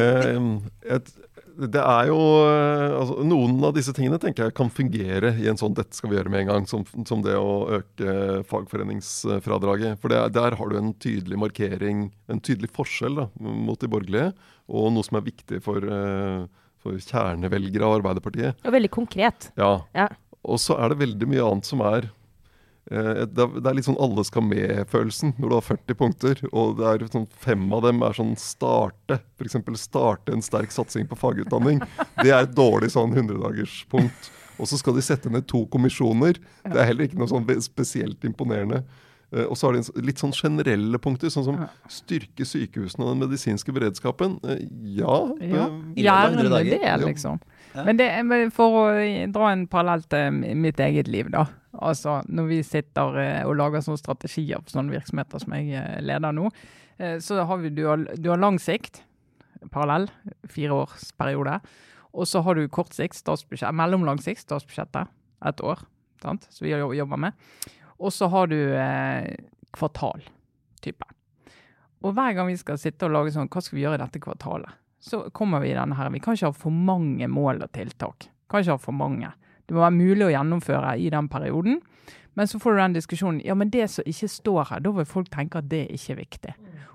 det 1.54 1.80
er 1.80 2.08
jo 2.08 2.18
altså, 2.42 3.18
Noen 3.28 3.62
av 3.68 3.74
disse 3.76 3.92
tingene 3.94 4.18
tenker 4.18 4.48
jeg 4.48 4.56
kan 4.58 4.72
fungere 4.74 5.30
i 5.38 5.46
en 5.46 5.60
sånn 5.60 5.76
'dette 5.76 5.94
skal 5.94 6.10
vi 6.10 6.16
gjøre 6.18 6.32
med 6.32 6.40
en 6.42 6.50
gang', 6.50 6.66
som, 6.66 6.82
som 7.06 7.22
det 7.22 7.36
å 7.38 7.68
øke 7.78 8.42
fagforeningsfradraget. 8.50 10.00
For 10.02 10.10
det, 10.10 10.24
der 10.34 10.58
har 10.58 10.72
du 10.72 10.80
en 10.80 10.90
tydelig 10.98 11.38
markering, 11.38 12.08
en 12.26 12.42
tydelig 12.42 12.72
forskjell 12.74 13.22
da, 13.22 13.28
mot 13.38 13.78
de 13.78 13.92
borgerlige 13.92 14.34
og 14.72 14.92
noe 14.94 15.04
som 15.04 15.18
er 15.20 15.26
viktig 15.28 15.60
for, 15.64 15.84
uh, 15.84 16.48
for 16.84 17.00
kjernevelgere 17.00 17.86
av 17.86 17.98
Arbeiderpartiet. 18.00 18.60
Og 18.64 18.76
veldig 18.76 18.92
konkret. 18.92 19.48
Ja. 19.60 19.78
ja. 19.96 20.10
Og 20.44 20.60
så 20.60 20.76
er 20.76 20.92
det 20.92 21.00
veldig 21.00 21.30
mye 21.30 21.46
annet 21.48 21.68
som 21.68 21.82
er 21.84 22.10
uh, 22.92 23.24
det, 23.24 23.46
er 23.64 23.76
litt 23.78 23.88
sånn 23.88 24.00
alle 24.04 24.26
skal 24.28 24.44
med-følelsen 24.46 25.34
når 25.38 25.48
du 25.50 25.56
har 25.56 25.66
40 25.70 25.98
punkter. 26.00 26.44
Og 26.52 26.76
det 26.80 26.90
er 26.90 27.06
sånn, 27.14 27.28
fem 27.46 27.64
av 27.72 27.86
dem 27.86 28.04
er 28.04 28.18
sånn 28.20 28.34
starte. 28.40 29.22
F.eks. 29.40 29.58
starte 29.80 30.36
en 30.36 30.44
sterk 30.44 30.74
satsing 30.74 31.08
på 31.10 31.18
fagutdanning. 31.20 31.82
Det 32.22 32.30
er 32.30 32.44
et 32.44 32.56
dårlig 32.56 32.92
sånn 32.94 33.16
100-dagerspunkt. 33.16 34.30
Og 34.60 34.68
så 34.70 34.78
skal 34.78 34.94
de 34.94 35.02
sette 35.02 35.32
ned 35.32 35.48
to 35.50 35.64
kommisjoner. 35.72 36.38
Det 36.62 36.76
er 36.78 36.92
heller 36.92 37.08
ikke 37.08 37.18
noe 37.18 37.32
sånn 37.32 37.48
spesielt 37.64 38.22
imponerende. 38.28 38.84
Eh, 39.34 39.44
og 39.48 39.58
så 39.58 39.68
har 39.68 39.78
de 39.78 40.04
litt 40.06 40.20
sånn 40.22 40.34
generelle 40.36 41.00
punkter, 41.02 41.32
sånn 41.32 41.46
som 41.48 41.58
styrke 41.90 42.46
sykehusene 42.46 43.04
og 43.06 43.14
den 43.14 43.24
medisinske 43.24 43.74
beredskapen. 43.74 44.38
Eh, 44.46 44.62
ja. 45.00 45.16
Ja. 45.40 45.66
eh, 45.66 45.98
100 45.98 46.04
Gjerne 46.04 46.48
med 46.48 46.70
det, 46.70 46.94
liksom. 47.04 47.40
Men 47.74 47.98
det, 47.98 48.08
for 48.54 48.78
å 48.78 48.84
dra 49.34 49.50
en 49.50 49.66
parallell 49.70 50.04
til 50.06 50.42
mitt 50.62 50.78
eget 50.82 51.10
liv, 51.10 51.32
da. 51.34 51.48
Altså, 51.82 52.20
når 52.30 52.46
vi 52.52 52.60
sitter 52.62 53.16
og 53.48 53.56
lager 53.58 53.82
sånne 53.82 53.98
strategier 53.98 54.62
for 54.62 54.76
sånne 54.76 54.94
virksomheter 54.94 55.42
som 55.42 55.56
jeg 55.58 55.82
leder 56.06 56.36
nå, 56.36 56.52
så 57.18 57.42
har 57.42 57.58
vi, 57.58 57.72
du 57.74 57.82
har, 57.88 58.04
du 58.14 58.28
har 58.30 58.38
lang 58.38 58.60
sikt, 58.62 59.00
parallell, 59.74 60.06
fireårsperiode. 60.46 61.56
Og 62.14 62.30
så 62.30 62.44
har 62.46 62.54
du 62.54 62.68
kort 62.70 62.94
sikt, 62.94 63.18
mellomlang 63.74 64.22
sikt, 64.22 64.44
statsbudsjettet, 64.46 65.10
et 65.50 65.64
år, 65.66 65.82
sant? 66.22 66.46
som 66.54 66.68
vi 66.68 66.76
jobber 66.78 67.18
med. 67.26 67.34
Og 68.04 68.12
så 68.12 68.28
har 68.28 68.50
du 68.52 68.58
eh, 68.76 69.34
kvartal-type. 69.74 71.08
Og 72.04 72.12
hver 72.12 72.34
gang 72.36 72.50
vi 72.50 72.58
skal 72.60 72.76
sitte 72.80 73.08
og 73.08 73.14
lage 73.14 73.32
sånn, 73.32 73.48
hva 73.48 73.62
skal 73.64 73.78
vi 73.78 73.84
gjøre 73.86 73.96
i 73.96 74.02
dette 74.02 74.20
kvartalet? 74.20 74.76
Så 75.04 75.22
kommer 75.36 75.60
vi 75.64 75.72
i 75.72 75.76
denne 75.76 75.96
her, 75.96 76.12
vi 76.12 76.20
kan 76.24 76.36
ikke 76.36 76.52
ha 76.52 76.56
for 76.56 76.72
mange 76.72 77.28
mål 77.28 77.64
og 77.64 77.72
tiltak. 77.76 78.28
Kan 78.48 78.64
ikke 78.64 78.76
ha 78.76 78.80
for 78.80 78.96
mange. 78.96 79.32
Det 79.64 79.76
må 79.76 79.80
være 79.80 79.96
mulig 79.96 80.26
å 80.26 80.32
gjennomføre 80.32 80.94
i 81.00 81.08
den 81.12 81.28
perioden. 81.32 81.80
Men 82.34 82.48
så 82.50 82.58
får 82.60 82.74
du 82.74 82.80
den 82.82 82.96
diskusjonen, 82.96 83.40
ja, 83.46 83.54
men 83.56 83.70
det 83.72 83.86
som 83.92 84.06
ikke 84.10 84.28
står 84.28 84.70
her, 84.72 84.84
da 84.84 84.92
vil 84.96 85.08
folk 85.08 85.30
tenke 85.32 85.60
at 85.60 85.68
det 85.70 85.86
ikke 85.94 86.16
er 86.16 86.20
viktig. 86.20 86.54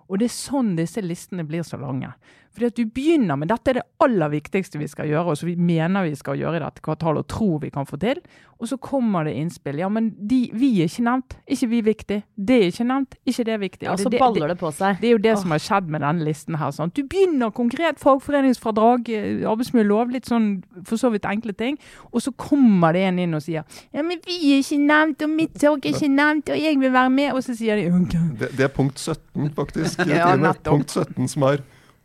Og 0.10 0.20
det 0.20 0.28
er 0.28 0.36
sånn 0.36 0.74
disse 0.78 1.02
listene 1.06 1.46
blir 1.48 1.64
så 1.66 1.80
lange. 1.80 2.12
Fordi 2.54 2.66
at 2.66 2.76
du 2.78 2.86
begynner 2.86 3.38
med 3.38 3.48
dette 3.52 3.70
er 3.70 3.80
det 3.80 3.88
aller 4.04 4.30
viktigste 4.34 4.80
vi 4.82 4.88
skal 4.90 5.08
gjøre, 5.08 5.32
og 5.32 5.38
som 5.38 5.48
vi 5.48 5.56
mener 5.56 6.04
vi 6.08 6.16
skal 6.18 6.38
gjøre 6.40 6.58
i 6.58 6.64
dette 6.64 6.82
kvartalet 6.82 7.24
og 7.24 7.28
tror 7.28 7.60
vi 7.62 7.70
kan 7.70 7.86
få 7.86 8.00
til. 8.02 8.22
Og 8.60 8.68
så 8.68 8.76
kommer 8.84 9.24
det 9.24 9.38
innspill. 9.40 9.78
Ja, 9.80 9.88
men 9.88 10.10
de, 10.28 10.50
vi 10.54 10.82
er 10.82 10.90
ikke 10.90 11.04
nevnt. 11.06 11.38
Ikke 11.48 11.70
vi 11.72 11.78
er 11.80 11.86
viktig. 11.88 12.18
Det 12.36 12.58
er 12.58 12.66
ikke 12.74 12.88
nevnt. 12.90 13.16
Ikke 13.26 13.46
det 13.48 13.54
er 13.54 13.62
viktig. 13.62 13.88
Og 13.88 13.96
det- 13.98 14.04
så 14.04 14.10
det- 14.12 14.20
baller 14.20 14.48
det 14.50 14.58
på 14.60 14.72
seg. 14.76 15.00
det 15.00 15.08
er 15.08 15.12
jo 15.12 15.18
det 15.18 15.38
som 15.40 15.52
har 15.52 15.60
skjedd 15.60 15.88
med 15.88 16.02
denne 16.02 16.26
listen 16.26 16.56
her. 16.56 16.72
Sånn. 16.72 16.92
Du 16.94 17.04
begynner 17.04 17.52
konkret 17.54 18.00
fagforeningsfradrag, 18.00 19.10
eh, 19.10 19.48
arbeidsmiljølov, 19.50 20.12
litt 20.12 20.26
sånn 20.26 20.64
for 20.84 20.98
så 20.98 21.10
vidt 21.12 21.24
enkle 21.24 21.54
ting. 21.56 21.78
Og 22.12 22.22
så 22.22 22.34
kommer 22.36 22.92
det 22.94 23.04
en 23.08 23.20
inn 23.20 23.34
og 23.34 23.42
sier 23.42 23.64
ja, 23.94 24.02
men 24.02 24.20
vi 24.26 24.54
er 24.54 24.60
ikke 24.64 24.80
nevnt, 24.86 25.22
og 25.24 25.30
mitt 25.30 25.58
sak 25.60 25.86
er 25.86 25.94
ikke 25.94 26.10
nevnt, 26.10 26.50
og 26.50 26.58
jeg 26.60 26.80
vil 26.80 26.92
være 26.92 27.10
med. 27.10 27.32
Og 27.34 27.44
så 27.44 27.56
sier 27.56 27.76
de 27.76 27.88
okay. 27.96 28.20
Det, 28.40 28.52
det 28.58 28.60
er 28.60 28.68
punkt 28.68 28.98
17, 29.00 29.50
faktisk. 29.56 30.00
Ja, 30.10 30.36
punkt 30.64 30.90
17 30.92 31.28
som 31.30 31.44
er 31.44 31.60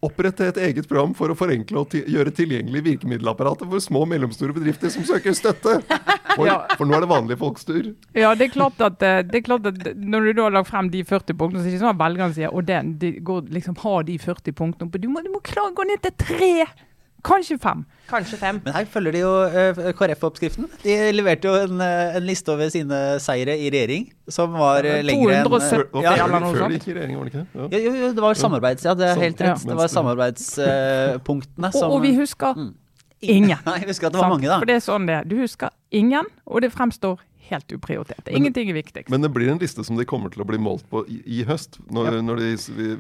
Opprette 0.05 0.49
et 0.51 0.59
eget 0.69 0.89
program 0.91 1.15
for 1.17 1.33
å 1.33 1.37
forenkle 1.39 1.81
og 1.81 1.95
gjøre 1.95 2.33
tilgjengelig 2.37 2.83
virkemiddelapparatet 2.91 3.71
for 3.71 3.81
små 3.83 4.03
og 4.05 4.11
mellomstore 4.13 4.53
bedrifter 4.57 4.93
som 4.93 5.07
søker 5.09 5.33
støtte. 5.39 5.79
For, 6.35 6.47
Ja. 6.49 6.57
for 6.77 6.85
nå 6.91 6.97
er 6.97 7.05
det 7.05 7.09
vanlige 7.13 7.39
folks 7.39 7.65
tur. 7.65 7.93
Ja, 8.13 8.35
det 8.35 8.49
er 8.49 8.55
klart 8.57 8.81
at, 8.83 9.03
eh, 9.07 9.23
det 9.23 9.39
er 9.39 9.45
klart 9.47 9.67
at 9.71 9.95
når 9.97 10.27
du 10.27 10.33
da 10.35 10.43
har 10.49 10.57
lagt 10.59 10.69
frem 10.73 10.91
de 10.91 11.05
40 11.07 11.37
punktene, 11.39 11.61
så 11.63 11.67
er 11.67 11.71
det 11.71 11.77
ikke 11.79 11.85
sånn 11.87 11.95
at 11.95 12.03
velgerne 12.03 12.35
sier 12.35 12.53
og 12.53 12.67
den, 12.67 12.91
de 12.99 13.13
går 13.21 13.49
liksom 13.55 13.79
har 13.85 14.03
de 14.09 14.19
40 14.19 14.53
punktene. 14.53 14.91
Du 14.91 15.09
må, 15.09 15.23
du 15.23 15.31
må 15.31 15.41
klare 15.47 15.71
å 15.71 15.77
gå 15.79 15.87
ned 15.87 16.03
til 16.03 16.13
tre, 16.19 16.67
kanskje 17.25 17.57
fem. 17.63 17.83
Kanskje 18.11 18.37
fem. 18.41 18.59
Men 18.65 18.75
her 18.77 18.85
følger 18.93 19.17
de 19.17 19.21
jo 19.23 19.31
eh, 19.49 19.79
KrF-oppskriften. 19.97 20.67
De 20.83 20.97
leverte 21.17 21.49
jo 21.49 21.55
en, 21.65 21.81
eh, 21.81 22.19
en 22.19 22.27
liste 22.29 22.53
over 22.53 22.69
sine 22.73 22.99
seire 23.25 23.57
i 23.57 23.71
regjering 23.73 24.11
som 24.29 24.53
var 24.57 24.85
lenger 24.85 25.09
lengre 25.09 25.39
enn 25.41 25.49
270 25.49 25.99
eh, 25.99 26.05
ja, 26.05 26.13
eller 26.19 26.45
noe 26.45 26.53
før 26.53 26.63
sånt. 26.65 26.75
de 26.75 26.79
gikk 26.81 26.89
i 26.93 26.97
regjering, 26.99 27.19
var 27.19 27.25
det 27.31 27.33
ikke? 27.35 27.47
Ja. 27.55 27.69
jo, 27.89 27.95
jo, 28.05 28.13
det 28.19 28.25
var 28.27 28.41
samarbeids... 28.45 28.85
Ja, 28.89 28.95
det 29.01 29.09
er 29.09 29.15
Sånn, 29.17 29.25
helt 29.27 29.45
rett. 29.49 29.67
Det 29.73 29.79
var 29.81 29.93
samarbeidspunktene 29.99 31.73
som 31.81 31.91
og 31.95 32.03
vi 32.05 32.15
husker 32.19 32.65
ingen. 33.25 33.59
Nei, 33.69 33.79
jeg 33.83 33.89
husker 33.93 34.09
at 34.11 34.17
det 34.17 34.21
var 34.21 34.29
Sant? 34.29 34.37
mange, 34.37 34.51
da. 34.51 34.59
For 34.61 34.71
det 34.71 34.77
er 34.79 34.85
sånn 34.85 35.07
det 35.09 35.17
er. 35.21 35.29
Du 35.29 35.37
husker 35.41 35.73
ingen, 35.95 36.29
og 36.45 36.65
det 36.65 36.73
fremstår 36.75 37.23
helt 37.51 37.69
uprioritert. 37.77 38.29
Ingenting 38.33 38.71
er 38.73 38.77
viktigst. 38.79 39.11
Men 39.13 39.21
det 39.25 39.29
blir 39.35 39.51
en 39.53 39.59
liste 39.61 39.85
som 39.85 39.99
de 40.01 40.07
kommer 40.09 40.33
til 40.33 40.41
å 40.41 40.47
bli 40.49 40.57
målt 40.61 40.87
på 40.89 41.03
i, 41.13 41.19
i 41.41 41.43
høst. 41.45 41.77
Når, 41.93 42.09
Ja. 42.09 42.23
når 42.25 42.41
de, 42.41 42.51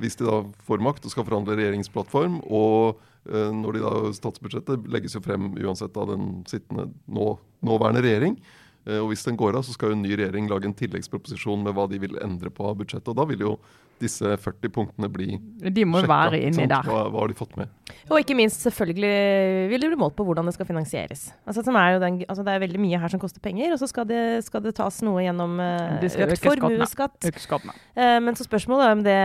hvis 0.02 0.18
de 0.20 0.26
da 0.28 0.42
får 0.68 0.82
makt 0.84 1.06
og 1.08 1.14
skal 1.14 1.24
forhandle 1.24 1.56
regjeringsplattform, 1.56 2.42
og 2.44 2.98
eh, 2.98 3.10
når 3.24 3.76
de 3.76 3.80
da 3.84 4.12
statsbudsjettet 4.12 4.84
legges 4.92 5.16
jo 5.16 5.22
frem 5.24 5.54
uansett 5.56 5.96
av 5.96 6.10
den 6.12 6.42
sittende 6.50 6.90
nå, 7.08 7.30
nåværende 7.64 8.04
regjering. 8.04 8.36
Eh, 8.84 9.00
og 9.00 9.10
hvis 9.12 9.24
den 9.24 9.38
går 9.40 9.56
av, 9.56 9.64
så 9.64 9.74
skal 9.74 9.92
jo 9.92 9.98
en 9.98 10.04
ny 10.04 10.12
regjering 10.12 10.50
lage 10.50 10.68
en 10.68 10.76
tilleggsproposisjon 10.76 11.64
med 11.64 11.76
hva 11.76 11.88
de 11.90 12.00
vil 12.02 12.20
endre 12.24 12.52
på 12.52 12.68
av 12.68 12.76
budsjettet. 12.80 13.10
Og 13.12 13.18
da 13.18 13.26
vil 13.30 13.44
jo 13.46 13.56
disse 14.02 14.26
40 14.42 14.72
punktene 14.74 15.08
bli 15.12 15.36
De 15.70 15.84
må 15.86 16.00
sjekka, 16.02 16.10
være 16.10 16.40
inni 16.42 16.64
sant? 16.64 16.72
der. 16.72 16.88
Hva, 16.90 17.04
hva 17.14 17.22
har 17.22 17.30
de 17.30 17.36
fått 17.38 17.54
med? 17.56 17.70
Og 18.10 18.18
ikke 18.20 18.36
minst, 18.36 18.64
selvfølgelig 18.66 19.12
vil 19.70 19.84
det 19.86 19.90
bli 19.92 20.00
målt 20.00 20.16
på 20.18 20.26
hvordan 20.26 20.50
det 20.50 20.56
skal 20.56 20.68
finansieres. 20.68 21.28
Altså, 21.46 21.64
som 21.64 21.78
er 21.80 21.94
jo 21.94 22.02
den, 22.02 22.20
altså, 22.26 22.44
det 22.44 22.56
er 22.56 22.64
veldig 22.66 22.82
mye 22.82 23.00
her 23.00 23.14
som 23.14 23.22
koster 23.22 23.44
penger, 23.44 23.72
og 23.72 23.80
så 23.80 23.88
skal 23.88 24.08
det, 24.10 24.22
skal 24.48 24.64
det 24.66 24.74
tas 24.76 25.00
noe 25.06 25.22
gjennom 25.24 25.56
eh, 25.62 26.08
økt 26.26 26.44
formuesskatt. 26.44 27.30
Eh, 27.30 28.18
men 28.20 28.36
så 28.36 28.48
spørsmålet 28.48 28.88
er 28.88 28.98
om 28.98 29.06
det 29.06 29.20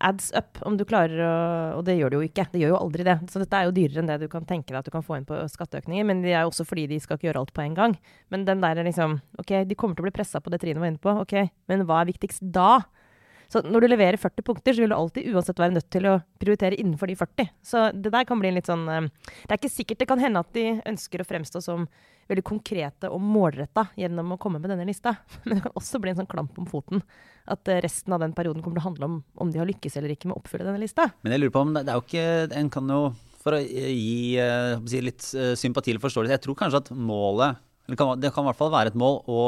adds 0.00 0.30
up, 0.36 0.60
om 0.66 0.76
du 0.78 0.84
klarer 0.88 1.20
å 1.22 1.32
Og 1.78 1.84
det 1.86 1.96
gjør 1.98 2.12
det 2.12 2.18
jo 2.18 2.26
ikke. 2.28 2.46
Det 2.52 2.60
gjør 2.62 2.74
jo 2.74 2.80
aldri 2.80 3.06
det. 3.06 3.16
Så 3.32 3.42
dette 3.42 3.58
er 3.58 3.68
jo 3.68 3.74
dyrere 3.76 4.02
enn 4.02 4.10
det 4.10 4.18
du 4.22 4.28
kan 4.32 4.46
tenke 4.48 4.72
deg 4.72 4.80
at 4.80 4.88
du 4.88 4.94
kan 4.94 5.04
få 5.04 5.18
inn 5.18 5.28
på 5.28 5.38
skatteøkninger. 5.50 6.06
Men 6.08 6.22
det 6.24 6.34
er 6.34 6.44
jo 6.44 6.52
også 6.52 6.66
fordi 6.68 6.86
de 6.90 7.00
skal 7.02 7.18
ikke 7.18 7.30
gjøre 7.30 7.44
alt 7.44 7.54
på 7.56 7.64
en 7.64 7.76
gang. 7.78 7.96
Men 8.32 8.46
den 8.48 8.62
der 8.64 8.78
er 8.78 8.88
liksom 8.88 9.20
OK, 9.42 9.54
de 9.68 9.78
kommer 9.78 9.98
til 9.98 10.04
å 10.04 10.08
bli 10.08 10.16
pressa 10.16 10.42
på 10.42 10.52
det 10.52 10.62
Trine 10.62 10.82
var 10.82 10.92
inne 10.92 11.02
på. 11.02 11.14
OK, 11.24 11.36
men 11.72 11.86
hva 11.88 12.02
er 12.02 12.12
viktigst 12.12 12.44
da? 12.54 12.82
Så 13.52 13.60
når 13.66 13.84
du 13.84 13.90
leverer 13.90 14.16
40 14.16 14.44
punkter, 14.46 14.72
så 14.72 14.80
vil 14.80 14.92
du 14.92 14.96
alltid 14.96 15.28
uansett 15.34 15.58
være 15.60 15.74
nødt 15.74 15.90
til 15.92 16.06
å 16.08 16.14
prioritere 16.40 16.78
innenfor 16.80 17.10
de 17.10 17.16
40. 17.20 17.50
Så 17.60 17.82
det 17.92 18.12
der 18.14 18.24
kan 18.28 18.40
bli 18.40 18.48
en 18.48 18.56
litt 18.56 18.70
sånn 18.70 18.86
eh, 18.88 19.10
Det 19.42 19.50
er 19.50 19.60
ikke 19.60 19.72
sikkert 19.74 20.00
det 20.00 20.08
kan 20.08 20.22
hende 20.22 20.40
at 20.40 20.54
de 20.56 20.64
ønsker 20.88 21.20
å 21.20 21.26
fremstå 21.28 21.60
som 21.64 21.84
veldig 22.30 22.44
konkrete 22.48 23.10
og 23.12 23.20
målretta 23.20 23.88
gjennom 23.98 24.32
å 24.32 24.38
komme 24.40 24.62
med 24.62 24.72
denne 24.72 24.86
lista. 24.88 25.18
Men 25.44 25.58
det 25.58 25.66
kan 25.66 25.76
også 25.76 26.00
bli 26.00 26.14
en 26.14 26.22
sånn 26.22 26.30
klamp 26.30 26.56
om 26.62 26.68
foten. 26.70 27.04
At 27.52 27.68
eh, 27.68 27.82
resten 27.84 28.16
av 28.16 28.24
den 28.24 28.32
perioden 28.36 28.64
kommer 28.64 28.80
til 28.80 28.86
å 28.86 28.88
handle 28.88 29.10
om 29.10 29.18
om 29.44 29.52
de 29.52 29.60
har 29.60 29.68
lykkes 29.68 30.00
eller 30.00 30.14
ikke 30.14 30.30
med 30.30 30.38
å 30.38 30.40
oppfylle 30.40 30.68
denne 30.70 30.80
lista. 30.80 31.10
Men 31.20 31.36
jeg 31.36 31.44
lurer 31.44 31.56
på 31.58 31.66
om 31.66 31.76
det, 31.76 31.84
er 31.84 31.98
jo 31.98 32.06
ikke 32.06 32.56
En 32.62 32.72
kan 32.72 32.88
jo, 32.94 33.02
for 33.42 33.58
å 33.58 33.60
gi 33.60 34.38
eh, 34.40 34.78
si, 34.88 35.04
litt 35.04 35.28
sympati 35.60 35.92
eller 35.92 36.04
forståelse 36.04 36.38
Jeg 36.38 36.44
tror 36.46 36.56
kanskje 36.62 36.84
at 36.86 36.90
målet 36.96 37.60
eller 37.88 37.98
kan, 37.98 38.20
Det 38.20 38.30
kan 38.32 38.46
i 38.46 38.48
hvert 38.48 38.60
fall 38.60 38.72
være 38.72 38.92
et 38.92 38.98
mål 38.98 39.18
å, 39.26 39.40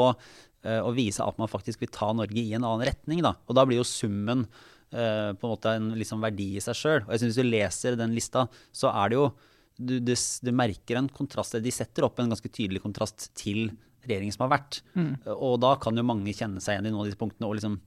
eh, 0.65 0.81
å 0.83 0.93
vise 0.95 1.23
at 1.23 1.39
man 1.41 1.51
faktisk 1.51 1.83
vil 1.83 1.93
ta 1.93 2.11
Norge 2.15 2.41
i 2.41 2.53
en 2.57 2.65
annen 2.65 2.87
retning. 2.89 3.23
Da. 3.25 3.35
Og 3.47 3.57
da 3.57 3.65
blir 3.67 3.79
jo 3.79 3.87
summen 3.87 4.45
eh, 4.45 5.31
på 5.31 5.45
en 5.45 5.53
måte 5.53 5.75
en 5.77 5.91
liksom 5.97 6.23
verdi 6.25 6.55
i 6.57 6.63
seg 6.63 6.79
sjøl. 6.79 7.03
Og 7.05 7.13
jeg 7.13 7.23
synes 7.23 7.35
hvis 7.35 7.43
du 7.45 7.51
leser 7.51 7.99
den 7.99 8.15
lista, 8.17 8.47
så 8.75 8.91
er 8.93 9.13
det 9.13 9.19
jo 9.21 9.27
du, 9.75 9.97
du, 9.99 10.13
du 10.15 10.51
merker 10.55 10.99
en 10.99 11.11
kontrast. 11.11 11.57
De 11.59 11.73
setter 11.73 12.07
opp 12.07 12.19
en 12.23 12.31
ganske 12.31 12.51
tydelig 12.51 12.81
kontrast 12.83 13.29
til 13.35 13.69
regjeringen 14.05 14.35
som 14.35 14.45
har 14.45 14.57
vært. 14.57 14.81
Og 15.35 15.57
da 15.63 15.75
kan 15.81 15.97
jo 15.97 16.05
mange 16.05 16.33
kjenne 16.35 16.61
seg 16.63 16.77
igjen 16.77 16.89
i 16.89 16.93
noen 16.93 17.03
av 17.03 17.09
disse 17.09 17.19
punktene. 17.19 17.49
og 17.49 17.57
liksom 17.57 17.79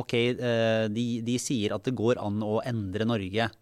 Ok, 0.00 0.14
eh, 0.16 0.86
de, 0.88 1.04
de 1.24 1.36
sier 1.40 1.74
at 1.74 1.84
det 1.84 1.96
går 1.98 2.20
an 2.22 2.40
å 2.44 2.62
endre 2.64 3.04
Norge 3.04 3.44
eh, 3.44 3.58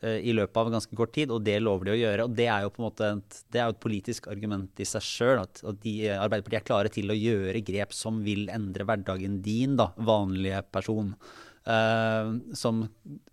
i 0.00 0.32
løpet 0.32 0.56
av 0.56 0.70
ganske 0.72 0.96
kort 0.96 1.12
tid, 1.12 1.32
og 1.34 1.42
det 1.44 1.58
lover 1.60 1.90
de 1.90 1.92
å 1.92 1.98
gjøre. 2.00 2.24
Og 2.24 2.36
det 2.38 2.46
er 2.48 2.64
jo 2.64 2.72
på 2.72 2.80
en 2.80 2.86
måte 2.86 3.10
et, 3.18 3.38
et 3.52 3.80
politisk 3.82 4.30
argument 4.32 4.80
i 4.80 4.86
seg 4.88 5.04
sjøl, 5.04 5.42
at, 5.42 5.60
at 5.60 5.82
de, 5.84 5.94
eh, 6.08 6.16
Arbeiderpartiet 6.16 6.62
er 6.62 6.68
klare 6.70 6.92
til 6.94 7.12
å 7.12 7.18
gjøre 7.18 7.64
grep 7.66 7.92
som 7.96 8.22
vil 8.24 8.48
endre 8.52 8.86
hverdagen 8.88 9.38
din, 9.44 9.76
da, 9.80 9.90
vanlige 9.96 10.64
person. 10.72 11.14
Uh, 11.60 12.40
som, 12.56 12.86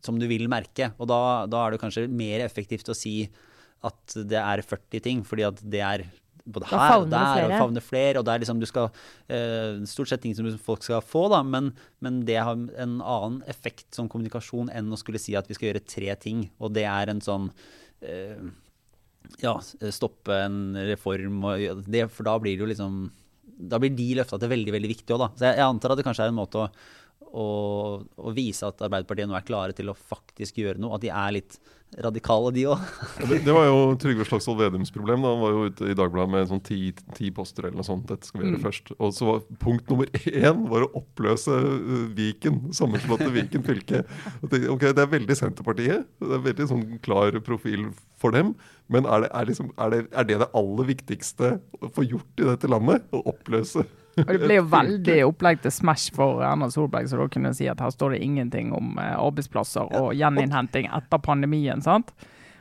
som 0.03 0.17
du 0.19 0.25
vil 0.27 0.49
merke. 0.51 0.91
Og 0.99 1.07
da, 1.07 1.19
da 1.47 1.61
er 1.63 1.73
det 1.73 1.79
kanskje 1.79 2.09
mer 2.11 2.43
effektivt 2.43 2.91
å 2.91 2.95
si 2.97 3.21
at 3.87 4.17
det 4.27 4.41
er 4.41 4.61
40 4.67 5.03
ting, 5.05 5.21
fordi 5.25 5.45
at 5.47 5.61
det 5.63 5.81
er 5.85 6.03
både 6.47 6.69
Da 6.69 6.79
her 6.81 7.01
og 7.01 7.09
der, 7.11 7.45
og 7.45 7.53
favner 7.53 7.83
flere, 7.83 8.19
og 8.19 8.25
det 8.27 8.33
er 8.33 8.43
liksom 8.43 8.61
du 8.61 8.67
skal 8.69 8.87
eh, 9.27 9.83
Stort 9.89 10.11
sett 10.11 10.23
ting 10.23 10.35
som 10.37 10.47
folk 10.63 10.85
skal 10.85 11.03
få, 11.05 11.25
da, 11.33 11.41
men, 11.43 11.73
men 12.03 12.21
det 12.27 12.39
har 12.39 12.55
en 12.55 12.97
annen 13.01 13.41
effekt 13.51 13.89
som 13.97 14.09
kommunikasjon 14.11 14.71
enn 14.73 14.93
å 14.93 14.99
skulle 14.99 15.21
si 15.21 15.35
at 15.37 15.49
vi 15.49 15.57
skal 15.57 15.71
gjøre 15.71 15.85
tre 15.87 16.15
ting, 16.21 16.47
og 16.61 16.73
det 16.77 16.87
er 16.89 17.13
en 17.13 17.23
sånn 17.23 17.49
eh, 18.05 18.39
Ja, 19.43 19.57
stoppe 19.91 20.43
en 20.45 20.77
reform 20.87 21.41
og 21.49 21.83
det, 21.87 22.07
for 22.13 22.27
da 22.27 22.37
blir 22.39 22.55
det 22.55 22.63
jo 22.63 22.71
liksom 22.71 23.01
Da 23.57 23.79
blir 23.81 23.91
de 23.97 24.13
løfta 24.21 24.39
til 24.39 24.53
veldig, 24.53 24.73
veldig 24.75 24.93
viktig 24.95 25.15
òg, 25.15 25.25
da. 25.25 25.33
Så 25.35 25.49
jeg, 25.49 25.59
jeg 25.59 25.67
antar 25.67 25.93
at 25.93 25.99
det 25.99 26.07
kanskje 26.07 26.27
er 26.27 26.33
en 26.33 26.39
måte 26.39 26.63
å 26.63 26.71
å, 27.31 27.47
å 28.03 28.35
vise 28.35 28.67
at 28.67 28.83
Arbeiderpartiet 28.85 29.29
nå 29.29 29.35
er 29.37 29.47
klare 29.47 29.75
til 29.77 29.91
å 29.91 29.97
faktisk 29.97 30.61
gjøre 30.61 30.81
noe. 30.81 30.95
At 30.97 31.03
de 31.03 31.11
er 31.13 31.35
litt 31.35 31.57
radikale, 31.95 32.51
de 32.51 32.65
òg. 32.67 32.81
Ja, 33.21 33.27
Det, 33.29 33.39
det 33.45 33.53
var 33.55 33.67
jo 33.67 33.77
Trygve 34.01 34.25
Slagsvold 34.27 34.59
Vedums 34.59 34.91
problem. 34.91 35.23
da 35.23 35.31
Han 35.31 35.43
var 35.43 35.53
jo 35.53 35.67
ute 35.71 35.91
i 35.91 35.95
Dagbladet 35.97 36.33
med 36.33 36.49
sånn 36.49 36.63
ti, 36.65 36.79
ti 37.15 37.29
poster 37.35 37.67
eller 37.67 37.79
noe 37.79 37.87
sånt. 37.87 38.07
Dette 38.09 38.27
skal 38.27 38.43
vi 38.43 38.49
gjøre 38.49 38.63
først. 38.65 38.91
Og 38.97 39.13
så 39.15 39.29
var 39.29 39.45
punkt 39.63 39.91
nummer 39.91 40.11
én 40.27 40.65
var 40.71 40.87
å 40.87 40.91
oppløse 40.99 41.53
uh, 41.53 42.01
Viken, 42.17 42.65
sammenslåtte 42.75 43.29
Viken 43.35 43.65
fylke. 43.67 44.03
Ok, 44.43 44.89
det 44.89 45.03
er 45.03 45.13
veldig 45.13 45.37
Senterpartiet. 45.39 46.09
Det 46.19 46.33
er 46.39 46.43
veldig 46.49 46.69
sånn 46.73 46.87
klar 47.05 47.39
profil 47.45 47.89
for 48.19 48.35
dem. 48.35 48.55
Men 48.91 49.07
er 49.07 49.25
det, 49.25 49.31
er, 49.35 49.47
liksom, 49.49 49.71
er, 49.77 49.93
det, 49.93 50.03
er 50.11 50.27
det 50.27 50.41
det 50.43 50.51
aller 50.59 50.91
viktigste 50.91 51.55
å 51.79 51.91
få 51.93 52.07
gjort 52.07 52.43
i 52.43 52.51
dette 52.51 52.71
landet? 52.71 53.07
Å 53.15 53.23
oppløse 53.31 53.87
Og 54.17 54.31
det 54.33 54.39
ble 54.41 54.55
jo 54.59 54.63
veldig 54.77 55.17
opplegg 55.27 55.61
til 55.61 55.71
Smash 55.75 56.13
for 56.15 56.41
Erna 56.45 56.69
Solberg, 56.73 57.07
så 57.11 57.19
da 57.21 57.27
kunne 57.29 57.51
jeg 57.53 57.59
si 57.59 57.67
at 57.69 57.79
her 57.83 57.93
står 57.93 58.15
det 58.15 58.23
ingenting 58.25 58.73
om 58.73 58.97
eh, 58.97 59.13
arbeidsplasser 59.17 59.93
og 60.01 60.13
gjeninnhenting 60.17 60.89
etter 60.89 61.21
pandemien. 61.21 61.83
sant? 61.85 62.09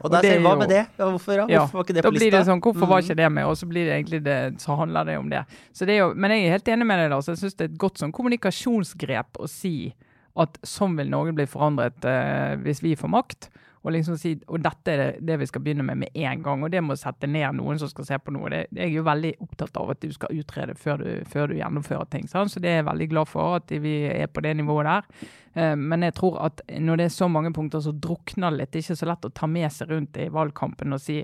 Og 0.04 0.10
der 0.12 0.20
sier 0.26 0.36
er 0.36 0.42
hva 0.44 0.50
med 0.60 0.68
det? 0.68 0.82
Ja, 1.00 1.06
hvorfor, 1.08 1.38
ja? 1.40 1.46
Hvorfor 1.62 1.78
var 1.80 1.86
ikke 1.86 1.94
det 1.96 2.02
da 2.04 2.10
på 2.10 2.14
lista? 2.18 2.30
det 2.36 2.46
sånn, 2.50 2.60
hvorfor 2.60 2.86
var 2.90 3.00
Mm. 3.00 3.04
ikke 3.06 3.16
det 3.16 3.30
med? 3.32 3.44
Og 3.48 3.54
så 3.56 3.66
blir 3.70 3.86
det 3.88 3.94
egentlig 3.96 4.20
det, 4.26 4.36
så 4.60 4.76
handler 4.76 5.04
det 5.08 5.14
om 5.18 5.30
det. 5.32 5.40
Så 5.72 5.86
det 5.88 5.96
jo, 5.96 6.10
men 6.14 6.30
jeg 6.34 6.44
er 6.44 6.52
helt 6.58 6.68
enig 6.68 6.86
med 6.86 7.00
deg, 7.00 7.10
Lars. 7.14 7.26
Jeg 7.32 7.40
syns 7.40 7.56
det 7.56 7.64
er 7.64 7.72
et 7.72 7.78
godt 7.80 8.02
sånn 8.02 8.12
kommunikasjonsgrep 8.12 9.40
å 9.40 9.48
si 9.48 9.94
at 10.36 10.58
sånn 10.68 10.96
vil 10.98 11.08
Norge 11.08 11.32
bli 11.32 11.46
forandret 11.48 12.04
eh, 12.04 12.56
hvis 12.60 12.82
vi 12.84 12.92
får 12.94 13.08
makt. 13.08 13.48
Og 13.86 13.92
liksom 13.94 14.16
si, 14.18 14.32
og 14.50 14.64
dette 14.64 14.90
er 14.90 15.18
det, 15.22 15.36
vi 15.38 15.46
skal 15.46 15.62
begynne 15.62 15.84
med 15.86 16.00
med 16.00 16.16
en 16.18 16.42
gang. 16.42 16.64
Og 16.66 16.72
det 16.74 16.82
må 16.82 16.96
sette 16.98 17.28
ned 17.30 17.54
noen 17.54 17.78
som 17.78 17.90
skal 17.92 18.08
se 18.08 18.18
på 18.18 18.34
noe. 18.34 18.50
Det, 18.50 18.64
jeg 18.74 18.90
er 18.90 18.96
jo 18.96 19.06
veldig 19.06 19.32
opptatt 19.44 19.78
av 19.78 19.92
at 19.94 20.00
du 20.02 20.10
skal 20.10 20.34
utrede 20.34 20.74
før 20.74 21.04
du, 21.04 21.10
før 21.30 21.52
du 21.52 21.60
gjennomfører 21.60 22.10
ting. 22.10 22.26
Sant? 22.26 22.50
Så 22.50 22.62
det 22.62 22.72
er 22.72 22.80
jeg 22.80 22.88
veldig 22.90 23.10
glad 23.14 23.30
for 23.30 23.60
at 23.60 23.70
vi 23.70 23.94
er 24.10 24.26
på 24.26 24.42
det 24.42 24.56
nivået 24.58 24.90
der. 24.90 25.30
Eh, 25.54 25.76
Men 25.78 26.02
jeg 26.02 26.16
tror 26.18 26.40
at 26.48 26.64
når 26.66 26.98
det 26.98 27.06
er 27.06 27.14
så 27.14 27.30
mange 27.30 27.54
punkter, 27.54 27.80
så 27.80 27.94
drukner 27.94 28.50
det 28.50 28.58
litt. 28.58 28.72
Det 28.72 28.82
er 28.82 28.88
ikke 28.88 29.00
så 29.04 29.10
lett 29.12 29.30
å 29.30 29.34
ta 29.38 29.46
med 29.46 29.70
seg 29.72 29.94
rundt 29.94 30.18
i 30.18 30.28
valgkampen 30.34 30.96
og 30.96 31.02
si 31.06 31.22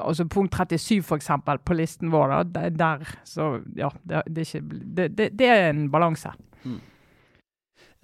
altså 0.00 0.24
Punkt 0.28 0.54
37 0.54 1.02
for 1.02 1.20
eksempel, 1.20 1.58
på 1.58 1.74
listen 1.74 2.12
vår, 2.12 2.36
da, 2.52 2.68
der, 2.70 3.08
så 3.26 3.58
ja, 3.76 3.88
det, 4.04 4.22
det, 4.28 4.44
er 4.44 4.46
ikke, 4.46 4.84
det, 4.94 5.30
det, 5.40 5.48
er 5.48 5.70
en 5.70 5.88
balanse. 5.90 6.32
Mm. 6.62 6.78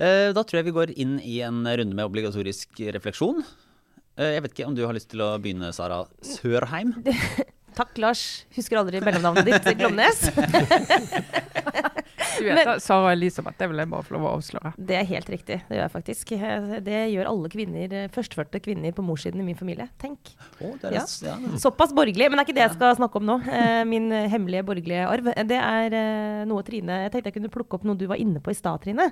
Da 0.00 0.42
tror 0.42 0.58
jeg 0.58 0.66
vi 0.66 0.74
går 0.76 0.92
inn 0.96 1.14
i 1.20 1.38
en 1.46 1.62
runde 1.64 1.94
med 1.94 2.04
obligatorisk 2.04 2.80
refleksjon. 2.96 3.44
Eh, 4.16 4.32
Jeg 4.36 4.42
vet 4.46 4.54
ikke 4.56 4.66
om 4.70 4.74
du 4.76 4.84
har 4.86 4.96
lyst 4.96 5.10
til 5.12 5.20
å 5.24 5.32
begynne, 5.42 5.72
Sara 5.76 6.04
Sørheim? 6.24 6.94
Takk, 7.76 7.98
Lars. 8.00 8.46
Husker 8.56 8.78
aldri 8.80 9.02
mellomnavnet 9.04 9.44
ditt. 9.50 9.66
Glomnes. 9.76 10.30
Du 12.36 12.44
vet 12.44 12.66
da, 12.68 12.74
Sara 12.84 13.14
Elisabeth, 13.14 13.56
det 13.56 13.64
vil 13.70 13.78
jeg 13.80 13.88
bare 13.88 14.04
få 14.04 14.12
lov 14.12 14.24
å 14.28 14.30
avsløre. 14.36 14.74
Det 14.76 14.96
er 14.98 15.06
helt 15.08 15.28
riktig. 15.32 15.56
Det 15.68 15.76
gjør 15.78 15.82
jeg 15.86 15.92
faktisk. 15.94 16.32
Eh, 16.36 16.66
Det 16.84 16.98
gjør 17.14 17.30
alle 17.30 17.48
kvinner, 17.52 17.94
eh, 17.96 18.10
førstefødte 18.12 18.60
kvinner 18.60 18.92
på 18.92 19.04
morssiden 19.06 19.40
i 19.40 19.46
min 19.46 19.56
familie. 19.56 19.86
Tenk. 20.02 20.34
Oh, 20.60 20.74
det 20.82 20.90
er, 20.90 20.98
Ja. 20.98 21.04
ja. 21.30 21.36
Såpass 21.62 21.94
borgerlig, 21.96 22.28
men 22.28 22.36
det 22.36 22.42
er 22.44 22.48
ikke 22.50 22.58
det 22.58 22.64
jeg 22.66 22.74
skal 22.76 22.96
snakke 23.00 23.16
om 23.22 23.26
nå. 23.30 23.38
Eh, 23.48 23.84
Min 23.88 24.10
hemmelige 24.10 24.66
borgerlige 24.68 25.06
arv. 25.08 25.32
Det 25.48 25.56
er 25.62 26.44
noe 26.44 26.62
Trine 26.62 27.00
Jeg 27.06 27.12
tenkte 27.14 27.32
jeg 27.32 27.38
kunne 27.40 27.52
plukke 27.56 27.74
opp 27.80 27.84
noe 27.88 27.96
du 27.96 28.06
var 28.06 28.16
inne 28.20 28.40
på 28.44 28.52
i 28.52 28.58
stad, 28.60 28.82
Trine. 28.84 29.08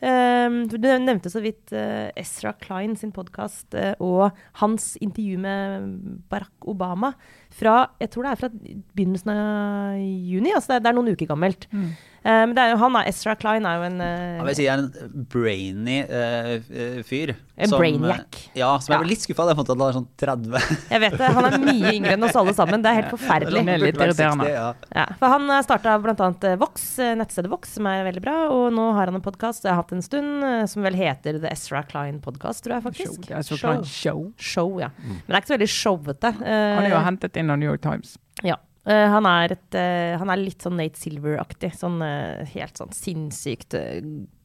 Eh, 0.00 0.48
Du 0.70 0.78
nevnte 0.78 1.30
så 1.30 1.40
vidt 1.42 1.72
uh, 1.72 2.08
Ezra 2.16 2.52
Klein 2.60 2.96
sin 2.96 3.12
podkast 3.12 3.74
og 3.98 4.30
hans 4.60 4.96
intervju 5.00 5.38
med 5.38 5.88
Barack 6.30 6.66
Obama 6.66 7.12
fra 7.50 7.90
Jeg 8.00 8.10
tror 8.10 8.22
det 8.22 8.30
er 8.30 8.40
fra 8.42 8.50
begynnelsen 8.94 9.30
av 9.32 9.98
juni. 9.98 10.52
Altså 10.54 10.74
det 10.76 10.84
det 10.84 10.90
er 10.92 10.98
noen 10.98 11.12
uker 11.14 11.26
gammelt. 11.26 11.66
Eh, 11.72 11.88
Men 12.24 12.54
det 12.54 12.62
er 12.64 12.70
jo, 12.74 12.78
han 12.82 12.96
er, 12.98 13.06
Ezra 13.08 13.34
Klein 13.38 13.64
er 13.64 13.76
jo 13.78 13.84
en 13.88 14.00
eh, 14.04 14.38
Jeg 14.38 14.44
vil 14.48 14.56
si 14.58 14.64
er 14.68 14.80
en 14.82 15.26
brainy 15.32 15.98
eh, 16.04 16.48
eh, 16.68 16.96
fyr. 17.06 17.32
En 17.58 17.68
som, 17.70 17.78
eh, 17.78 17.80
brainiac. 17.80 18.38
Ja, 18.58 18.72
som 18.78 18.92
jeg 18.92 18.98
Ja. 18.98 19.02
ble 19.02 19.08
litt 19.12 19.22
skuffa 19.24 19.46
da 19.46 19.54
Jeg 19.54 19.58
fant 19.58 19.70
at 19.70 19.74
han 19.74 19.82
var 19.82 19.96
sånn 19.96 20.08
30. 20.18 20.82
Jeg 20.92 21.00
vet 21.04 21.16
det. 21.18 21.30
Han 21.38 21.46
er 21.48 21.56
mye 21.62 21.92
yngre 21.94 22.12
enn 22.18 22.26
oss 22.28 22.36
alle 22.36 22.54
sammen. 22.58 22.82
Det 22.84 22.90
er 22.90 22.98
helt 23.00 23.12
forferdelig. 23.16 23.62
Det 23.64 23.74
er 23.74 23.82
litt 23.84 23.96
irriterende. 24.02 24.44
60, 24.44 24.52
Ja. 24.52 24.66
Ja, 24.98 25.06
for 25.22 25.34
han 25.34 25.48
starta 25.64 25.96
bl.a. 26.02 26.56
Vox, 26.60 26.86
eh, 26.98 27.14
nettstedet 27.18 27.50
Vox, 27.54 27.72
som 27.78 27.86
er 27.90 28.04
veldig 28.10 28.22
bra. 28.26 28.36
Og 28.52 28.68
nå 28.76 28.90
har 28.98 29.06
han 29.12 29.18
en 29.20 29.24
podkast 29.24 29.64
jeg 29.64 29.72
har 29.72 29.80
hatt 29.82 29.92
en 29.96 30.02
stund, 30.04 30.44
eh, 30.44 30.66
som 30.66 30.82
vel 30.86 30.94
heter 30.98 31.40
The 31.40 31.50
Ezra 31.54 31.82
Klein 31.88 32.20
Podcast, 32.20 32.62
tror 32.66 32.78
jeg 32.78 32.86
faktisk. 32.90 33.30
Show. 33.56 33.82
show. 33.84 34.32
Show, 34.36 34.78
ja. 34.82 34.90
Men 34.98 35.22
det 35.26 35.34
er 35.38 35.40
ikke 35.42 35.52
så 35.54 35.58
veldig 35.58 35.72
showete. 35.78 36.34
Eh, 36.44 36.74
Han 36.78 36.84
er 36.84 36.90
jo 36.94 37.04
hentet 37.08 37.36
inn 37.40 37.50
av 37.50 37.58
New 37.58 37.70
York 37.70 37.80
Times. 37.82 38.18
ja. 38.44 38.56
Eh, 38.88 39.06
han, 39.12 39.28
er 39.28 39.54
et, 39.58 39.68
eh, 39.76 40.16
han 40.16 40.32
er 40.32 40.40
litt 40.40 40.64
sånn 40.64 40.78
Nate 40.80 40.98
Silver-aktig. 41.00 41.74
Sånn 41.76 42.00
eh, 42.04 42.48
helt 42.54 42.80
sånn 42.80 42.94
sinnssykt 42.96 43.76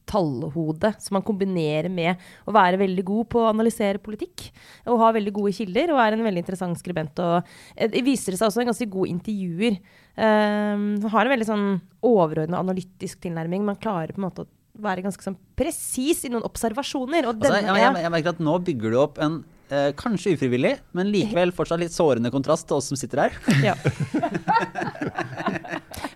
tallhode 0.04 0.90
som 1.00 1.16
han 1.16 1.24
kombinerer 1.24 1.88
med 1.88 2.20
å 2.44 2.52
være 2.52 2.76
veldig 2.82 3.04
god 3.08 3.28
på 3.32 3.40
å 3.40 3.50
analysere 3.54 4.02
politikk. 4.04 4.50
Og 4.92 5.00
ha 5.00 5.12
veldig 5.16 5.32
gode 5.34 5.54
kilder, 5.56 5.94
og 5.94 6.02
er 6.02 6.16
en 6.16 6.26
veldig 6.26 6.42
interessant 6.44 6.80
skribent. 6.80 7.22
Og 7.24 7.88
det 7.94 8.04
viser 8.04 8.36
seg 8.36 8.50
også 8.50 8.64
en 8.64 8.70
ganske 8.72 8.90
god 8.92 9.14
intervjuer. 9.14 9.78
Eh, 9.80 10.74
han 10.76 11.14
har 11.14 11.24
en 11.24 11.34
veldig 11.36 11.48
sånn 11.48 11.70
overordna 12.04 12.60
analytisk 12.60 13.24
tilnærming. 13.24 13.64
Man 13.64 13.80
klarer 13.80 14.12
på 14.12 14.20
en 14.20 14.28
måte 14.28 14.44
å 14.44 14.52
være 14.84 15.06
ganske 15.06 15.24
sånn 15.24 15.38
presis 15.56 16.24
i 16.26 16.32
noen 16.34 16.44
observasjoner. 16.44 17.30
Og 17.30 17.40
Altså, 17.40 17.62
jeg, 17.62 17.80
jeg, 17.80 18.04
jeg 18.04 18.12
merker 18.12 18.34
at 18.34 18.44
nå 18.44 18.58
bygger 18.68 18.92
du 18.92 19.00
opp 19.00 19.20
en 19.24 19.40
eh, 19.70 19.90
kanskje 19.96 20.34
ufrivillig, 20.36 20.76
men 20.92 21.12
likevel 21.12 21.52
fortsatt 21.56 21.80
litt 21.82 21.94
sårende 21.94 22.32
kontrast 22.34 22.68
til 22.68 22.80
oss 22.80 22.90
som 22.92 22.98
sitter 23.00 23.26
her. 23.26 23.38
Ja. 23.64 23.74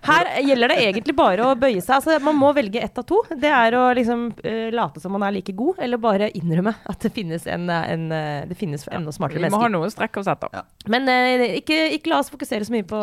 Her 0.09 0.29
gjelder 0.41 0.71
det 0.71 0.77
egentlig 0.83 1.13
bare 1.17 1.45
å 1.45 1.55
bøye 1.59 1.81
seg. 1.81 1.99
Altså, 1.99 2.17
man 2.23 2.37
må 2.39 2.51
velge 2.57 2.81
ett 2.81 2.97
av 2.97 3.05
to. 3.07 3.19
Det 3.29 3.49
er 3.51 3.75
å 3.77 3.83
liksom 3.97 4.29
uh, 4.41 4.69
late 4.73 5.01
som 5.03 5.13
man 5.15 5.25
er 5.27 5.35
like 5.37 5.53
god, 5.57 5.81
eller 5.85 6.01
bare 6.01 6.31
innrømme 6.37 6.73
at 6.89 7.05
det 7.05 7.11
finnes, 7.15 7.45
en, 7.49 7.69
en, 7.69 8.07
eh, 8.15 8.47
det 8.49 8.57
finnes 8.59 8.87
enda 8.87 9.13
smartere 9.15 9.43
mennesker. 9.43 9.57
Vi 9.57 9.59
må 9.59 9.67
ha 9.67 9.71
noe 9.73 9.91
strekk 9.93 10.21
å 10.21 10.25
sette. 10.25 10.49
Ja. 10.55 10.65
Men 10.91 11.09
uh, 11.09 11.45
ikke, 11.59 11.77
ikke 11.97 12.13
la 12.13 12.21
oss 12.23 12.31
fokusere 12.33 12.65
så 12.67 12.75
mye 12.75 12.87
på 12.89 12.99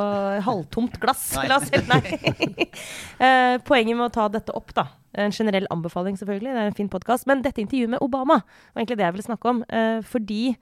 halvtomt 0.46 0.98
glass. 1.02 1.28
Nei. 1.38 1.48
La 1.52 1.60
oss, 1.60 1.70
nei. 1.92 2.70
uh, 3.20 3.56
poenget 3.68 3.94
med 3.94 4.08
å 4.08 4.12
ta 4.14 4.28
dette 4.32 4.54
opp, 4.56 4.74
da. 4.76 4.88
En 5.16 5.32
generell 5.32 5.66
anbefaling, 5.72 6.16
selvfølgelig. 6.18 6.52
Det 6.52 6.62
er 6.62 6.70
en 6.70 6.76
fin 6.76 6.90
podkast. 6.92 7.26
Men 7.28 7.42
dette 7.44 7.62
intervjuet 7.62 7.94
med 7.94 8.02
Obama 8.04 8.40
var 8.42 8.82
egentlig 8.82 8.98
det 9.00 9.06
jeg 9.06 9.16
ville 9.16 9.28
snakke 9.28 9.48
om. 9.48 9.62
eh, 9.68 10.00
fordi 10.02 10.56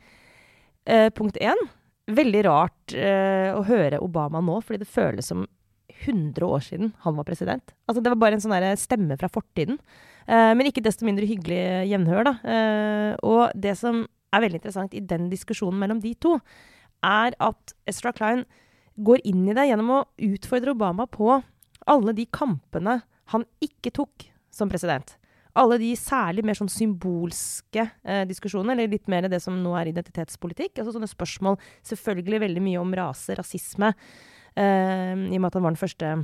eh, 0.87 1.11
punkt 1.11 1.39
én 1.41 1.59
Veldig 2.05 2.45
rart 2.45 2.93
eh, 2.93 3.49
å 3.57 3.63
høre 3.65 4.03
Obama 4.05 4.43
nå, 4.45 4.59
fordi 4.61 4.83
det 4.83 4.93
føles 4.93 5.25
som 5.25 5.47
100 6.05 6.45
år 6.45 6.61
siden 6.61 6.93
han 7.01 7.17
var 7.17 7.25
president. 7.25 7.73
Altså, 7.89 8.03
det 8.03 8.11
var 8.13 8.21
bare 8.21 8.37
en 8.37 8.43
sånn 8.45 8.77
stemme 8.77 9.17
fra 9.17 9.31
fortiden. 9.33 9.79
Men 10.27 10.67
ikke 10.67 10.83
desto 10.85 11.07
mindre 11.07 11.25
hyggelig 11.25 11.89
gjenhør, 11.89 12.25
da. 12.25 12.35
Og 13.23 13.53
det 13.55 13.73
som 13.79 14.03
er 14.33 14.43
veldig 14.45 14.59
interessant 14.61 14.93
i 14.97 15.01
den 15.01 15.31
diskusjonen 15.31 15.79
mellom 15.81 16.01
de 16.03 16.13
to, 16.21 16.35
er 17.05 17.37
at 17.41 17.75
Ezra 17.89 18.13
Klein 18.13 18.45
går 18.97 19.25
inn 19.25 19.49
i 19.49 19.57
det 19.57 19.69
gjennom 19.69 19.93
å 19.95 20.05
utfordre 20.29 20.75
Obama 20.75 21.07
på 21.11 21.41
alle 21.87 22.17
de 22.17 22.27
kampene 22.33 23.01
han 23.33 23.47
ikke 23.65 23.93
tok 23.97 24.29
som 24.55 24.71
president. 24.71 25.17
Alle 25.55 25.79
de 25.79 25.93
særlig 25.99 26.43
mer 26.47 26.59
sånn 26.59 26.71
symbolske 26.73 27.85
eh, 28.03 28.25
diskusjonene, 28.27 28.75
eller 28.75 28.95
litt 28.97 29.11
mer 29.11 29.29
det 29.31 29.39
som 29.43 29.55
nå 29.63 29.75
er 29.79 29.93
identitetspolitikk. 29.93 30.81
Altså 30.81 30.97
sånne 30.97 31.11
spørsmål 31.11 31.59
selvfølgelig 31.87 32.41
veldig 32.43 32.65
mye 32.65 32.81
om 32.83 32.95
rase, 32.99 33.37
rasisme, 33.39 33.93
eh, 34.59 35.13
i 35.15 35.37
og 35.37 35.45
med 35.45 35.51
at 35.51 35.61
han 35.61 35.67
var 35.67 35.77
den 35.77 35.85
første 35.85 36.15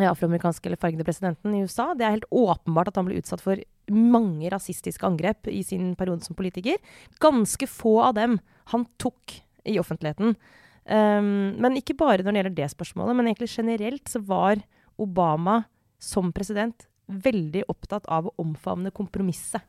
afroamerikanske 0.00 0.68
eller 0.68 0.80
fargede 0.80 1.04
presidenten 1.04 1.54
i 1.54 1.64
USA. 1.66 1.90
Det 1.94 2.06
er 2.06 2.14
helt 2.16 2.30
åpenbart 2.30 2.92
at 2.92 3.00
han 3.00 3.08
ble 3.08 3.18
utsatt 3.20 3.42
for 3.44 3.60
mange 3.92 4.50
rasistiske 4.52 5.04
angrep 5.06 5.50
i 5.50 5.62
sin 5.66 5.92
periode 5.98 6.24
som 6.24 6.38
politiker. 6.38 6.78
Ganske 7.20 7.68
få 7.68 7.98
av 8.06 8.14
dem 8.16 8.38
han 8.72 8.86
tok 9.02 9.42
i 9.68 9.78
offentligheten. 9.82 10.36
Um, 10.82 11.58
men 11.62 11.76
ikke 11.78 11.98
bare 11.98 12.24
når 12.24 12.32
det 12.32 12.40
gjelder 12.40 12.56
det 12.56 12.70
spørsmålet, 12.72 13.18
men 13.18 13.28
egentlig 13.28 13.52
generelt 13.52 14.08
så 14.10 14.22
var 14.26 14.62
Obama 14.98 15.62
som 16.02 16.32
president 16.34 16.88
veldig 17.12 17.64
opptatt 17.72 18.06
av 18.06 18.28
å 18.30 18.34
omfavne 18.42 18.92
kompromisset. 18.94 19.62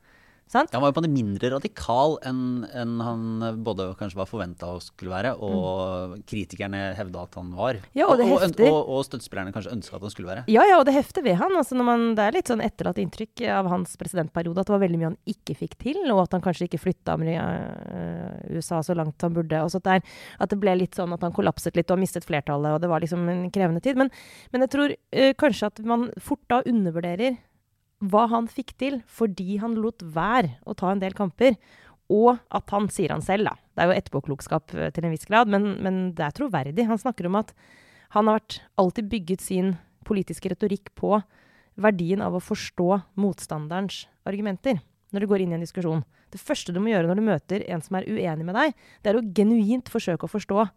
Sant? 0.52 0.70
Han 0.74 0.84
var 0.84 0.92
jo 0.92 0.98
på 1.00 1.04
en 1.06 1.14
mindre 1.14 1.50
radikal 1.56 2.18
enn 2.28 2.42
enn 2.74 3.00
han 3.02 3.24
både 3.66 3.90
kanskje 3.98 4.20
var 4.20 4.30
forventa 4.30 4.70
å 4.76 4.82
skulle 4.84 5.14
være, 5.14 5.34
og 5.42 6.18
kritikerne 6.30 6.92
hevda 6.98 7.24
at 7.26 7.38
han 7.40 7.54
var. 7.58 7.80
Mm. 7.80 7.88
Ja, 7.98 8.10
og 8.12 8.20
det 8.20 8.28
hefter. 8.30 8.68
og, 8.70 8.92
og 8.94 9.06
støttespillerne 9.08 9.54
kanskje 9.56 9.74
ønska 9.74 9.98
at 9.98 10.06
han 10.06 10.14
skulle 10.14 10.30
være. 10.30 10.46
Ja, 10.52 10.66
ja, 10.70 10.80
og 10.82 10.86
det 10.90 10.96
hefter 10.98 11.26
ved 11.26 11.40
han. 11.42 11.56
Altså 11.58 11.78
man, 11.80 12.12
det 12.18 12.28
er 12.28 12.38
litt 12.38 12.52
sånn 12.52 12.64
etterlatt 12.64 13.02
inntrykk 13.02 13.46
av 13.56 13.70
hans 13.72 13.96
presidentperiode 14.00 14.62
at 14.62 14.70
det 14.70 14.76
var 14.76 14.84
veldig 14.84 15.00
mye 15.02 15.12
han 15.12 15.20
ikke 15.34 15.58
fikk 15.64 15.78
til, 15.82 16.02
og 16.14 16.26
at 16.26 16.38
han 16.38 16.44
kanskje 16.46 16.68
ikke 16.70 16.82
flytta 16.84 17.18
USA 18.54 18.84
så 18.86 18.98
langt 18.98 19.22
han 19.26 19.36
burde. 19.36 19.64
Og 19.64 19.74
så 19.74 19.82
at, 19.82 19.88
det 19.88 19.98
er, 19.98 20.20
at 20.46 20.54
det 20.54 20.60
ble 20.62 20.76
litt 20.84 21.00
sånn 21.00 21.16
at 21.16 21.24
han 21.26 21.36
kollapset 21.36 21.78
litt 21.80 21.92
og 21.94 22.02
mistet 22.02 22.28
flertallet, 22.28 22.78
og 22.78 22.84
det 22.84 22.92
var 22.92 23.04
liksom 23.04 23.26
en 23.32 23.48
krevende 23.54 23.84
tid. 23.84 24.00
Men, 24.00 24.12
men 24.54 24.66
jeg 24.66 24.76
tror 24.76 24.94
uh, 24.94 25.32
kanskje 25.40 25.72
at 25.72 25.84
man 25.88 26.10
fort 26.22 26.44
da 26.52 26.62
undervurderer 26.70 27.40
hva 28.04 28.26
han 28.32 28.50
fikk 28.52 28.76
til 28.80 29.00
fordi 29.12 29.58
han 29.62 29.78
lot 29.80 30.04
være 30.04 30.58
å 30.68 30.76
ta 30.78 30.92
en 30.92 31.02
del 31.04 31.16
kamper. 31.18 31.58
Og 32.12 32.36
at 32.54 32.74
han, 32.76 32.90
sier 32.92 33.14
han 33.14 33.24
selv, 33.24 33.48
da 33.48 33.56
Det 33.74 33.82
er 33.82 33.88
jo 33.90 33.96
etterpåklokskap 33.98 34.74
eh, 34.76 34.90
til 34.94 35.08
en 35.08 35.14
viss 35.14 35.26
grad, 35.26 35.50
men, 35.50 35.78
men 35.82 36.02
det 36.14 36.26
er 36.28 36.36
troverdig. 36.36 36.86
Han 36.86 37.00
snakker 37.00 37.30
om 37.30 37.40
at 37.40 37.54
han 38.14 38.28
har 38.30 38.44
alltid 38.78 39.08
bygget 39.10 39.42
sin 39.42 39.72
politiske 40.06 40.52
retorikk 40.52 40.92
på 41.00 41.16
verdien 41.80 42.22
av 42.22 42.36
å 42.36 42.44
forstå 42.44 42.90
motstanderens 43.18 44.04
argumenter 44.30 44.84
når 45.14 45.24
du 45.24 45.30
går 45.32 45.44
inn 45.46 45.56
i 45.56 45.58
en 45.58 45.64
diskusjon. 45.64 46.04
Det 46.34 46.42
første 46.42 46.74
du 46.74 46.80
må 46.82 46.92
gjøre 46.92 47.10
når 47.10 47.18
du 47.18 47.26
møter 47.26 47.66
en 47.72 47.82
som 47.82 47.98
er 47.98 48.08
uenig 48.10 48.46
med 48.46 48.58
deg, 48.58 48.76
det 49.02 49.12
er 49.12 49.18
å 49.18 49.26
genuint 49.38 49.90
forsøke 49.90 50.28
å 50.28 50.32
forstå 50.32 50.68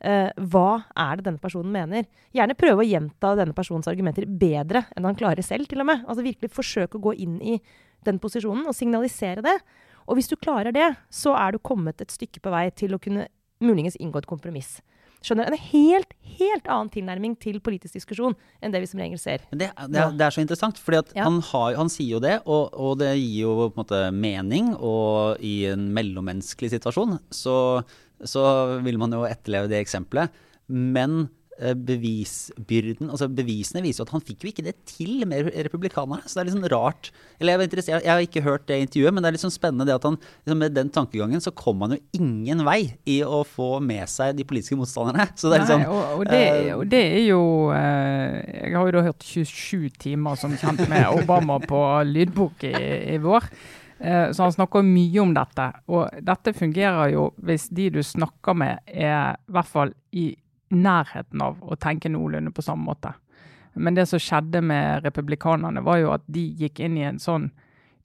eh, 0.00 0.28
hva 0.52 0.70
er 0.92 1.18
det 1.18 1.26
denne 1.28 1.42
personen 1.42 1.72
mener. 1.72 2.06
Gjerne 2.36 2.58
prøve 2.58 2.84
å 2.84 2.88
gjenta 2.88 3.34
denne 3.38 3.56
personens 3.56 3.88
argumenter 3.90 4.26
bedre 4.26 4.86
enn 4.96 5.08
han 5.08 5.18
klarer 5.18 5.44
selv, 5.46 5.68
til 5.70 5.82
og 5.84 5.90
med. 5.90 6.04
Altså 6.06 6.26
virkelig 6.26 6.52
forsøke 6.54 6.98
å 6.98 7.06
gå 7.08 7.16
inn 7.26 7.40
i 7.40 7.58
den 8.06 8.20
posisjonen 8.22 8.68
og 8.68 8.76
signalisere 8.76 9.44
det. 9.44 9.56
Og 10.06 10.18
hvis 10.18 10.30
du 10.30 10.36
klarer 10.38 10.74
det, 10.74 10.92
så 11.10 11.34
er 11.38 11.54
du 11.54 11.62
kommet 11.62 12.00
et 12.02 12.14
stykke 12.14 12.42
på 12.42 12.52
vei 12.54 12.68
til 12.74 12.94
å 12.94 13.02
kunne 13.02 13.26
muligens 13.64 13.98
inngå 13.98 14.22
et 14.22 14.30
kompromiss. 14.30 14.76
Skjønner, 15.26 15.50
en 15.50 15.64
helt, 15.72 16.14
helt 16.38 16.68
annen 16.70 16.90
tilnærming 16.94 17.36
til 17.42 17.58
politisk 17.64 17.98
diskusjon 17.98 18.36
enn 18.62 18.74
det 18.74 18.82
vi 18.84 18.88
som 18.90 19.02
regel 19.02 19.20
ser. 19.20 19.44
Det, 19.50 19.68
det, 19.68 20.00
er, 20.00 20.14
det 20.16 20.26
er 20.26 20.34
så 20.34 20.42
interessant, 20.44 20.80
for 20.80 20.96
Ja. 20.96 21.26
han, 21.26 21.40
han 21.76 21.92
sier 21.92 22.16
jo 22.16 22.22
det, 22.22 22.38
og, 22.46 22.72
og 22.72 22.98
det 23.02 23.12
gir 23.18 23.44
jo 23.44 23.54
på 23.66 23.72
en 23.74 23.82
måte 23.82 24.02
mening. 24.14 24.72
Og 24.78 25.42
i 25.44 25.66
en 25.72 25.88
mellommenneskelig 25.96 26.74
situasjon 26.76 27.18
så, 27.34 27.56
så 28.24 28.44
vil 28.86 29.00
man 29.02 29.12
jo 29.16 29.26
etterleve 29.28 29.70
det 29.72 29.82
eksempelet. 29.82 30.30
Men 30.66 31.28
bevisbyrden, 31.56 33.08
altså 33.08 33.28
bevisene 33.32 33.80
viser 33.84 34.02
jo 34.02 34.06
at 34.08 34.12
han 34.12 34.24
fikk 34.24 34.44
jo 34.44 34.50
ikke 34.50 34.64
det 34.66 34.74
til 34.88 35.24
med 35.28 35.48
republikanerne. 35.66 36.26
Så 36.26 36.36
det 36.36 36.42
er 36.42 36.48
litt 36.50 36.56
sånn 36.56 36.68
rart. 36.72 37.10
Eller 37.40 37.64
jeg, 37.64 37.84
jeg 37.88 38.10
har 38.10 38.24
ikke 38.24 38.44
hørt 38.44 38.66
det 38.68 38.80
intervjuet, 38.84 39.14
men 39.14 39.24
det 39.24 39.30
er 39.30 39.36
litt 39.36 39.44
sånn 39.44 39.54
spennende 39.54 39.86
det 39.88 39.96
at 39.96 40.04
han 40.08 40.18
liksom 40.18 40.60
med 40.60 40.76
den 40.76 40.90
tankegangen 40.92 41.42
så 41.42 41.52
kom 41.56 41.80
han 41.84 41.96
jo 41.96 42.00
ingen 42.18 42.64
vei 42.66 42.80
i 43.08 43.18
å 43.24 43.42
få 43.46 43.76
med 43.84 44.04
seg 44.10 44.36
de 44.36 44.46
politiske 44.48 44.78
motstanderne. 44.78 45.28
Så 45.40 45.50
det 45.50 45.58
er 45.58 45.64
litt 45.64 45.72
Nei, 45.72 45.78
sånn 45.86 45.94
og, 45.94 46.04
og, 46.18 46.26
det, 46.28 46.42
eh, 46.44 46.70
og 46.76 46.84
det 46.92 47.02
er 47.06 47.24
jo 47.26 47.40
eh, 47.76 48.36
Jeg 48.66 48.76
har 48.76 48.88
jo 48.88 48.94
da 48.96 49.06
hørt 49.08 49.26
27 49.26 49.98
timer 50.06 50.38
som 50.40 50.54
kjent 50.60 50.84
med 50.90 51.08
Obama 51.20 51.58
på 51.62 51.82
lydbok 52.08 52.66
i, 52.68 52.76
i 53.16 53.18
vår. 53.22 53.50
Eh, 53.98 54.30
så 54.32 54.46
han 54.46 54.52
snakker 54.52 54.84
mye 54.86 55.20
om 55.22 55.34
dette. 55.36 55.68
Og 55.92 56.24
dette 56.24 56.54
fungerer 56.56 57.14
jo 57.14 57.30
hvis 57.46 57.68
de 57.74 57.90
du 57.96 58.02
snakker 58.04 58.56
med 58.58 58.82
er 58.86 59.36
i 59.36 59.56
hvert 59.56 59.70
fall 59.70 59.94
i 60.16 60.32
nærheten 60.74 61.42
av 61.42 61.60
å 61.62 61.78
tenke 61.78 62.10
noenlunde 62.10 62.52
på 62.54 62.64
samme 62.64 62.86
måte. 62.88 63.12
Men 63.76 63.96
det 63.96 64.06
som 64.08 64.20
skjedde 64.22 64.62
med 64.64 65.04
republikanerne, 65.04 65.82
var 65.84 66.00
jo 66.00 66.12
at 66.14 66.24
de 66.32 66.46
gikk 66.58 66.80
inn 66.80 66.98
i 66.98 67.06
en 67.08 67.22
sånn 67.22 67.50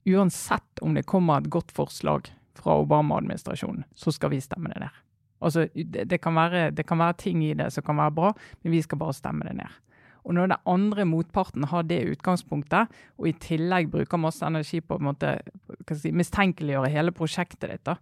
Uansett 0.02 0.80
om 0.82 0.96
det 0.96 1.04
kommer 1.06 1.38
et 1.38 1.46
godt 1.46 1.70
forslag 1.70 2.26
fra 2.58 2.74
Obama-administrasjonen, 2.82 3.84
så 3.94 4.10
skal 4.10 4.32
vi 4.32 4.40
stemme 4.42 4.72
det 4.72 4.80
ned. 4.82 4.96
Altså, 5.38 5.68
det, 5.74 6.08
det, 6.10 6.18
kan 6.18 6.34
være, 6.34 6.72
det 6.74 6.82
kan 6.88 6.98
være 6.98 7.20
ting 7.20 7.44
i 7.46 7.52
det 7.54 7.68
som 7.70 7.86
kan 7.86 8.00
være 8.00 8.14
bra, 8.16 8.32
men 8.64 8.74
vi 8.74 8.80
skal 8.82 8.98
bare 8.98 9.14
stemme 9.14 9.46
det 9.46 9.54
ned. 9.60 9.78
Og 10.22 10.34
når 10.34 10.50
den 10.50 10.66
andre 10.74 11.06
motparten 11.06 11.68
har 11.70 11.86
det 11.86 12.00
utgangspunktet, 12.16 12.90
og 13.18 13.30
i 13.30 13.34
tillegg 13.42 13.90
bruker 13.94 14.20
masse 14.22 14.46
energi 14.46 14.82
på 14.82 14.98
å 14.98 15.14
si, 15.98 16.12
mistenkeliggjøre 16.14 16.92
hele 16.94 17.14
prosjektet 17.14 17.70
ditt, 17.72 17.94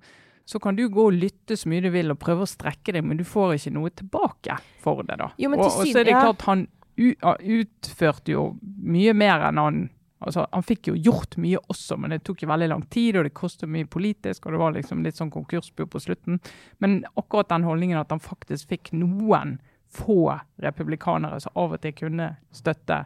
så 0.45 0.59
kan 0.63 0.77
du 0.77 0.89
gå 0.89 1.05
og 1.11 1.17
lytte 1.17 1.57
så 1.57 1.69
mye 1.71 1.85
du 1.85 1.91
vil 1.95 2.11
og 2.11 2.19
prøve 2.21 2.47
å 2.47 2.51
strekke 2.51 2.95
deg, 2.97 3.05
men 3.07 3.21
du 3.21 3.25
får 3.29 3.57
ikke 3.57 3.73
noe 3.77 3.93
tilbake 3.95 4.59
for 4.83 5.05
det. 5.07 5.21
da. 5.21 5.31
Jo, 5.39 5.53
men 5.53 5.63
og, 5.63 5.71
til 5.71 5.81
og 5.81 5.93
så 5.93 6.03
er 6.03 6.09
det 6.09 6.19
klart 6.19 6.47
han 6.49 6.67
utførte 7.01 8.35
jo 8.35 8.45
mye 8.61 9.15
mer 9.17 9.49
enn 9.49 9.63
han 9.63 9.89
Altså, 10.21 10.43
Han 10.53 10.61
fikk 10.61 10.91
jo 10.91 10.99
gjort 11.01 11.39
mye 11.41 11.57
også, 11.73 11.97
men 11.97 12.13
det 12.13 12.19
tok 12.29 12.43
jo 12.45 12.49
veldig 12.51 12.67
lang 12.69 12.83
tid, 12.93 13.17
og 13.17 13.25
det 13.25 13.31
kostet 13.33 13.71
mye 13.73 13.87
politisk, 13.89 14.45
og 14.45 14.53
det 14.53 14.59
var 14.61 14.75
liksom 14.77 15.01
litt 15.01 15.17
sånn 15.17 15.31
konkursbo 15.33 15.87
på 15.89 16.03
slutten. 16.05 16.43
Men 16.85 16.99
akkurat 17.15 17.49
den 17.49 17.65
holdningen 17.65 17.97
at 17.97 18.13
han 18.13 18.21
faktisk 18.21 18.69
fikk 18.69 18.93
noen 18.93 19.57
få 19.89 20.37
republikanere 20.63 21.41
som 21.41 21.57
av 21.59 21.73
og 21.73 21.81
til 21.81 21.97
kunne 21.97 22.35
støtte 22.53 22.99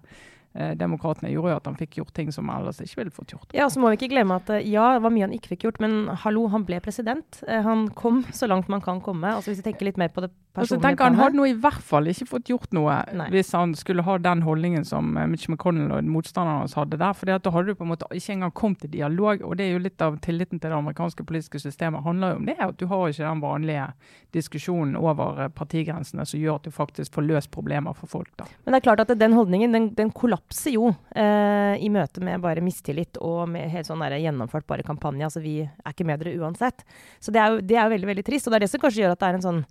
demokratene, 0.78 1.32
gjorde 1.32 1.50
jo 1.50 1.56
at 1.56 1.66
han 1.66 1.76
fikk 1.80 1.96
gjort 1.98 2.12
ting 2.14 2.30
som 2.32 2.48
han 2.48 2.62
ellers 2.62 2.78
ikke 2.84 3.00
ville 3.02 3.10
fått 3.14 3.32
gjort. 3.34 3.50
Ja, 3.56 3.66
så 3.70 3.80
må 3.82 3.90
vi 3.90 3.98
ikke 3.98 4.12
glemme 4.14 4.36
at 4.38 4.50
eh, 4.54 4.62
ja, 4.70 4.92
det 4.94 5.02
var 5.02 5.10
mye 5.14 5.26
han 5.26 5.34
ikke 5.34 5.54
fikk 5.54 5.66
gjort, 5.66 5.80
men 5.82 6.08
hallo, 6.22 6.46
han 6.54 6.66
ble 6.68 6.78
president. 6.84 7.40
Eh, 7.48 7.62
Han 7.66 7.88
kom 7.90 8.22
så 8.32 8.46
langt 8.46 8.68
man 8.68 8.80
kan 8.84 9.00
komme. 9.00 9.34
Altså 9.34 9.50
Hvis 9.50 9.62
vi 9.64 9.70
tenker 9.72 9.88
litt 9.90 9.98
mer 9.98 10.12
på 10.14 10.22
det 10.22 10.30
Altså, 10.54 10.76
tenker 10.78 11.08
Han 11.08 11.16
hadde 11.18 11.34
nå 11.34 11.48
i 11.50 11.54
hvert 11.58 11.82
fall 11.82 12.06
ikke 12.10 12.28
fått 12.30 12.50
gjort 12.52 12.74
noe 12.76 13.00
Nei. 13.16 13.26
hvis 13.34 13.50
han 13.56 13.72
skulle 13.74 14.04
ha 14.06 14.14
den 14.22 14.44
holdningen 14.46 14.84
som 14.86 15.16
eh, 15.18 15.26
Mitch 15.30 15.48
McConnell 15.50 15.90
og 15.96 16.10
motstanderne 16.14 16.62
hans 16.62 16.76
hadde 16.78 16.98
der. 17.00 17.14
for 17.18 17.26
Da 17.26 17.50
hadde 17.50 17.72
du 17.72 17.78
på 17.80 17.86
en 17.86 17.90
måte 17.90 18.06
ikke 18.14 18.36
engang 18.36 18.52
kommet 18.54 18.84
i 18.86 18.92
dialog. 18.92 19.42
og 19.42 19.56
Det 19.58 19.66
er 19.66 19.72
jo 19.74 19.82
litt 19.82 20.04
av 20.04 20.20
tilliten 20.22 20.60
til 20.60 20.70
det 20.70 20.78
amerikanske 20.78 21.26
politiske 21.26 21.58
systemet 21.58 22.04
handler 22.04 22.34
jo 22.34 22.42
om 22.42 22.46
det. 22.46 22.56
At 22.62 22.78
du 22.78 22.86
har 22.86 23.08
ikke 23.08 23.24
den 23.26 23.42
vanlige 23.42 23.88
diskusjonen 24.36 24.94
over 25.00 25.42
eh, 25.42 25.50
partigrensene 25.50 26.26
som 26.26 26.40
gjør 26.40 26.60
at 26.60 26.68
du 26.68 26.74
faktisk 26.74 27.18
får 27.18 27.26
løst 27.26 27.50
problemer 27.50 27.98
for 27.98 28.06
folk. 28.06 28.30
da. 28.38 28.46
Men 28.64 28.76
det 28.76 28.80
er 28.80 28.86
klart 28.86 29.02
at 29.02 29.18
den 29.18 29.34
holdningen 29.34 29.74
den, 29.74 29.90
den 29.98 30.14
kollapser 30.14 30.76
jo 30.76 30.92
eh, 31.16 31.74
i 31.82 31.90
møte 31.90 32.22
med 32.22 32.42
bare 32.44 32.62
mistillit 32.62 33.18
og 33.18 33.48
med 33.50 33.74
helt 33.74 33.90
sånn 33.90 34.06
der 34.06 34.20
gjennomført 34.22 34.70
bare 34.70 34.86
kampanje. 34.86 35.26
Altså 35.26 35.42
vi 35.42 35.58
er 35.66 35.90
ikke 35.90 36.06
med 36.06 36.22
dere 36.22 36.38
uansett. 36.38 36.86
Så 37.18 37.34
det 37.34 37.42
er, 37.42 37.50
jo, 37.50 37.60
det 37.60 37.74
er 37.74 37.88
jo 37.88 37.96
veldig 37.96 38.12
veldig 38.14 38.26
trist. 38.30 38.46
Og 38.46 38.54
det 38.54 38.62
er 38.62 38.66
det 38.68 38.72
som 38.76 38.86
kanskje 38.86 39.02
gjør 39.02 39.18
at 39.18 39.22
det 39.24 39.32
er 39.32 39.42
en 39.42 39.46
sånn 39.50 39.62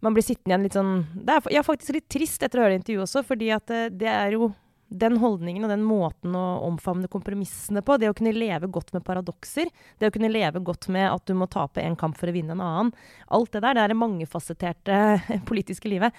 Man 0.00 0.16
blir 0.16 0.24
sittende 0.24 0.54
igjen 0.54 0.66
litt 0.66 0.76
sånn 0.78 0.92
Det 1.12 1.36
er 1.36 1.54
ja, 1.58 1.62
faktisk 1.66 1.96
litt 1.96 2.08
trist 2.12 2.42
etter 2.42 2.60
å 2.60 2.66
høre 2.66 2.78
intervjuet 2.80 3.06
også, 3.06 3.24
fordi 3.26 3.50
at 3.54 3.72
eh, 3.74 3.88
det 3.92 4.08
er 4.10 4.36
jo 4.36 4.52
den 4.90 5.20
holdningen 5.22 5.64
og 5.64 5.70
den 5.70 5.84
måten 5.86 6.34
å 6.34 6.44
omfavne 6.66 7.08
kompromissene 7.10 7.82
på, 7.86 7.94
det 8.00 8.10
å 8.10 8.16
kunne 8.16 8.34
leve 8.34 8.66
godt 8.74 8.90
med 8.96 9.04
paradokser, 9.06 9.70
det 10.00 10.10
å 10.10 10.14
kunne 10.14 10.32
leve 10.32 10.62
godt 10.66 10.88
med 10.90 11.06
at 11.06 11.30
du 11.30 11.36
må 11.38 11.46
tape 11.50 11.84
en 11.84 11.94
kamp 11.98 12.18
for 12.18 12.30
å 12.30 12.34
vinne 12.34 12.56
en 12.56 12.64
annen, 12.64 12.90
alt 13.30 13.52
det 13.54 13.62
der, 13.62 13.76
det 13.78 13.84
er 13.84 13.94
det 13.94 14.00
mangefasetterte 14.00 14.98
politiske 15.50 15.92
livet. 15.92 16.16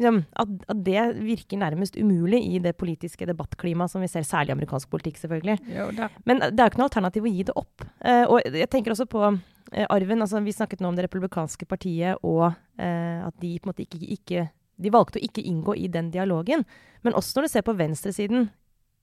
Liksom, 0.00 0.22
at, 0.40 0.52
at 0.72 0.78
det 0.84 1.02
virker 1.20 1.60
nærmest 1.60 1.96
umulig 2.00 2.40
i 2.54 2.60
det 2.62 2.72
politiske 2.80 3.26
debattklimaet 3.28 3.92
som 3.92 4.00
vi 4.00 4.08
ser, 4.08 4.24
særlig 4.24 4.54
i 4.54 4.56
amerikansk 4.56 4.88
politikk, 4.88 5.18
selvfølgelig. 5.20 5.58
Jo, 5.68 5.88
og 5.90 6.20
Men 6.24 6.40
det 6.40 6.54
er 6.56 6.64
jo 6.64 6.72
ikke 6.72 6.80
noe 6.80 6.88
alternativ 6.88 7.26
å 7.28 7.32
gi 7.34 7.44
det 7.50 7.56
opp. 7.60 7.84
Uh, 8.00 8.24
og 8.24 8.48
jeg 8.48 8.70
tenker 8.72 8.94
også 8.94 9.04
på 9.10 9.26
eh, 9.28 9.84
arven. 9.84 10.24
altså 10.24 10.40
Vi 10.40 10.56
snakket 10.56 10.80
nå 10.80 10.88
om 10.88 10.96
det 10.96 11.04
republikanske 11.04 11.68
partiet, 11.68 12.16
og 12.24 12.46
eh, 12.80 13.20
at 13.26 13.36
de 13.44 13.52
på 13.58 13.68
en 13.68 13.74
måte 13.74 13.84
ikke, 13.84 14.00
ikke 14.16 14.48
De 14.80 14.88
valgte 14.88 15.20
å 15.20 15.24
ikke 15.26 15.44
inngå 15.44 15.74
i 15.76 15.90
den 15.92 16.08
dialogen. 16.08 16.64
Men 17.04 17.12
også 17.12 17.36
når 17.36 17.44
du 17.44 17.52
ser 17.52 17.64
på 17.66 17.76
venstresiden, 17.76 18.48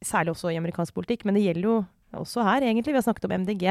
særlig 0.02 0.34
også 0.34 0.50
i 0.50 0.58
amerikansk 0.58 0.96
politikk, 0.96 1.26
men 1.26 1.38
det 1.38 1.44
gjelder 1.44 1.68
jo 1.70 1.76
også 2.22 2.46
her, 2.46 2.66
egentlig. 2.66 2.94
Vi 2.94 3.00
har 3.00 3.06
snakket 3.06 3.28
om 3.28 3.36
MDG. 3.44 3.66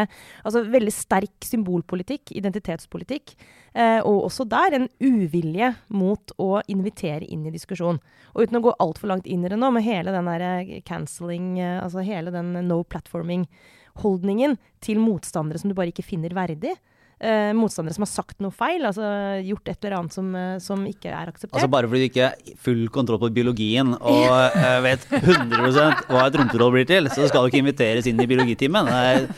Altså 0.47 0.65
veldig 0.71 0.95
sterk 0.95 1.47
symbolpolitikk, 1.47 2.33
identitetspolitikk. 2.39 3.35
Eh, 3.77 4.01
og 4.01 4.27
også 4.29 4.47
der 4.49 4.79
en 4.79 4.89
uvilje 5.03 5.73
mot 5.93 6.33
å 6.41 6.63
invitere 6.73 7.29
inn 7.29 7.47
i 7.47 7.55
diskusjon. 7.55 8.01
Og 8.35 8.47
uten 8.47 8.61
å 8.61 8.65
gå 8.65 8.75
altfor 8.83 9.13
langt 9.13 9.29
inn 9.29 9.45
i 9.45 9.53
det 9.53 9.59
nå, 9.61 9.71
med 9.75 9.87
hele 9.87 10.15
den 10.15 10.31
derre 10.31 10.53
eh, 10.65 10.83
cancelling, 10.87 11.57
eh, 11.61 11.79
altså 11.83 12.05
hele 12.07 12.33
den 12.35 12.55
no 12.69 12.83
platforming-holdningen 12.89 14.57
til 14.85 15.03
motstandere 15.03 15.61
som 15.61 15.73
du 15.73 15.77
bare 15.79 15.93
ikke 15.93 16.07
finner 16.07 16.37
verdig. 16.37 16.77
Eh, 17.17 17.55
motstandere 17.57 17.95
som 17.97 18.03
har 18.05 18.11
sagt 18.11 18.43
noe 18.45 18.53
feil, 18.53 18.83
altså 18.85 19.07
gjort 19.41 19.71
et 19.73 19.85
eller 19.87 19.95
annet 19.97 20.13
som, 20.13 20.27
eh, 20.37 20.59
som 20.61 20.83
ikke 20.85 21.09
er 21.09 21.31
akseptert. 21.31 21.55
Altså 21.57 21.71
Bare 21.73 21.89
fordi 21.89 22.03
du 22.03 22.09
ikke 22.11 22.27
har 22.27 22.59
full 22.61 22.83
kontroll 22.93 23.23
på 23.23 23.31
biologien 23.39 23.95
og 24.13 24.35
eh, 24.53 24.77
vet 24.85 25.07
100 25.23 25.71
hva 26.11 26.27
et 26.27 26.37
rumpetroll 26.37 26.75
blir 26.75 26.85
til, 26.85 27.09
så 27.09 27.25
skal 27.31 27.47
du 27.47 27.49
ikke 27.49 27.63
inviteres 27.65 28.11
inn 28.11 28.21
i 28.21 28.29
biologitimen. 28.29 28.93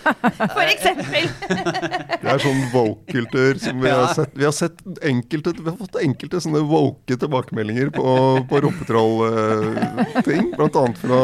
For 0.56 0.66
eksempel! 0.66 1.30
Det 2.18 2.34
er 2.34 2.42
sånn 2.42 2.66
woke-kultur 2.74 3.62
som 3.62 3.78
vi 3.80 3.94
har 3.94 4.10
sett. 4.16 4.34
Vi 4.34 4.44
har 4.48 4.52
sett 4.56 4.82
enkelte, 5.06 5.54
vi 5.54 5.70
har 5.70 5.78
fått 5.78 6.02
enkelte 6.02 6.42
sånne 6.42 6.64
woke 6.66 7.14
tilbakemeldinger 7.14 7.94
på, 7.94 8.18
på 8.50 8.62
rumpetroll-ting. 8.66 10.50
Blant 10.58 10.82
annet 10.82 10.98
fra 10.98 11.20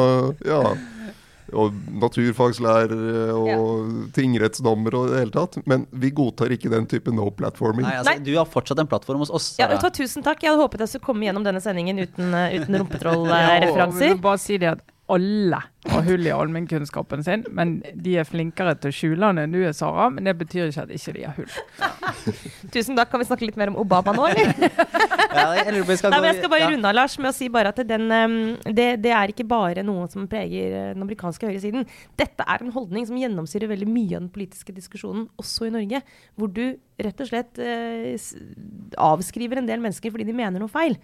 ja, 0.47 0.63
og 1.55 1.75
naturfagslærere 2.03 3.35
og 3.35 4.11
tingrettsdommer 4.17 4.97
og 4.99 5.13
det 5.13 5.23
hele 5.23 5.35
tatt. 5.35 5.59
Men 5.71 5.87
vi 5.91 6.11
godtar 6.15 6.53
ikke 6.55 6.73
den 6.73 6.89
type 6.91 7.13
no 7.15 7.31
platforming. 7.35 7.87
nei, 7.87 7.99
altså, 8.01 8.15
Nei. 8.15 8.25
Du 8.27 8.33
har 8.39 8.49
fortsatt 8.51 8.81
en 8.83 8.91
plattform 8.91 9.23
hos 9.25 9.33
oss. 9.35 9.53
Ja, 9.61 9.69
hva, 9.73 9.91
tusen 9.95 10.25
takk. 10.27 10.43
Jeg 10.45 10.55
hadde 10.55 10.65
håpet 10.65 10.85
jeg 10.85 10.95
skulle 10.95 11.09
komme 11.13 11.27
gjennom 11.29 11.47
denne 11.47 11.63
sendingen 11.65 12.03
uten, 12.05 12.35
eh, 12.35 12.59
uten 12.61 12.75
Ja, 12.79 12.83
rumpetrollreferanser. 12.83 14.13
ja, 14.15 14.21
bare 14.29 14.43
si 14.43 14.59
det 14.59 14.75
at 14.75 14.85
alle 15.13 15.59
har 15.85 16.05
hull 16.07 16.25
i 16.27 16.33
allmennkunnskapen 16.33 17.25
sin, 17.25 17.43
men 17.53 17.75
de 17.93 18.15
er 18.21 18.25
flinkere 18.25 18.73
til 18.81 18.89
å 18.89 18.97
skjule 18.97 19.29
den 19.29 19.43
enn 19.43 19.53
du 19.53 19.59
er, 19.61 19.75
Sara. 19.77 20.07
Men 20.13 20.25
det 20.25 20.33
betyr 20.41 20.71
ikke 20.71 20.87
at 20.87 20.95
ikke 20.97 21.13
de 21.17 21.27
har 21.27 21.37
hull. 21.37 21.51
Tusen 22.73 22.97
takk. 22.97 23.11
Kan 23.13 23.21
vi 23.21 23.27
snakke 23.29 23.49
litt 23.49 23.59
mer 23.61 23.73
om 23.73 23.77
Obama 23.83 24.15
nå, 24.17 24.31
eller? 24.31 24.55
Ja, 25.35 25.49
jeg 25.59 25.65
Nei, 25.67 25.83
men 25.83 26.29
jeg 26.29 26.37
skal 26.39 26.51
bare 26.53 26.63
ja. 26.63 26.69
runde 26.71 26.87
av, 26.87 26.95
Lars, 26.95 27.17
med 27.19 27.27
å 27.33 27.35
si 27.35 27.49
bare 27.51 27.73
at 27.73 27.81
den, 27.89 28.05
em, 28.15 28.37
det, 28.63 28.85
det 29.03 29.11
er 29.11 29.33
ikke 29.33 29.47
bare 29.51 29.83
noe 29.83 30.05
som 30.13 30.29
preger 30.31 30.71
eh, 30.71 30.93
den 30.95 31.03
amerikanske 31.03 31.49
høyresiden. 31.49 31.89
Dette 32.15 32.47
er 32.47 32.63
en 32.63 32.71
holdning 32.75 33.09
som 33.09 33.19
gjennomsyrer 33.19 33.73
veldig 33.73 33.89
mye 33.91 34.13
av 34.13 34.23
den 34.23 34.31
politiske 34.31 34.75
diskusjonen, 34.77 35.27
også 35.43 35.67
i 35.67 35.73
Norge. 35.75 36.05
Hvor 36.39 36.53
du 36.55 36.63
rett 37.03 37.25
og 37.25 37.33
slett 37.33 37.59
eh, 37.59 38.15
avskriver 39.11 39.59
en 39.59 39.69
del 39.73 39.83
mennesker 39.83 40.15
fordi 40.15 40.29
de 40.31 40.39
mener 40.39 40.63
noe 40.63 40.71
feil. 40.71 40.95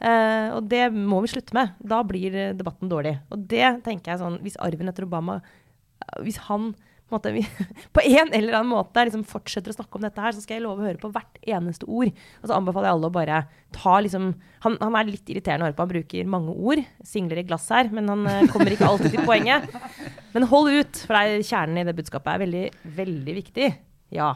Eh, 0.00 0.48
og 0.56 0.68
det 0.70 0.86
må 0.94 1.20
vi 1.24 1.32
slutte 1.34 1.56
med. 1.56 1.74
Da 1.84 2.00
blir 2.06 2.36
eh, 2.36 2.54
debatten 2.56 2.88
dårlig. 2.90 3.18
Og 3.32 3.42
det 3.50 3.66
tenker 3.84 4.14
jeg 4.14 4.22
sånn 4.22 4.38
Hvis 4.40 4.56
arven 4.62 4.88
etter 4.88 5.04
Obama 5.04 5.40
eh, 5.42 6.22
Hvis 6.24 6.40
han 6.46 6.72
på 7.10 7.18
en, 7.26 7.40
på 7.96 8.02
en 8.06 8.28
eller 8.30 8.54
annen 8.54 8.70
måte 8.70 9.02
liksom 9.02 9.24
fortsetter 9.26 9.72
å 9.72 9.74
snakke 9.74 9.98
om 9.98 10.04
dette 10.06 10.22
her, 10.22 10.30
så 10.30 10.44
skal 10.44 10.56
jeg 10.56 10.62
love 10.62 10.84
å 10.84 10.86
høre 10.86 11.00
på 11.02 11.10
hvert 11.10 11.40
eneste 11.42 11.88
ord. 11.90 12.12
Og 12.38 12.46
så 12.46 12.54
anbefaler 12.54 12.86
jeg 12.86 12.96
alle 12.96 13.10
å 13.10 13.16
bare 13.16 13.40
ta 13.74 13.96
liksom 13.98 14.28
Han, 14.62 14.76
han 14.78 14.98
er 15.00 15.08
litt 15.08 15.32
irriterende 15.32 15.66
å 15.66 15.68
høre 15.68 15.76
på. 15.76 15.86
Han 15.88 15.92
bruker 15.96 16.30
mange 16.36 16.54
ord. 16.54 16.84
Singler 17.02 17.42
i 17.42 17.46
glass 17.48 17.66
her, 17.74 17.90
men 17.90 18.08
han 18.12 18.48
kommer 18.52 18.70
ikke 18.76 18.86
alltid 18.86 19.16
til 19.16 19.26
poenget. 19.26 19.66
Men 20.36 20.46
hold 20.52 20.70
ut, 20.70 21.02
for 21.02 21.16
det 21.16 21.40
er 21.40 21.48
kjernen 21.50 21.82
i 21.82 21.86
det 21.88 21.96
budskapet 21.98 22.34
er 22.36 22.44
veldig, 22.44 22.64
veldig 23.00 23.36
viktig. 23.40 23.70
Ja. 24.14 24.34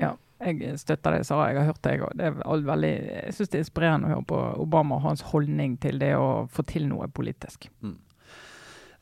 Ja, 0.00 0.14
jeg 0.44 0.78
støtter 0.78 1.16
det, 1.18 1.24
Sara. 1.26 1.48
Jeg 1.52 1.58
har 1.62 1.70
hørt 1.72 1.82
det. 1.82 1.96
Det 2.20 2.28
er 2.30 2.40
all- 2.44 2.64
veldig, 2.68 2.94
jeg 3.24 3.34
syns 3.36 3.48
det 3.52 3.58
er 3.60 3.64
inspirerende 3.64 4.08
å 4.08 4.14
høre 4.14 4.26
på 4.30 4.40
Obama 4.64 4.96
og 5.00 5.06
hans 5.08 5.22
holdning 5.32 5.78
til 5.80 5.98
det 5.98 6.14
å 6.16 6.48
få 6.52 6.64
til 6.68 6.86
noe 6.90 7.08
politisk. 7.08 7.68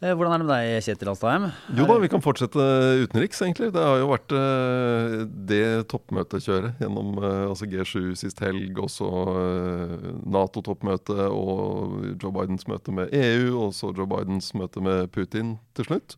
Eh, 0.02 0.10
hvordan 0.18 0.32
er 0.34 0.38
det 0.42 0.46
med 0.48 0.56
deg, 0.56 0.82
Kjetil 0.82 1.10
Alstheim? 1.12 1.44
Jo 1.78 1.84
da, 1.86 1.94
vi 2.02 2.08
kan 2.10 2.22
fortsette 2.24 2.58
utenriks, 3.04 3.38
egentlig. 3.44 3.68
Det 3.70 3.84
har 3.86 4.00
jo 4.00 4.08
vært 4.10 4.32
eh, 4.34 5.12
det 5.46 5.60
toppmøtekjøret 5.92 6.80
gjennom 6.82 7.12
eh, 7.22 7.44
altså 7.52 7.68
G7 7.70 8.16
sist 8.18 8.42
helg, 8.42 8.80
og 8.82 8.90
så 8.90 9.06
eh, 9.30 10.08
Nato-toppmøte 10.34 11.28
og 11.30 12.02
Joe 12.18 12.34
Bidens 12.34 12.66
møte 12.66 12.90
med 12.98 13.14
EU, 13.14 13.52
og 13.68 13.76
så 13.78 13.92
Joe 13.94 14.08
Bidens 14.10 14.50
møte 14.58 14.82
med 14.82 15.06
Putin 15.14 15.54
til 15.78 15.86
slutt. 15.86 16.16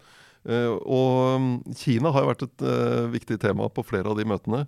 Eh, 0.49 0.73
og 0.73 1.45
mm, 1.45 1.53
Kina 1.77 2.15
har 2.17 2.25
jo 2.25 2.33
vært 2.33 2.49
et 2.49 2.67
viktig 3.13 3.37
tema 3.45 3.69
på 3.69 3.85
flere 3.85 4.09
av 4.09 4.17
de 4.17 4.25
møtene. 4.33 4.65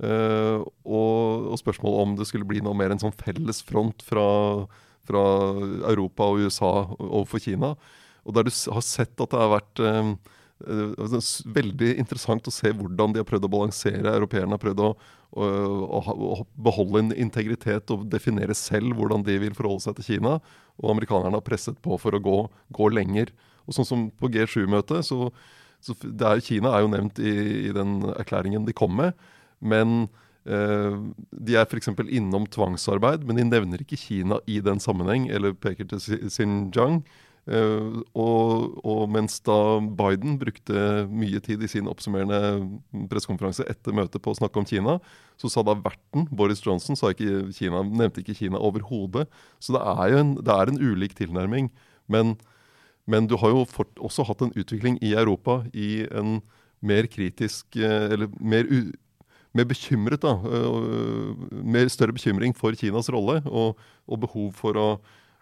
Eh, 0.00 0.58
og, 0.88 1.48
og 1.52 1.58
spørsmålet 1.60 2.02
om 2.04 2.12
det 2.16 2.26
skulle 2.30 2.48
bli 2.48 2.62
noe 2.64 2.76
mer 2.76 2.94
en 2.94 3.02
sånn 3.02 3.16
felles 3.20 3.60
front 3.66 4.04
fra, 4.06 4.26
fra 5.08 5.24
Europa 5.92 6.30
og 6.30 6.46
USA 6.46 6.72
overfor 6.96 7.42
Kina. 7.44 7.74
Og 8.24 8.36
der 8.36 8.48
du 8.48 8.52
har 8.52 8.84
sett 8.84 9.16
at 9.20 9.32
det 9.32 9.40
har 9.40 9.52
vært 9.52 9.82
eh, 9.84 10.12
altså, 11.00 11.20
veldig 11.52 11.94
interessant 12.00 12.48
å 12.48 12.54
se 12.54 12.72
hvordan 12.76 13.14
de 13.14 13.22
har 13.22 13.28
prøvd 13.28 13.48
å 13.48 13.52
balansere. 13.52 14.14
Europeerne 14.14 14.56
har 14.56 14.62
prøvd 14.62 14.82
å, 14.86 14.90
å, 15.36 16.00
å, 16.00 16.32
beholde 16.56 17.04
en 17.04 17.14
integritet 17.26 17.92
og 17.94 18.08
definere 18.12 18.56
selv 18.56 18.96
hvordan 18.96 19.24
de 19.26 19.38
vil 19.44 19.56
forholde 19.56 19.84
seg 19.86 19.98
til 19.98 20.14
Kina. 20.14 20.38
Og 20.80 20.94
amerikanerne 20.94 21.36
har 21.36 21.46
presset 21.46 21.80
på 21.84 21.98
for 22.00 22.16
å 22.16 22.22
gå, 22.24 22.38
gå 22.76 22.92
lenger. 22.92 23.34
Og 23.68 23.76
sånn 23.76 23.88
som 23.88 24.06
på 24.16 24.32
G7-møtet, 24.32 25.04
så, 25.06 25.28
så 25.84 25.96
er, 26.08 26.40
Kina 26.44 26.72
er 26.74 26.86
jo 26.86 26.94
nevnt 26.94 27.20
i, 27.20 27.34
i 27.68 27.74
den 27.76 28.00
erklæringen 28.16 28.64
de 28.68 28.76
kom 28.76 28.96
med. 28.96 29.12
Men 29.60 30.04
eh, 30.48 30.98
de 31.30 31.56
er 31.56 31.66
f.eks. 31.66 31.92
innom 32.08 32.46
tvangsarbeid, 32.50 33.24
men 33.28 33.40
de 33.40 33.48
nevner 33.48 33.82
ikke 33.84 34.00
Kina 34.00 34.40
i 34.50 34.60
den 34.64 34.80
sammenheng, 34.82 35.28
eller 35.30 35.56
peker 35.56 35.88
til 35.90 36.28
Xinjiang. 36.28 37.02
Eh, 37.50 38.00
og, 38.14 38.76
og 38.84 39.06
mens 39.10 39.38
da 39.46 39.80
Biden 39.80 40.36
brukte 40.38 41.06
mye 41.08 41.40
tid 41.42 41.64
i 41.64 41.70
sin 41.72 41.88
oppsummerende 41.90 43.08
pressekonferanse 43.10 43.64
etter 43.70 43.96
møtet 43.96 44.22
på 44.22 44.34
å 44.34 44.38
snakke 44.38 44.60
om 44.60 44.68
Kina, 44.68 44.98
så 45.40 45.50
sa 45.50 45.64
da 45.64 45.74
verten, 45.78 46.28
Boris 46.30 46.60
Johnson, 46.64 46.98
ikke 47.10 47.48
Kina, 47.56 47.82
nevnte 47.86 48.22
ikke 48.22 48.36
Kina 48.38 48.60
overhodet. 48.60 49.26
Så 49.58 49.74
det 49.76 49.82
er 49.82 50.12
jo 50.12 50.22
en, 50.22 50.34
det 50.38 50.56
er 50.56 50.72
en 50.72 50.80
ulik 50.80 51.16
tilnærming. 51.18 51.72
Men, 52.12 52.36
men 53.10 53.28
du 53.30 53.38
har 53.40 53.54
jo 53.54 53.66
fort, 53.68 53.92
også 53.98 54.28
hatt 54.28 54.44
en 54.44 54.54
utvikling 54.58 55.00
i 55.02 55.14
Europa 55.16 55.62
i 55.72 56.04
en 56.10 56.40
mer 56.80 57.08
kritisk 57.12 57.76
eh, 57.76 58.12
Eller 58.14 58.30
mer, 58.40 58.68
u, 58.68 58.92
mer 59.56 59.66
bekymret, 59.66 60.22
da. 60.22 60.36
mer 61.50 61.88
større 61.90 62.14
bekymring 62.14 62.54
for 62.54 62.76
Kinas 62.78 63.10
rolle 63.10 63.40
og, 63.46 63.80
og 64.06 64.22
behov 64.22 64.52
for 64.58 64.78
å 64.78 64.90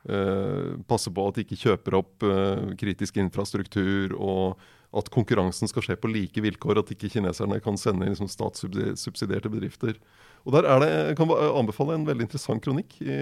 Uh, 0.09 0.78
passe 0.88 1.11
på 1.12 1.22
at 1.26 1.36
de 1.36 1.42
ikke 1.44 1.59
kjøper 1.59 1.96
opp 1.98 2.24
uh, 2.24 2.70
kritisk 2.80 3.18
infrastruktur, 3.20 4.14
og 4.14 4.61
at 4.96 5.11
konkurransen 5.12 5.68
skal 5.68 5.84
skje 5.84 5.96
på 6.00 6.09
like 6.09 6.40
vilkår, 6.40 6.80
at 6.80 6.92
ikke 6.94 7.11
kineserne 7.12 7.59
kan 7.61 7.76
sende 7.76 8.06
inn 8.06 8.14
liksom, 8.14 8.30
statssubsidierte 8.32 9.50
bedrifter. 9.52 9.98
Og 10.46 10.54
der 10.54 10.70
er 10.70 10.80
det, 10.80 10.88
Jeg 11.11 11.18
kan 11.18 11.34
anbefale 11.34 11.98
en 11.98 12.06
veldig 12.09 12.24
interessant 12.24 12.64
kronikk 12.64 12.94
i, 13.02 13.18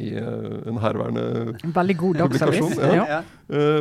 i 0.00 0.14
en 0.16 0.80
herværende 0.80 1.58
Veldig 1.60 1.98
god. 2.00 2.22
Publikasjon, 2.22 2.78
ja. 2.78 3.04
Ja. 3.18 3.20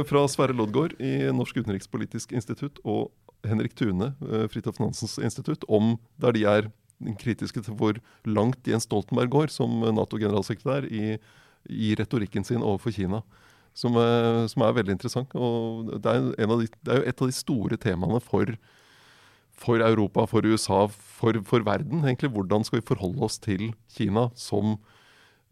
fra 0.10 0.26
Sverre 0.28 0.58
Loddgaard 0.58 0.98
i 1.00 1.30
Norsk 1.32 1.62
utenrikspolitisk 1.62 2.34
institutt 2.36 2.82
og 2.84 3.14
Henrik 3.48 3.74
Thune, 3.78 4.12
uh, 4.22 4.46
Fridtjof 4.52 4.80
Nansens 4.82 5.18
institutt, 5.22 5.66
om 5.68 5.96
der 6.22 6.36
de 6.38 6.46
er 6.50 6.70
kritiske 7.22 7.64
til 7.66 7.78
hvor 7.78 7.98
langt 8.30 8.68
Jens 8.68 8.86
Stoltenberg 8.88 9.32
går 9.34 9.54
som 9.54 9.82
Nato-generalsekretær 9.96 10.88
i, 10.90 11.18
i 11.70 11.96
retorikken 11.98 12.46
sin 12.48 12.62
overfor 12.62 12.94
Kina. 12.96 13.22
Som, 13.74 13.96
eh, 13.96 14.46
som 14.52 14.66
er 14.66 14.76
veldig 14.76 14.98
interessant. 14.98 15.34
Og 15.34 15.94
det 16.04 16.12
er, 16.12 16.32
de, 16.36 16.68
det 16.84 16.92
er 16.92 17.00
jo 17.00 17.08
et 17.08 17.22
av 17.24 17.30
de 17.30 17.36
store 17.36 17.78
temaene 17.80 18.20
for, 18.24 18.50
for 19.56 19.84
Europa, 19.86 20.26
for 20.28 20.44
USA, 20.44 20.82
for, 20.92 21.40
for 21.48 21.64
verden. 21.64 22.04
egentlig. 22.04 22.34
Hvordan 22.36 22.68
skal 22.68 22.82
vi 22.82 22.90
forholde 22.90 23.24
oss 23.24 23.40
til 23.40 23.72
Kina 23.96 24.28
som 24.36 24.76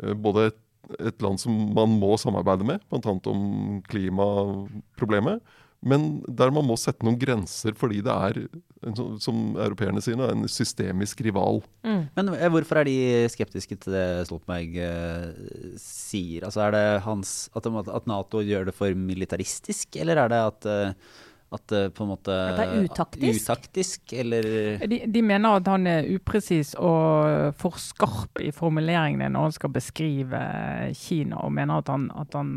eh, 0.04 0.14
både 0.14 0.50
et, 0.52 0.60
et 1.00 1.24
land 1.24 1.40
som 1.40 1.56
man 1.76 1.96
må 2.02 2.18
samarbeide 2.20 2.68
med, 2.68 2.84
bl.a. 2.92 3.16
om 3.32 3.80
klimaproblemet, 3.88 5.40
men 5.82 6.22
der 6.28 6.52
man 6.52 6.66
må 6.68 6.76
sette 6.76 7.06
noen 7.08 7.16
grenser 7.22 7.72
fordi 7.80 8.02
det 8.04 8.12
er, 8.12 8.40
sånn- 8.98 9.20
som 9.24 9.38
europeerne 9.56 10.02
sier, 10.04 10.20
en 10.20 10.44
systemisk 10.52 11.22
rival. 11.24 11.62
Men 11.88 12.34
eh, 12.36 12.50
hvorfor 12.52 12.82
er 12.82 12.90
de 12.90 12.98
skeptiske 13.32 13.78
til 13.80 13.96
det 13.96 14.04
Stoltenberg 14.28 14.76
eh, 14.76 15.78
sier? 15.80 16.44
Altså 16.50 16.66
Er 16.68 16.76
det 16.76 16.84
hans, 17.06 17.34
at, 17.56 17.66
at 17.72 18.10
Nato 18.12 18.42
gjør 18.44 18.68
det 18.68 18.76
for 18.76 18.92
militaristisk, 18.96 19.96
eller 20.04 20.20
er 20.26 20.34
det 20.34 20.40
at, 20.50 20.68
eh, 20.68 21.16
at 21.56 21.64
det 21.72 21.82
på 21.98 22.04
en 22.06 22.12
måte 22.12 22.34
At 22.36 22.60
det 22.60 22.66
er 22.68 22.84
utaktisk? 22.90 23.46
utaktisk, 23.48 24.14
eller 24.20 24.50
De, 24.84 25.00
de 25.08 25.22
mener 25.26 25.62
at 25.62 25.70
han 25.72 25.88
er 25.90 26.10
upresis 26.14 26.74
og 26.78 27.56
for 27.58 27.80
skarp 27.82 28.44
i 28.44 28.52
formuleringene 28.54 29.32
når 29.34 29.48
han 29.48 29.56
skal 29.56 29.72
beskrive 29.80 30.44
Kina, 30.94 31.40
og 31.40 31.56
mener 31.56 31.80
at 31.82 31.88
han, 31.90 32.10
at 32.20 32.36
han, 32.38 32.52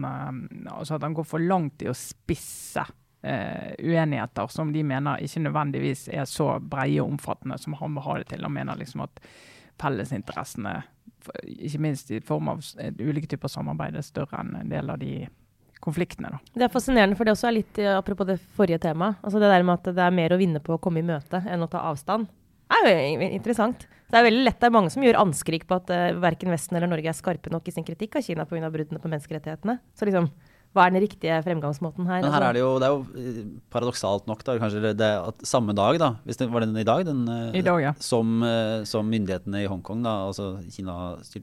altså 0.74 0.98
at 0.98 1.06
han 1.06 1.14
går 1.16 1.30
for 1.30 1.38
langt 1.46 1.86
i 1.86 1.88
å 1.88 1.96
spisse 1.96 2.84
eh, 3.22 3.72
uenigheter 3.78 4.50
som 4.52 4.72
de 4.74 4.84
mener 4.86 5.22
ikke 5.22 5.44
nødvendigvis 5.46 6.08
er 6.12 6.26
så 6.28 6.56
breie 6.60 7.00
og 7.02 7.14
omfattende 7.14 7.58
som 7.58 7.76
han 7.80 7.94
vil 7.96 8.06
ha 8.06 8.18
det 8.20 8.30
til. 8.32 8.46
Han 8.46 8.56
mener 8.56 8.78
liksom 8.78 9.04
at 9.06 9.22
fellesinteressene, 9.82 10.74
ikke 11.46 11.80
minst 11.82 12.10
i 12.10 12.20
form 12.22 12.50
av 12.52 12.60
ulike 13.00 13.30
typer 13.30 13.50
samarbeid, 13.50 13.96
er 13.98 14.06
større 14.06 14.42
enn 14.42 14.56
en 14.60 14.70
del 14.70 14.90
av 14.92 15.00
de 15.02 15.14
konfliktene. 15.82 16.30
Da. 16.30 16.38
Det 16.54 16.66
er 16.68 16.72
fascinerende, 16.72 17.18
for 17.18 17.26
det 17.26 17.34
også 17.34 17.48
er 17.50 17.56
litt 17.58 17.80
eh, 17.82 17.94
apropos 17.96 18.28
det 18.28 18.38
forrige 18.56 18.78
temaet. 18.84 19.18
Altså 19.22 19.42
det 19.42 19.50
der 19.50 19.66
med 19.66 19.80
at 19.80 19.90
det 19.96 20.04
er 20.04 20.14
mer 20.14 20.34
å 20.34 20.38
vinne 20.40 20.62
på 20.62 20.76
å 20.76 20.82
komme 20.82 21.02
i 21.02 21.06
møte 21.06 21.42
enn 21.42 21.64
å 21.64 21.70
ta 21.70 21.82
avstand. 21.90 22.30
Det 22.72 22.92
er 22.94 23.02
jo 23.10 23.26
interessant. 23.34 23.84
Det 24.12 24.18
er 24.20 24.26
veldig 24.28 24.44
lett. 24.46 24.58
Det 24.60 24.68
er 24.68 24.74
mange 24.74 24.92
som 24.92 25.04
gjør 25.04 25.18
anskrik 25.20 25.66
på 25.68 25.76
at 25.76 25.90
uh, 25.92 26.20
verken 26.20 26.52
Vesten 26.52 26.76
eller 26.78 26.90
Norge 26.90 27.10
er 27.10 27.16
skarpe 27.16 27.52
nok 27.52 27.68
i 27.68 27.74
sin 27.74 27.84
kritikk 27.84 28.16
av 28.16 28.24
Kina 28.24 28.46
pga. 28.48 28.70
bruddene 28.72 29.00
på 29.00 29.10
menneskerettighetene. 29.12 29.78
Så 29.96 30.08
liksom, 30.08 30.28
hva 30.72 30.86
er 30.86 30.94
den 30.94 31.02
riktige 31.04 31.36
fremgangsmåten 31.44 32.06
her? 32.08 32.22
Men 32.24 32.32
her 32.32 32.46
Altså, 32.46 32.48
er 32.48 32.56
det 32.56 32.62
jo, 32.62 32.70
det 32.80 32.86
er 32.86 32.94
jo 32.94 33.00
eh, 33.20 33.40
paradoksalt 33.72 34.28
nok, 34.30 34.44
da, 34.46 34.54
kanskje 34.60 34.94
det 34.96 35.08
at 35.18 35.44
samme 35.48 35.74
dag, 35.76 35.98
da, 36.00 36.08
hvis 36.24 36.40
det 36.40 36.48
var 36.52 36.64
den 36.64 36.78
i 36.80 36.86
dag, 36.88 37.04
den, 37.04 37.26
eh, 37.28 37.58
I 37.60 37.64
dag, 37.66 37.80
ja. 37.84 37.92
som, 38.00 38.38
eh, 38.46 38.84
som 38.88 39.10
myndighetene 39.12 39.64
i 39.64 39.68
Hongkong, 39.68 40.00
da, 40.06 40.14
altså 40.30 40.54
Kina 40.72 40.96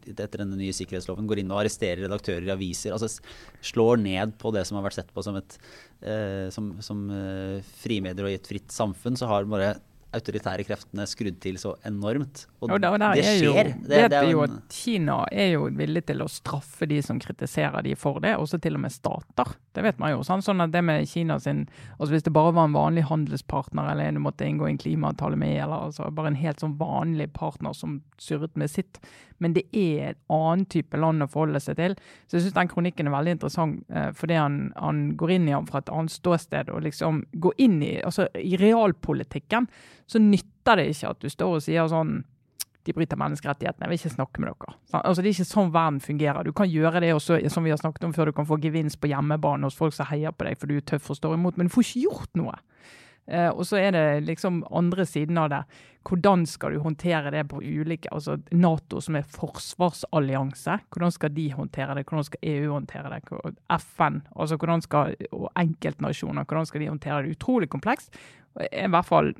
etter 0.09 0.41
den 0.41 0.55
nye 0.57 0.73
sikkerhetsloven, 0.73 1.29
går 1.29 1.43
inn 1.43 1.53
og 1.53 1.61
arresterer 1.61 2.07
redaktører 2.07 2.49
i 2.49 2.55
aviser, 2.55 2.95
altså 2.95 3.21
slår 3.61 4.01
ned 4.01 4.33
på 4.41 4.53
det 4.55 4.65
som 4.65 4.79
har 4.79 4.87
vært 4.87 4.97
sett 4.97 5.13
på 5.13 5.25
som 5.25 5.37
et 5.37 5.59
eh, 6.01 6.49
som, 6.53 6.73
som 6.81 7.05
eh, 7.13 7.61
frimedier 7.83 8.25
og 8.25 8.33
i 8.33 8.39
et 8.39 8.49
fritt 8.49 8.73
samfunn, 8.73 9.19
så 9.19 9.29
har 9.29 9.49
bare 9.49 9.75
autoritære 10.15 10.65
kreftene 10.65 11.05
skrudd 11.09 11.37
til 11.43 11.59
så 11.61 11.75
enormt. 11.85 12.45
Og, 12.59 12.71
Og 12.71 12.81
der, 12.81 12.97
der 12.97 13.19
det 13.19 13.25
skjer. 13.27 13.69
jo, 13.75 13.83
det 13.91 14.17
er 14.17 14.29
jo 14.31 14.41
at 14.45 14.55
Kina 14.73 15.19
er 15.31 15.51
jo 15.53 15.67
villig 15.77 16.03
til 16.09 16.23
å 16.25 16.29
straffe 16.31 16.87
de 16.89 16.97
som 17.05 17.19
kritiserer 17.21 17.85
de 17.85 17.93
for 17.99 18.21
det, 18.23 18.35
også 18.37 18.57
til 18.61 18.79
og 18.79 18.83
med 18.87 18.93
stater. 18.95 19.53
Det 19.75 19.85
vet 19.85 20.01
man 20.01 20.15
jo. 20.15 20.23
Sånn, 20.25 20.41
sånn 20.45 20.65
at 20.65 20.73
det 20.73 20.81
med 20.85 21.07
Kina 21.07 21.37
sin 21.39 21.67
altså 21.99 22.11
Hvis 22.15 22.25
det 22.25 22.33
bare 22.33 22.55
var 22.55 22.67
en 22.67 22.75
vanlig 22.75 23.05
handelspartner 23.09 23.91
eller 23.91 24.09
en 24.09 24.17
du 24.19 24.23
måtte 24.25 24.47
inngå 24.47 24.67
en 24.67 24.79
klimaavtale 24.81 25.37
med, 25.39 25.55
eller 25.63 25.89
altså 25.89 26.09
bare 26.11 26.33
en 26.33 26.39
helt 26.41 26.61
sånn 26.63 26.77
vanlig 26.79 27.29
partner 27.35 27.75
som 27.77 27.99
surret 28.19 28.57
med 28.59 28.71
sitt, 28.71 28.99
men 29.39 29.53
det 29.55 29.63
er 29.71 30.09
en 30.09 30.19
annen 30.35 30.65
type 30.71 30.97
land 30.99 31.23
å 31.23 31.29
forholde 31.31 31.61
seg 31.63 31.77
til. 31.79 31.95
Så 32.27 32.37
jeg 32.37 32.47
syns 32.47 32.57
den 32.57 32.71
kronikken 32.71 33.07
er 33.07 33.15
veldig 33.15 33.37
interessant, 33.37 33.85
eh, 33.93 34.09
fordi 34.17 34.35
han, 34.35 34.57
han 34.75 35.03
går 35.19 35.35
inn 35.37 35.47
i 35.47 35.53
den 35.53 35.69
fra 35.69 35.83
et 35.83 35.93
annet 35.93 36.11
ståsted. 36.11 36.73
og 36.73 36.83
liksom 36.83 37.23
går 37.39 37.55
inn 37.57 37.79
i, 37.85 37.93
altså 38.03 38.27
I 38.35 38.57
realpolitikken 38.59 39.69
så 40.09 40.21
nytter 40.21 40.81
det 40.81 40.89
ikke 40.93 41.13
at 41.13 41.23
du 41.23 41.31
står 41.31 41.55
og 41.59 41.65
sier 41.65 41.89
sånn 41.91 42.19
de 42.87 42.95
bryter 42.95 43.19
menneskerettighetene, 43.19 43.85
jeg 43.85 43.91
vil 43.91 43.99
ikke 43.99 44.15
snakke 44.15 44.41
med 44.41 44.49
dere. 44.49 44.75
Altså, 45.01 45.21
det 45.21 45.29
er 45.29 45.35
ikke 45.35 45.49
sånn 45.49 45.73
verden 45.75 45.99
fungerer. 46.01 46.47
Du 46.47 46.55
kan 46.55 46.69
gjøre 46.71 47.01
det 47.03 47.11
også, 47.13 47.37
som 47.51 47.67
vi 47.67 47.73
har 47.73 47.81
snakket 47.81 48.07
om 48.07 48.15
før, 48.15 48.31
du 48.31 48.37
kan 48.39 48.47
få 48.49 48.57
gevinst 48.63 49.01
på 49.03 49.11
hjemmebane 49.11 49.67
hos 49.67 49.77
folk 49.77 49.93
som 49.93 50.07
heier 50.09 50.33
på 50.33 50.47
deg 50.47 50.57
for 50.57 50.71
du 50.71 50.79
er 50.79 50.87
tøff 50.87 51.11
og 51.11 51.19
står 51.19 51.35
imot, 51.35 51.59
men 51.59 51.69
du 51.69 51.75
får 51.75 51.85
ikke 51.85 52.05
gjort 52.07 52.39
noe. 52.39 52.55
Eh, 53.29 53.49
og 53.51 53.61
så 53.67 53.77
er 53.77 53.93
det 53.93 54.05
liksom 54.25 54.63
andre 54.73 55.05
siden 55.05 55.37
av 55.37 55.51
det. 55.53 55.61
Hvordan 56.07 56.45
skal 56.49 56.73
du 56.73 56.79
håndtere 56.81 57.33
det 57.35 57.43
på 57.51 57.59
ulike 57.61 58.09
altså 58.15 58.39
Nato 58.55 59.01
som 59.03 59.19
er 59.19 59.27
forsvarsallianse, 59.27 60.79
hvordan 60.89 61.13
skal 61.13 61.33
de 61.35 61.49
håndtere 61.53 61.97
det? 61.99 62.05
Hvordan 62.07 62.25
skal 62.25 62.49
EU 62.55 62.71
håndtere 62.73 63.11
det? 63.11 63.21
FN, 63.83 64.21
altså 64.33 64.57
hvordan 64.57 64.81
skal, 64.81 65.13
og 65.35 65.51
enkeltnasjoner, 65.59 66.47
hvordan 66.47 66.65
skal 66.65 66.81
de 66.81 66.89
håndtere 66.89 67.21
det? 67.23 67.35
Utrolig 67.37 67.69
komplekst. 67.69 68.15
I 68.71 68.87
hvert 68.89 69.05
fall 69.05 69.33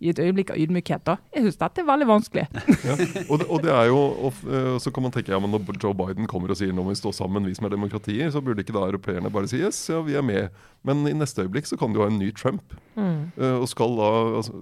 i 0.00 0.08
et 0.08 0.20
øyeblikk 0.22 0.50
av 0.54 0.60
ydmykhet. 0.60 1.02
da. 1.04 1.16
Jeg 1.34 1.44
syns 1.44 1.58
dette 1.60 1.82
er 1.82 1.88
veldig 1.88 2.08
vanskelig. 2.08 2.46
Ja. 2.80 2.94
Og, 3.28 3.36
det, 3.38 3.46
og 3.52 3.60
det 3.62 3.72
er 3.74 3.90
jo, 3.90 3.98
og, 4.26 4.38
eh, 4.48 4.76
så 4.80 4.90
kan 4.94 5.04
man 5.04 5.12
tenke 5.12 5.32
ja, 5.34 5.38
men 5.42 5.52
når 5.52 5.76
Joe 5.82 5.92
Biden 5.94 6.26
kommer 6.30 6.50
og 6.50 6.56
sier 6.58 6.72
nå 6.72 6.82
må 6.82 6.94
vi 6.94 6.98
stå 6.98 7.12
sammen, 7.14 7.44
vi 7.46 7.52
som 7.54 7.66
er 7.68 7.74
demokratier, 7.74 8.30
så 8.32 8.40
burde 8.42 8.64
ikke 8.64 8.74
da 8.74 8.86
europeerne 8.86 9.30
bare 9.32 9.50
si 9.50 9.60
yes, 9.60 9.78
ja, 9.92 10.00
vi 10.06 10.16
er 10.16 10.24
med. 10.24 10.56
Men 10.86 11.04
i 11.08 11.12
neste 11.14 11.44
øyeblikk 11.44 11.68
så 11.68 11.76
kan 11.78 11.92
du 11.92 12.00
ha 12.00 12.08
en 12.08 12.18
ny 12.18 12.30
Trump. 12.32 12.72
Mm. 12.96 13.30
Eh, 13.36 13.56
og 13.60 13.68
skal 13.70 13.94
da, 14.00 14.10
altså, 14.40 14.56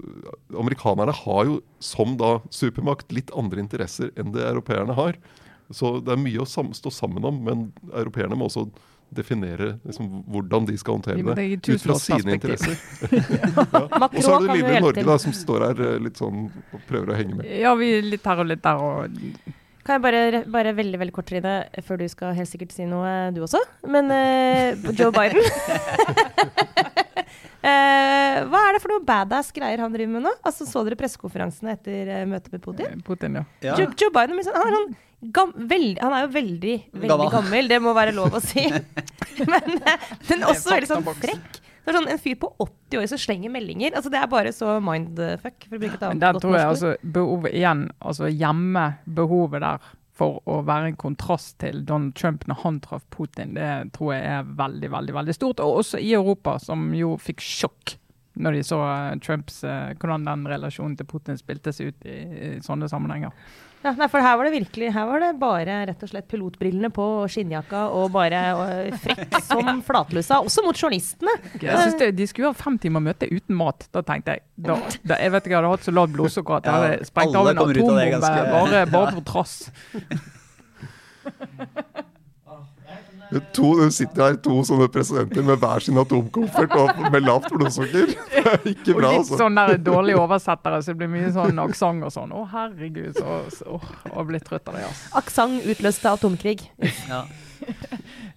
Amerikanerne 0.59 1.15
har 1.15 1.45
jo 1.47 1.61
som 1.85 2.17
da 2.21 2.39
supermakt 2.51 3.15
litt 3.15 3.31
andre 3.39 3.63
interesser 3.63 4.11
enn 4.19 4.35
det 4.35 4.43
europeerne 4.49 4.99
har. 4.99 5.21
Så 5.71 5.99
det 6.03 6.15
er 6.15 6.21
mye 6.21 6.43
å 6.43 6.49
sam 6.49 6.73
stå 6.77 6.91
sammen 6.93 7.27
om, 7.29 7.43
men 7.45 7.69
europeerne 7.93 8.39
må 8.39 8.49
også 8.49 8.67
definere 9.15 9.79
liksom, 9.85 10.09
hvordan 10.29 10.67
de 10.69 10.77
skal 10.79 10.99
håndtere 10.99 11.17
Vi 11.17 11.35
det. 11.35 11.75
Ut 11.75 11.83
fra 11.83 11.97
sine 12.01 12.37
interesser. 12.37 12.75
Og 14.09 14.19
så 14.23 14.35
er 14.35 14.35
har 14.35 14.43
du 14.43 14.51
lille 14.53 14.81
Norge 14.85 15.05
da, 15.07 15.17
som 15.23 15.35
står 15.37 15.65
her 15.69 15.85
eh, 15.87 15.95
litt 16.05 16.21
sånn 16.21 16.49
og 16.49 16.83
prøver 16.89 17.15
å 17.15 17.17
henge 17.19 17.39
med. 17.39 17.49
Ja, 17.61 17.75
vi 17.79 17.95
er 17.99 18.11
litt 18.17 18.27
her 18.29 18.43
og 18.43 18.51
litt 18.51 18.63
der. 18.65 18.83
og 18.83 19.57
Kan 19.87 19.99
jeg 19.99 20.05
bare, 20.05 20.43
bare 20.53 20.75
veldig 20.77 21.01
veldig 21.01 21.17
kort, 21.17 21.29
Trine, 21.31 21.55
før 21.87 22.03
du 22.03 22.07
skal 22.13 22.37
helt 22.37 22.51
sikkert 22.51 22.75
si 22.77 22.87
noe, 22.89 23.31
du 23.35 23.41
også. 23.47 23.63
Men 23.89 24.13
uh, 24.13 24.93
Joe 24.93 25.13
Biden 25.15 25.43
Uh, 27.59 28.45
Hva 28.49 28.61
er 28.69 28.77
det 28.77 28.81
for 28.81 28.93
noe 28.93 29.03
badass 29.05 29.51
greier 29.53 29.81
han 29.83 29.93
driver 29.93 30.13
med 30.15 30.23
nå? 30.29 30.31
Altså, 30.47 30.65
Så 30.69 30.85
dere 30.87 30.97
pressekonferansene 31.01 31.75
etter 31.75 32.13
uh, 32.15 32.23
møtet 32.31 32.55
med 32.55 32.63
Putin? 32.65 33.03
Putin, 33.05 33.41
ja. 33.41 33.45
Ja. 33.67 33.75
Joe, 33.81 33.91
Joe 33.99 34.15
Biden 34.15 34.39
sånn- 34.47 34.57
han, 34.57 34.77
sånn 34.77 34.95
gam, 35.21 35.53
veld, 35.71 35.99
han 36.03 36.15
er 36.15 36.27
jo 36.27 36.33
veldig, 36.35 36.75
veldig 36.93 37.11
Gammel. 37.11 37.31
gammel. 37.35 37.71
Det 37.73 37.81
må 37.83 37.95
være 37.97 38.15
lov 38.17 38.39
å 38.39 38.43
si. 38.43 38.67
men, 39.51 39.81
men 40.29 40.47
også 40.49 40.75
veldig 40.75 40.91
sånn 40.91 41.09
frekk. 41.09 41.61
Det 41.89 41.95
er 41.95 41.97
sånn 41.97 42.11
En 42.13 42.21
fyr 42.21 42.35
på 42.37 42.51
80 42.61 43.01
år 43.01 43.07
som 43.09 43.21
slenger 43.23 43.53
meldinger. 43.53 43.95
Altså 43.97 44.11
Det 44.13 44.19
er 44.21 44.27
bare 44.31 44.53
så 44.53 44.75
mindfuck. 44.85 45.69
For 45.69 45.79
å 45.79 45.81
bruke 45.81 45.97
et 45.97 46.03
Men 46.03 46.11
annet 46.11 46.27
der 46.27 46.41
tror 46.43 46.59
jeg 46.59 46.73
altså 46.73 46.91
behovet 47.17 47.55
igjen, 47.57 47.87
altså 47.99 48.29
hjemme 48.29 48.91
behovet 49.19 49.65
der 49.65 49.87
for 50.19 50.43
å 50.51 50.59
være 50.67 50.91
en 50.91 50.99
kontrast 50.99 51.61
til 51.63 51.85
Donald 51.87 52.17
Trump 52.19 52.43
når 52.51 52.59
han 52.65 52.81
traff 52.83 53.05
Putin, 53.15 53.53
det 53.55 53.93
tror 53.95 54.17
jeg 54.17 54.25
er 54.27 54.49
veldig, 54.59 54.91
veldig 54.91 55.15
veldig 55.15 55.37
stort. 55.37 55.63
Og 55.63 55.79
også 55.85 56.01
i 56.03 56.11
Europa, 56.19 56.57
som 56.59 56.89
jo 56.99 57.13
fikk 57.23 57.45
sjokk 57.45 57.95
når 58.39 58.59
de 58.59 58.65
så 58.67 58.79
Trumps, 59.23 59.63
eh, 59.67 59.95
hvordan 59.99 60.27
den 60.27 60.45
relasjonen 60.51 60.99
til 60.99 61.07
Putin 61.11 61.39
spilte 61.39 61.73
seg 61.75 61.93
ut 61.93 62.07
i, 62.07 62.19
i 62.19 62.51
sånne 62.63 62.91
sammenhenger. 62.91 63.33
Ja, 63.85 63.93
nei, 63.95 64.09
for 64.11 64.19
her 64.25 64.35
var 64.39 64.49
det 64.49 64.53
virkelig 64.57 64.89
Her 64.91 65.05
var 65.07 65.23
det 65.23 65.29
bare 65.39 65.77
rett 65.87 66.01
og 66.03 66.11
slett 66.11 66.27
pilotbrillene 66.31 66.91
på 66.95 67.05
og 67.21 67.29
skinnjakka 67.31 67.85
og 67.95 68.09
bare 68.15 68.41
og 68.59 68.97
frekk 69.05 69.37
som 69.51 69.83
flatlusa. 69.87 70.41
Også 70.43 70.65
mot 70.67 70.79
journalistene. 70.79 71.37
Jeg 71.63 71.77
synes 71.85 71.99
det, 72.01 72.11
De 72.19 72.27
skulle 72.31 72.51
ha 72.51 72.59
fem 72.59 72.79
timer 72.83 73.05
møte 73.05 73.31
uten 73.31 73.55
mat. 73.59 73.87
Da 73.95 74.03
tenkte 74.07 74.39
jeg 74.39 74.45
da, 74.57 74.81
da, 75.03 75.21
Jeg 75.23 75.35
vet 75.37 75.47
ikke, 75.47 75.55
jeg 75.55 75.61
hadde 75.63 75.75
hatt 75.77 75.87
så 75.87 75.95
lavt 75.95 76.17
blodsukker 76.17 76.59
at 76.59 76.69
jeg 76.69 76.83
hadde 76.83 77.09
sprengt 77.13 77.39
av 77.39 77.53
en 77.53 77.63
atombombe 77.63 78.51
bare, 78.57 78.85
bare 78.91 79.15
på 79.21 79.25
trass. 79.31 79.57
To, 83.53 83.75
det 83.77 83.91
sitter 83.93 84.23
her 84.25 84.37
to 84.41 84.55
sånne 84.65 84.87
presidenter 84.93 85.43
med 85.45 85.59
hver 85.61 85.83
sin 85.85 85.99
atomkoffert 86.01 86.73
og 86.81 87.01
med 87.13 87.27
lavt 87.27 87.51
blodsukker. 87.53 88.15
Det 88.39 88.45
er 88.55 88.63
ikke 88.71 88.95
Og 88.95 89.03
litt 89.03 89.11
altså. 89.19 89.37
sånn 89.43 89.59
dårlige 89.85 90.17
oversettere, 90.23 90.79
så 90.81 90.95
det 90.95 91.01
blir 91.03 91.11
mye 91.13 91.29
sånn 91.35 91.59
aksent 91.61 92.07
og 92.07 92.13
sånn. 92.15 92.33
Å, 92.33 92.45
herregud, 92.55 93.19
så, 93.19 93.41
så 93.53 93.81
jeg 94.07 94.27
blitt 94.31 94.47
trøtt 94.49 94.71
av 94.73 94.79
det. 94.79 94.87
altså. 94.89 95.11
Aksent 95.21 95.69
utløste 95.75 96.15
atomkrig. 96.17 96.65
Ja. 97.13 97.25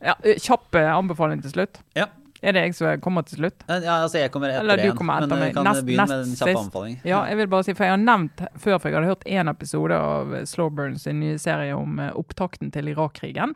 Ja, 0.01 0.15
kjapp 0.41 0.75
anbefaling 0.81 1.43
til 1.45 1.53
slutt. 1.53 1.77
Ja. 1.95 2.07
Er 2.41 2.55
det 2.57 2.63
jeg 2.65 2.73
som 2.73 2.99
kommer 3.05 3.21
til 3.29 3.37
slutt? 3.37 3.61
Ja, 3.69 3.99
altså 4.01 4.17
jeg 4.17 4.31
kommer 4.33 4.49
etter 4.49 4.63
Eller 4.65 4.79
du 4.81 4.87
igjen, 4.87 4.95
kommer 4.97 5.21
etter 5.21 5.29
men 5.29 5.43
meg. 5.45 5.53
kan 5.53 5.67
Nest- 5.67 5.85
begynne 5.85 6.07
med 6.09 6.23
nest 6.23 6.31
en 6.31 6.39
kjapp 6.39 6.49
sist. 6.49 6.61
anbefaling. 6.65 6.95
Ja, 7.05 7.19
jeg 7.29 7.37
vil 7.37 7.49
bare 7.53 7.67
si, 7.67 7.75
for 7.77 7.85
jeg 7.85 7.93
har 7.93 8.01
nevnt 8.01 8.41
før, 8.57 8.79
for 8.81 8.89
jeg 8.89 8.97
hadde 8.97 9.11
hørt 9.13 9.27
én 9.29 9.51
episode 9.53 9.99
av 10.09 10.33
Slowburns 10.49 10.49
Slowburn 10.49 10.97
sin 10.99 11.19
nye 11.21 11.37
serie 11.39 11.75
om 11.77 12.01
opptakten 12.17 12.73
til 12.73 12.89
Irak-krigen. 12.95 13.53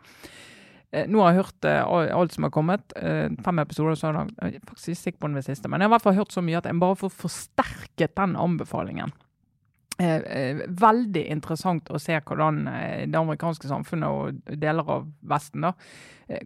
Eh, 0.92 1.08
Nå 1.10 1.22
har 1.24 1.34
jeg 1.34 1.44
hørt 1.44 1.68
eh, 1.70 2.16
alt 2.16 2.36
som 2.36 2.48
har 2.48 2.54
kommet. 2.56 2.96
eh, 2.96 3.30
Fem 3.46 3.60
episoder 3.60 3.96
så 4.00 4.12
langt. 4.16 4.36
Jeg 4.42 4.60
er 4.60 4.66
faktisk 4.70 4.90
ikke 4.94 5.04
sikker 5.04 5.20
på 5.20 5.32
den 5.34 5.46
siste, 5.46 5.70
men 5.70 5.82
jeg 5.82 5.90
har 5.90 5.96
hvert 5.96 6.08
fall 6.08 6.20
hørt 6.20 6.36
så 6.36 6.44
mye 6.46 6.60
at 6.60 6.70
jeg 6.70 6.82
bare 6.82 7.00
får 7.00 7.16
forsterket 7.26 8.16
den 8.18 8.36
anbefalingen. 8.36 9.16
Veldig 9.96 11.22
interessant 11.32 11.88
å 11.88 12.00
se 12.04 12.18
hvordan 12.20 12.66
det 13.08 13.16
amerikanske 13.16 13.70
samfunnet 13.70 14.12
og 14.12 14.58
deler 14.60 14.90
av 14.92 15.06
Vesten 15.24 15.64
da, 15.64 15.72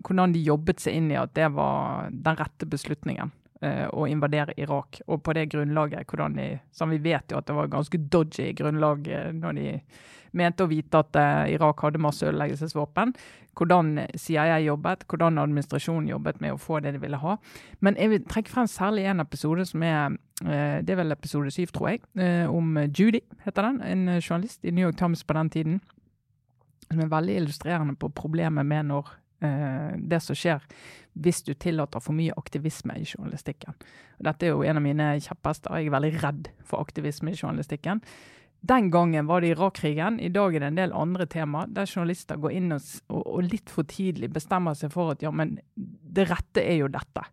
hvordan 0.06 0.36
de 0.36 0.44
jobbet 0.46 0.84
seg 0.84 1.00
inn 1.00 1.08
i 1.10 1.18
at 1.18 1.34
det 1.34 1.48
var 1.56 2.12
den 2.14 2.38
rette 2.38 2.68
beslutningen 2.70 3.34
å 3.92 4.06
invadere 4.08 4.54
Irak. 4.58 5.02
Og 5.08 5.24
på 5.24 5.34
det 5.36 5.50
grunnlaget, 5.52 6.08
hvordan 6.08 6.38
de 6.38 6.60
Som 6.72 6.90
vi 6.90 6.98
vet 6.98 7.32
jo 7.32 7.38
at 7.38 7.46
det 7.48 7.56
var 7.56 7.68
ganske 7.68 7.98
dodgy 7.98 8.54
grunnlag 8.54 9.08
eh, 9.08 9.32
når 9.36 9.54
de 9.60 9.82
mente 10.32 10.64
å 10.64 10.70
vite 10.70 11.00
at 11.00 11.16
eh, 11.16 11.54
Irak 11.56 11.82
hadde 11.82 12.02
masse 12.02 12.26
ødeleggelsesvåpen. 12.26 13.14
Hvordan 13.60 14.06
CIA 14.16 14.60
jobbet, 14.64 15.04
hvordan 15.10 15.42
administrasjonen 15.42 16.08
jobbet 16.08 16.40
med 16.40 16.54
å 16.54 16.62
få 16.62 16.80
det 16.80 16.94
de 16.96 17.02
ville 17.02 17.20
ha. 17.20 17.36
Men 17.84 17.98
jeg 18.00 18.14
vil 18.14 18.26
trekke 18.30 18.54
frem 18.54 18.68
særlig 18.70 19.08
en 19.10 19.20
episode 19.20 19.66
som 19.68 19.84
er 19.84 20.16
eh, 20.46 20.80
Det 20.86 20.94
er 20.94 21.02
vel 21.02 21.12
episode 21.12 21.52
syv, 21.52 21.74
tror 21.76 21.90
jeg. 21.90 22.04
eh, 22.16 22.48
Om 22.48 22.78
Judy, 22.88 23.22
heter 23.46 23.68
den. 23.68 23.82
En 23.82 24.08
eh, 24.08 24.22
journalist 24.22 24.64
i 24.64 24.72
New 24.72 24.86
York 24.86 24.98
Times 24.98 25.24
på 25.24 25.34
den 25.34 25.50
tiden. 25.50 25.82
Som 26.90 27.02
er 27.02 27.12
veldig 27.12 27.36
illustrerende 27.42 27.96
på 28.00 28.10
problemet 28.10 28.66
med 28.66 28.86
når 28.86 29.10
eh, 29.10 29.19
det 29.40 30.20
som 30.20 30.36
skjer 30.36 30.66
hvis 31.20 31.42
du 31.48 31.54
tillater 31.56 32.02
for 32.04 32.16
mye 32.16 32.36
aktivisme 32.40 32.96
i 33.00 33.06
journalistikken. 33.08 33.76
Dette 34.24 34.48
er 34.48 34.54
jo 34.54 34.66
en 34.68 34.80
av 34.80 34.84
mine 34.84 35.08
kjepphester. 35.24 35.78
Jeg 35.80 35.90
er 35.90 35.96
veldig 35.96 36.12
redd 36.24 36.52
for 36.68 36.84
aktivisme 36.84 37.34
i 37.34 37.40
journalistikken. 37.40 38.04
Den 38.60 38.90
gangen 38.92 39.28
var 39.28 39.42
det 39.42 39.54
Irak-krigen. 39.54 40.20
I 40.20 40.30
dag 40.36 40.56
er 40.56 40.64
det 40.64 40.70
en 40.74 40.80
del 40.80 40.96
andre 40.96 41.28
tema 41.32 41.64
der 41.68 41.88
journalister 41.88 42.40
går 42.40 42.56
inn 42.58 42.76
og, 42.76 42.88
og 43.08 43.44
litt 43.48 43.72
for 43.72 43.88
tidlig 43.88 44.32
bestemmer 44.36 44.76
seg 44.76 44.92
for 44.92 45.14
at 45.14 45.24
ja, 45.24 45.32
men 45.32 45.58
det 45.76 46.28
rette 46.28 46.64
er 46.64 46.82
jo 46.82 46.92
dette. 46.92 47.24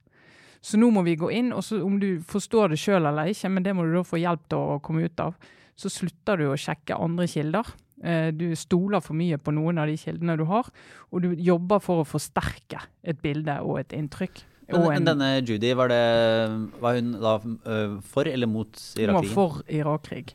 Så 0.63 0.79
nå 0.79 0.91
må 0.95 1.03
vi 1.07 1.19
gå 1.19 1.31
inn, 1.35 1.53
og 1.55 1.63
så 1.63 1.81
om 1.85 1.99
du 2.03 2.23
forstår 2.27 2.73
det 2.73 2.81
sjøl 2.83 3.07
eller 3.07 3.31
ikke, 3.31 3.51
men 3.53 3.67
det 3.67 3.75
må 3.77 3.85
du 3.87 3.93
da 3.95 4.07
få 4.07 4.19
hjelp 4.19 4.47
til 4.51 4.59
å 4.59 4.79
komme 4.83 5.07
ut 5.07 5.23
av, 5.23 5.35
så 5.77 5.91
slutter 5.93 6.41
du 6.41 6.49
å 6.49 6.59
sjekke 6.59 6.97
andre 6.99 7.27
kilder. 7.31 7.75
Eh, 8.05 8.31
Du 8.31 8.55
stoler 8.57 9.01
for 9.01 9.15
mye 9.15 9.39
på 9.39 9.53
noen 9.55 9.79
av 9.79 9.87
de 9.89 9.97
kildene 9.97 10.37
du 10.37 10.45
har, 10.45 10.69
og 11.13 11.23
du 11.23 11.31
jobber 11.35 11.81
for 11.81 12.03
å 12.03 12.07
forsterke 12.09 12.83
et 13.03 13.21
bilde 13.23 13.61
og 13.63 13.79
et 13.81 13.89
inntrykk. 13.97 14.43
Men, 14.69 14.83
en- 14.93 15.05
denne 15.07 15.29
Judy, 15.47 15.73
var, 15.79 15.89
det, 15.89 16.71
var 16.83 16.95
hun 16.99 17.13
da 17.13 17.39
øh, 17.39 18.01
for 18.03 18.27
eller 18.27 18.47
mot 18.51 18.69
Hun 18.99 19.13
var 19.15 19.23
for 19.23 19.63
Irak-krig. 19.69 20.35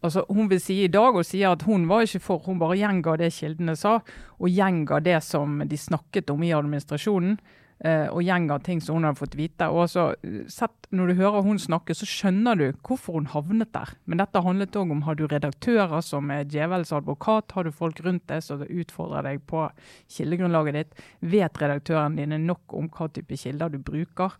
Altså, 0.00 0.22
hun 0.30 0.48
vil 0.48 0.60
si 0.60 0.84
i 0.84 0.86
dag 0.86 1.16
og 1.18 1.24
sier 1.26 1.50
at 1.50 1.62
hun 1.66 1.88
var 1.88 2.04
ikke 2.06 2.20
for, 2.22 2.38
hun 2.46 2.58
bare 2.60 2.76
gjenga 2.78 3.16
det 3.18 3.32
kildene 3.34 3.74
sa, 3.76 3.96
og 4.38 4.48
gjenga 4.48 5.00
det 5.02 5.16
som 5.26 5.58
de 5.66 5.76
snakket 5.76 6.30
om 6.30 6.40
i 6.46 6.52
administrasjonen. 6.54 7.36
Eh, 7.84 8.06
og 8.08 8.22
av 8.50 8.62
ting 8.62 8.80
som 8.80 8.96
hun 8.96 9.04
hadde 9.04 9.18
fått 9.18 9.36
vite. 9.38 9.68
og 9.68 9.86
altså, 9.86 10.14
eh, 10.22 10.46
sett, 10.48 10.88
Når 10.90 11.06
du 11.08 11.14
hører 11.14 11.42
hun 11.42 11.58
snakke, 11.58 11.94
så 11.94 12.06
skjønner 12.06 12.56
du 12.56 12.72
hvorfor 12.82 13.14
hun 13.14 13.26
havnet 13.26 13.72
der. 13.72 13.94
Men 14.06 14.18
dette 14.18 14.42
handlet 14.42 14.72
òg 14.72 14.90
om 14.90 15.02
har 15.02 15.14
du 15.14 15.26
redaktører 15.26 16.02
som 16.02 16.30
er 16.30 16.44
djevelens 16.44 16.92
advokat, 16.92 17.52
har 17.52 17.64
du 17.64 17.70
folk 17.70 18.00
rundt 18.00 18.26
deg 18.26 18.42
som 18.42 18.62
utfordrer 18.62 19.22
deg 19.22 19.46
på 19.46 19.70
kildegrunnlaget 20.08 20.74
ditt, 20.74 21.04
vet 21.20 21.52
redaktørene 21.60 22.16
dine 22.16 22.38
nok 22.38 22.72
om 22.72 22.88
hva 22.88 23.08
type 23.12 23.36
kilder 23.36 23.68
du 23.70 23.78
bruker. 23.78 24.32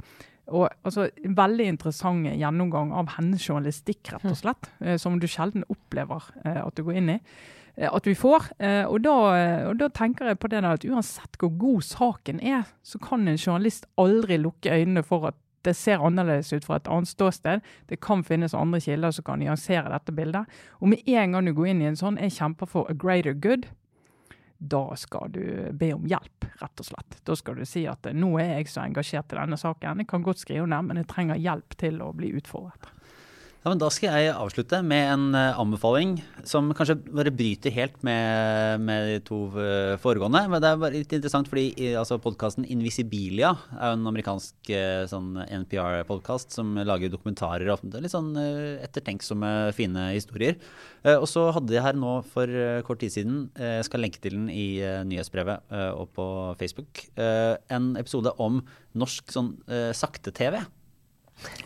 Og 0.48 0.68
altså, 0.84 1.10
En 1.24 1.34
veldig 1.36 1.66
interessant 1.66 2.24
gjennomgang 2.32 2.92
av 2.96 3.14
hennes 3.18 3.42
journalistikk, 3.44 4.12
rett 4.14 4.24
og 4.24 4.36
slett. 4.36 4.70
eh, 4.80 4.96
Som 4.96 5.18
du 5.20 5.26
sjelden 5.26 5.64
opplever 5.68 6.22
eh, 6.44 6.66
at 6.66 6.74
du 6.74 6.82
går 6.84 6.96
inn 6.96 7.10
i. 7.10 7.20
eh, 7.78 7.88
At 7.92 8.06
vi 8.06 8.14
får. 8.14 8.50
eh, 8.58 8.84
Og 8.84 9.02
da, 9.02 9.16
eh, 9.36 9.68
og 9.68 9.78
da 9.78 9.88
tenker 9.88 10.26
jeg 10.26 10.38
på 10.38 10.50
det 10.50 10.64
at 10.64 10.84
uansett 10.84 11.38
hvor 11.38 11.56
god 11.58 11.82
saken 11.82 12.40
er, 12.42 12.64
så 12.82 12.98
kan 12.98 13.28
en 13.28 13.38
journalist 13.38 13.86
aldri 13.96 14.38
lukke 14.38 14.70
øynene 14.70 15.02
for 15.02 15.28
at 15.30 15.34
det 15.64 15.74
ser 15.76 15.98
annerledes 15.98 16.52
ut 16.52 16.64
fra 16.64 16.76
et 16.76 16.88
annet 16.88 17.08
ståsted. 17.08 17.60
Det 17.88 18.00
kan 18.00 18.22
finnes 18.24 18.54
andre 18.54 18.80
kilder 18.80 19.10
som 19.10 19.24
kan 19.24 19.40
nyansere 19.42 19.90
dette 19.90 20.14
bildet. 20.14 20.46
Og 20.80 20.88
med 20.88 21.02
en 21.08 21.32
gang 21.32 21.44
du 21.44 21.52
går 21.52 21.72
inn 21.72 21.82
i 21.82 21.90
en 21.90 21.96
sånn 21.98 22.18
'jeg 22.18 22.32
kjemper 22.32 22.66
for 22.66 22.86
a 22.88 22.94
greater 22.94 23.34
good', 23.34 23.66
da 24.58 24.94
skal 24.94 25.30
du 25.30 25.72
be 25.72 25.92
om 25.94 26.06
hjelp, 26.06 26.46
rett 26.60 26.80
og 26.80 26.86
slett. 26.86 27.20
Da 27.24 27.34
skal 27.34 27.54
du 27.54 27.64
si 27.64 27.86
at 27.86 28.02
nå 28.02 28.38
er 28.40 28.58
jeg 28.58 28.66
så 28.66 28.82
engasjert 28.82 29.32
i 29.32 29.38
denne 29.38 29.56
saken, 29.56 29.98
jeg 29.98 30.08
kan 30.10 30.22
godt 30.22 30.38
skrive 30.38 30.66
ned, 30.66 30.84
men 30.84 30.96
jeg 30.96 31.06
trenger 31.06 31.38
hjelp 31.38 31.76
til 31.78 32.02
å 32.02 32.12
bli 32.16 32.32
utfordret. 32.32 32.90
Ja, 33.66 33.72
Da 33.74 33.88
skal 33.90 34.14
jeg 34.22 34.30
avslutte 34.38 34.78
med 34.86 35.08
en 35.12 35.24
eh, 35.36 35.56
anbefaling 35.58 36.12
som 36.46 36.68
kanskje 36.78 36.94
bare 37.10 37.32
bryter 37.34 37.72
helt 37.74 37.96
med, 38.06 38.80
med 38.86 39.08
de 39.10 39.16
to 39.26 39.38
eh, 39.60 39.96
foregående. 40.00 40.44
Men 40.48 40.62
det 40.62 40.70
er 40.70 40.78
bare 40.80 40.94
litt 40.94 41.12
interessant 41.16 41.50
fordi 41.50 41.64
i- 41.74 41.90
altså, 41.98 42.20
podkasten 42.22 42.64
Invisibilia 42.70 43.50
er 43.74 43.90
jo 43.90 43.96
en 43.98 44.06
amerikansk 44.12 44.70
eh, 44.70 45.02
sånn 45.10 45.34
NPR-podkast 45.42 46.54
som 46.54 46.70
lager 46.86 47.10
dokumentarer 47.12 47.68
og 47.74 47.82
litt 47.98 48.14
sånn 48.14 48.30
eh, 48.40 48.78
ettertenksomme, 48.86 49.52
fine 49.76 50.06
historier. 50.14 50.56
Eh, 51.02 51.18
og 51.18 51.26
så 51.28 51.48
hadde 51.58 51.74
jeg 51.74 51.82
her 51.90 51.98
nå 51.98 52.14
for 52.30 52.46
eh, 52.48 52.80
kort 52.86 53.02
tid 53.02 53.12
siden, 53.18 53.42
eh, 53.58 53.80
jeg 53.82 53.90
skal 53.90 54.06
lenke 54.06 54.22
til 54.22 54.38
den 54.38 54.48
i 54.54 54.68
eh, 54.86 55.02
nyhetsbrevet 55.04 55.66
eh, 55.74 55.90
og 55.98 56.14
på 56.16 56.30
Facebook, 56.62 57.04
eh, 57.18 57.58
en 57.74 57.90
episode 58.00 58.32
om 58.38 58.62
norsk 58.96 59.34
sånn 59.34 59.56
eh, 59.66 59.90
sakte-TV. 59.98 60.62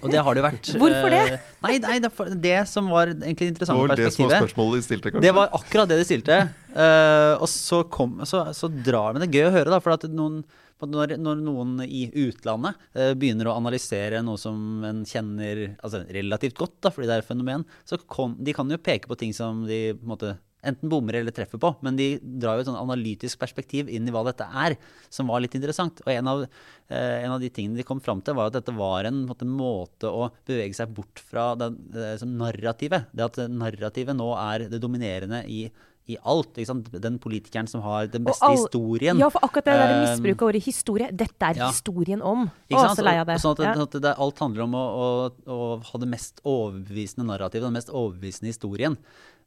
Og 0.03 0.11
det 0.11 0.23
har 0.25 0.35
det 0.35 0.43
jo 0.43 0.45
vært. 0.45 0.71
Hvorfor 0.83 1.15
det? 1.15 1.21
eh, 1.37 1.45
Nei, 1.63 1.77
nei 1.83 1.99
det, 2.03 2.11
det 2.43 2.57
som 2.71 2.89
var 2.93 3.13
egentlig 3.13 3.49
Det 3.49 3.53
interessante 3.55 3.87
var 3.87 4.01
det 4.01 4.11
som 4.15 4.27
var 4.27 4.43
spørsmålet 4.43 4.81
de 4.81 4.87
stilte, 4.89 5.13
kanskje? 5.13 5.25
Det 5.27 5.35
var 5.37 5.55
akkurat 5.59 5.93
det 5.93 5.99
de 6.01 6.09
stilte. 6.09 6.41
Uh, 6.73 7.35
og 7.39 7.47
så, 7.51 7.83
kom, 7.93 8.19
så, 8.29 8.45
så 8.57 8.71
drar 8.73 9.15
Men 9.15 9.25
det 9.25 9.31
er 9.31 9.39
gøy 9.39 9.49
å 9.51 9.55
høre, 9.57 9.73
da. 9.73 9.81
For 9.85 9.95
at 9.95 10.07
noen, 10.11 10.43
når, 10.83 11.17
når 11.23 11.43
noen 11.47 11.75
i 11.87 12.05
utlandet 12.25 12.81
uh, 12.99 13.13
begynner 13.19 13.51
å 13.51 13.57
analysere 13.61 14.23
noe 14.27 14.41
som 14.41 14.83
en 14.89 15.05
kjenner 15.09 15.65
altså 15.79 16.03
relativt 16.11 16.59
godt, 16.59 16.81
da, 16.83 16.93
fordi 16.95 17.09
det 17.11 17.19
er 17.19 17.25
et 17.25 17.31
fenomen, 17.31 17.67
så 17.89 18.01
kom, 18.03 18.35
de 18.43 18.57
kan 18.57 18.71
jo 18.71 18.81
peke 18.83 19.11
på 19.11 19.21
ting 19.21 19.37
som 19.37 19.65
de 19.69 19.85
på 19.95 20.03
en 20.03 20.15
måte 20.17 20.35
enten 20.63 20.91
bommer 20.91 21.19
eller 21.19 21.35
treffer 21.35 21.61
på. 21.61 21.73
Men 21.85 21.99
de 21.99 22.09
drar 22.23 22.59
jo 22.59 22.65
et 22.65 22.71
sånn 22.71 22.81
analytisk 22.81 23.41
perspektiv 23.43 23.91
inn 23.93 24.07
i 24.09 24.15
hva 24.15 24.25
dette 24.29 24.47
er, 24.47 24.77
som 25.13 25.31
var 25.33 25.43
litt 25.43 25.57
interessant. 25.59 26.03
Og 26.05 26.13
en 26.15 26.33
av, 26.33 26.43
eh, 26.89 27.23
en 27.25 27.37
av 27.37 27.41
de 27.43 27.51
tingene 27.51 27.81
de 27.81 27.87
kom 27.87 28.01
fram 28.01 28.23
til, 28.23 28.37
var 28.39 28.51
at 28.51 28.59
dette 28.59 28.75
var 28.77 29.09
en, 29.09 29.25
en 29.29 29.55
måte 29.57 30.11
å 30.11 30.31
bevege 30.47 30.79
seg 30.79 30.95
bort 30.95 31.23
fra 31.23 31.53
det, 31.59 31.73
det 31.95 32.11
narrativet. 32.27 33.11
Det 33.13 33.29
at 33.31 33.41
narrativet 33.51 34.17
nå 34.17 34.33
er 34.39 34.69
det 34.73 34.83
dominerende 34.83 35.45
i 35.47 35.67
i 36.11 36.17
alt. 36.23 36.59
Den 37.03 37.19
politikeren 37.23 37.69
som 37.71 37.83
har 37.85 38.09
den 38.11 38.25
beste 38.27 38.47
all, 38.47 38.57
historien. 38.59 39.19
Ja, 39.21 39.29
for 39.31 39.45
akkurat 39.47 39.69
det 39.69 39.77
der 39.79 39.93
eh, 39.95 40.01
misbruket 40.03 40.43
av 40.43 40.51
ordet 40.51 40.63
historie. 40.65 41.11
Dette 41.13 41.51
er 41.53 41.61
ja. 41.63 41.69
historien 41.71 42.23
om. 42.27 42.49
Å, 42.51 42.85
så 42.97 43.05
lei 43.07 43.17
av 43.21 43.29
det. 43.31 43.39
Sånn 43.43 43.55
at, 43.57 43.65
ja. 43.69 43.75
at 43.87 43.99
det, 44.07 44.15
alt 44.27 44.43
handler 44.43 44.67
om 44.67 44.75
å, 44.79 44.83
å, 44.83 45.11
å, 45.47 45.61
ha 45.87 46.03
det 46.03 46.11
mest 46.11 46.43
overbevisende 46.43 47.29
narrativet, 47.31 47.69
den 47.69 47.79
mest 47.79 47.93
overbevisende 47.93 48.51
historien. 48.51 48.99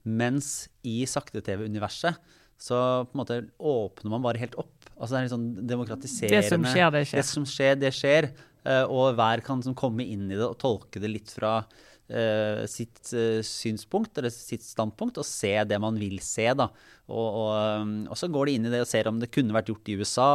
Mens 0.06 0.68
i 0.86 1.01
sakte-TV-universet 1.10 2.22
så 2.58 2.78
på 3.06 3.18
en 3.18 3.22
måte 3.22 3.39
åpner 3.60 4.14
man 4.14 4.24
bare 4.24 4.39
helt 4.39 4.56
opp. 4.60 4.89
Altså 4.95 5.12
Det 5.12 5.18
er 5.18 5.26
litt 5.26 5.34
sånn 5.34 5.49
demokratiserende. 5.68 6.38
Det 6.38 6.51
som 6.53 6.68
skjer, 6.70 6.91
det 6.93 7.01
skjer. 7.10 7.20
Det 7.20 7.28
som 7.30 7.47
skjer, 7.49 7.82
det 7.82 7.91
skjer. 7.95 8.30
Uh, 8.66 8.86
og 8.89 9.18
hver 9.18 9.43
kan 9.45 9.60
som 9.62 9.76
komme 9.78 10.06
inn 10.08 10.30
i 10.32 10.38
det 10.38 10.45
og 10.45 10.58
tolke 10.58 11.01
det 11.01 11.12
litt 11.12 11.30
fra 11.36 11.60
uh, 11.62 12.64
sitt 12.70 13.12
uh, 13.14 13.43
synspunkt 13.45 14.18
eller 14.18 14.34
sitt 14.34 14.64
standpunkt 14.66 15.20
og 15.22 15.28
se 15.28 15.51
det 15.68 15.78
man 15.84 15.99
vil 16.01 16.18
se. 16.24 16.47
da. 16.58 16.72
Og, 17.06 17.28
og, 17.28 17.91
og, 18.08 18.16
så 18.18 18.32
går 18.34 18.49
de 18.49 18.56
inn 18.58 18.66
i 18.66 18.74
det 18.74 18.82
og 18.82 18.89
ser 18.89 19.12
om 19.12 19.20
det 19.22 19.30
kunne 19.36 19.53
vært 19.53 19.70
gjort 19.70 19.91
i 19.91 19.99
USA, 19.99 20.30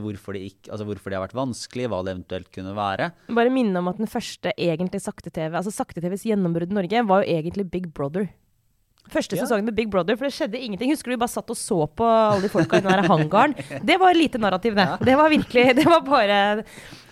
hvorfor 0.00 0.34
det, 0.34 0.48
ikke, 0.48 0.72
altså 0.72 0.88
hvorfor 0.88 1.12
det 1.12 1.20
har 1.20 1.26
vært 1.28 1.38
vanskelig, 1.38 1.86
hva 1.92 2.00
det 2.02 2.16
eventuelt 2.16 2.50
kunne 2.56 2.74
være. 2.74 3.12
Bare 3.36 3.52
minne 3.54 3.78
om 3.78 3.92
at 3.92 4.00
den 4.00 4.10
første 4.10 4.50
egentlig 4.56 5.04
sakte-TV, 5.04 5.54
altså 5.60 5.74
sakte-TVs 5.76 6.26
gjennombrudd 6.26 6.72
i 6.72 6.78
Norge, 6.80 7.04
var 7.06 7.22
jo 7.22 7.36
egentlig 7.36 7.68
Big 7.70 7.92
Brother. 7.94 8.26
Første 9.10 9.38
sesongen 9.38 9.66
med 9.66 9.74
Big 9.74 9.90
Brother, 9.90 10.16
for 10.18 10.28
det 10.28 10.34
skjedde 10.36 10.60
ingenting. 10.60 10.92
Husker 10.94 11.10
du 11.10 11.16
vi 11.16 11.20
bare 11.20 11.32
satt 11.32 11.50
og 11.50 11.58
så 11.58 11.82
på 11.98 12.06
alle 12.06 12.44
de 12.44 12.50
folka 12.52 12.78
i 12.78 12.84
den 12.84 13.04
hangaren? 13.10 13.56
Det 13.90 13.96
var 13.98 14.14
lite 14.14 14.38
narrativ, 14.38 14.76
det. 14.78 14.86
Det 15.06 15.16
var 15.18 15.30
virkelig 15.32 15.76
Det 15.80 15.86
var 15.88 16.00
bare, 16.06 16.40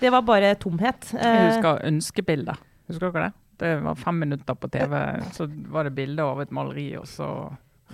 det 0.01 0.11
var 0.15 0.23
bare 0.23 0.55
tomhet. 0.55 1.13
Jeg 1.13 1.23
eh, 1.27 1.47
husker 1.51 1.83
ønskebilder. 1.89 2.61
Husker 2.89 3.11
dere 3.11 3.29
det? 3.29 3.33
Det 3.59 3.73
var 3.83 3.99
fem 3.99 4.21
minutter 4.23 4.55
på 4.55 4.69
TV, 4.71 4.95
så 5.35 5.49
var 5.73 5.89
det 5.89 5.97
bilde 5.97 6.23
av 6.23 6.39
et 6.45 6.53
maleri, 6.55 6.93
og 7.01 7.09
så 7.11 7.27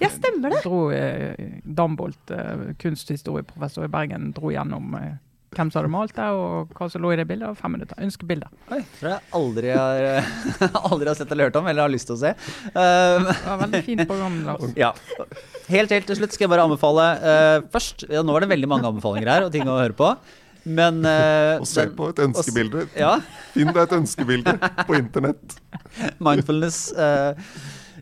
ja, 0.03 0.11
stemmer 0.13 0.53
det. 0.53 0.61
Dro 0.65 0.91
eh, 0.93 1.61
Dambolt, 1.65 2.31
eh, 2.31 2.75
kunsthistorieprofessor 2.83 3.87
i 3.87 3.93
Bergen, 3.93 4.33
dro 4.37 4.51
gjennom 4.53 4.95
eh, 4.99 5.15
hvem 5.57 5.71
som 5.73 5.81
hadde 5.81 5.93
malt 5.93 6.15
det, 6.17 6.27
og 6.35 6.75
hva 6.77 6.89
som 6.93 7.03
lå 7.05 7.13
i 7.15 7.19
det 7.21 7.27
bildet. 7.29 7.49
Og 7.51 7.59
fem 7.59 7.75
minutter. 7.77 7.99
Ønskebilder. 8.05 8.53
Oi, 8.75 8.81
tror 8.99 9.11
jeg 9.15 9.25
aldri 9.41 9.73
har, 9.75 10.31
aldri 10.91 11.11
har 11.11 11.19
sett 11.19 11.35
eller 11.35 11.51
hørt 11.51 11.59
om, 11.61 11.69
eller 11.71 11.87
har 11.87 11.93
lyst 11.93 12.11
til 12.11 12.17
å 12.17 12.21
se. 12.21 12.35
Um, 12.71 13.29
det 13.29 13.37
var 13.47 13.61
veldig 13.65 13.83
fint 13.89 14.07
program, 14.09 14.41
Lars. 14.49 14.71
Ja. 14.85 14.91
Helt, 15.71 15.93
helt 15.95 16.09
til 16.11 16.19
slutt 16.19 16.35
skal 16.35 16.45
jeg 16.45 16.53
bare 16.53 16.65
anbefale 16.67 17.05
uh, 17.23 17.59
først 17.73 18.03
ja, 18.11 18.21
Nå 18.27 18.35
var 18.35 18.45
det 18.45 18.51
veldig 18.51 18.69
mange 18.69 18.89
anbefalinger 18.91 19.31
her, 19.31 19.47
og 19.47 19.55
ting 19.55 19.69
å 19.71 19.79
høre 19.79 19.97
på. 19.97 20.11
Men 20.65 21.05
uh, 21.05 21.61
Og 21.63 21.69
se 21.69 21.87
på 21.95 22.11
et 22.13 22.25
ønskebilde. 22.25 22.89
Ja. 22.99 23.17
Finn 23.55 23.71
deg 23.71 23.83
et 23.85 23.97
ønskebilde 23.99 24.57
på 24.89 24.99
internett. 24.99 25.59
Mindfulness. 26.25 26.87
Uh, 26.97 27.35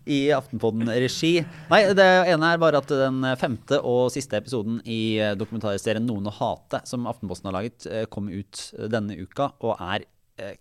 i 0.07 0.21
Aftenpodden-regi. 0.35 1.35
Nei, 1.71 1.83
det 1.97 2.09
ene 2.33 2.53
er 2.55 2.63
bare 2.63 2.81
at 2.83 2.91
den 2.91 3.21
femte 3.41 3.79
og 3.81 4.11
siste 4.15 4.41
episoden 4.41 4.81
i 4.87 5.19
eh, 5.19 5.37
dokumentarserien 5.39 6.05
'Noen 6.07 6.31
å 6.31 6.35
hate', 6.39 6.83
som 6.89 7.07
Aftenposten 7.11 7.51
har 7.51 7.59
laget, 7.61 7.87
eh, 7.87 8.09
kom 8.11 8.31
ut 8.33 8.65
eh, 8.79 8.89
denne 8.93 9.19
uka 9.21 9.53
og 9.61 9.79
er 9.79 10.09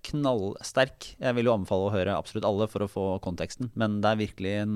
knallsterk. 0.06 1.16
Jeg 1.16 1.34
vil 1.34 1.48
jo 1.48 1.54
anbefale 1.56 1.88
å 1.88 1.94
høre 1.94 2.14
absolutt 2.14 2.46
alle 2.46 2.68
for 2.70 2.84
å 2.84 2.92
få 2.92 3.06
konteksten, 3.24 3.72
men 3.80 3.96
det 4.04 4.12
er 4.12 4.20
virkelig 4.20 4.52
en 4.60 4.76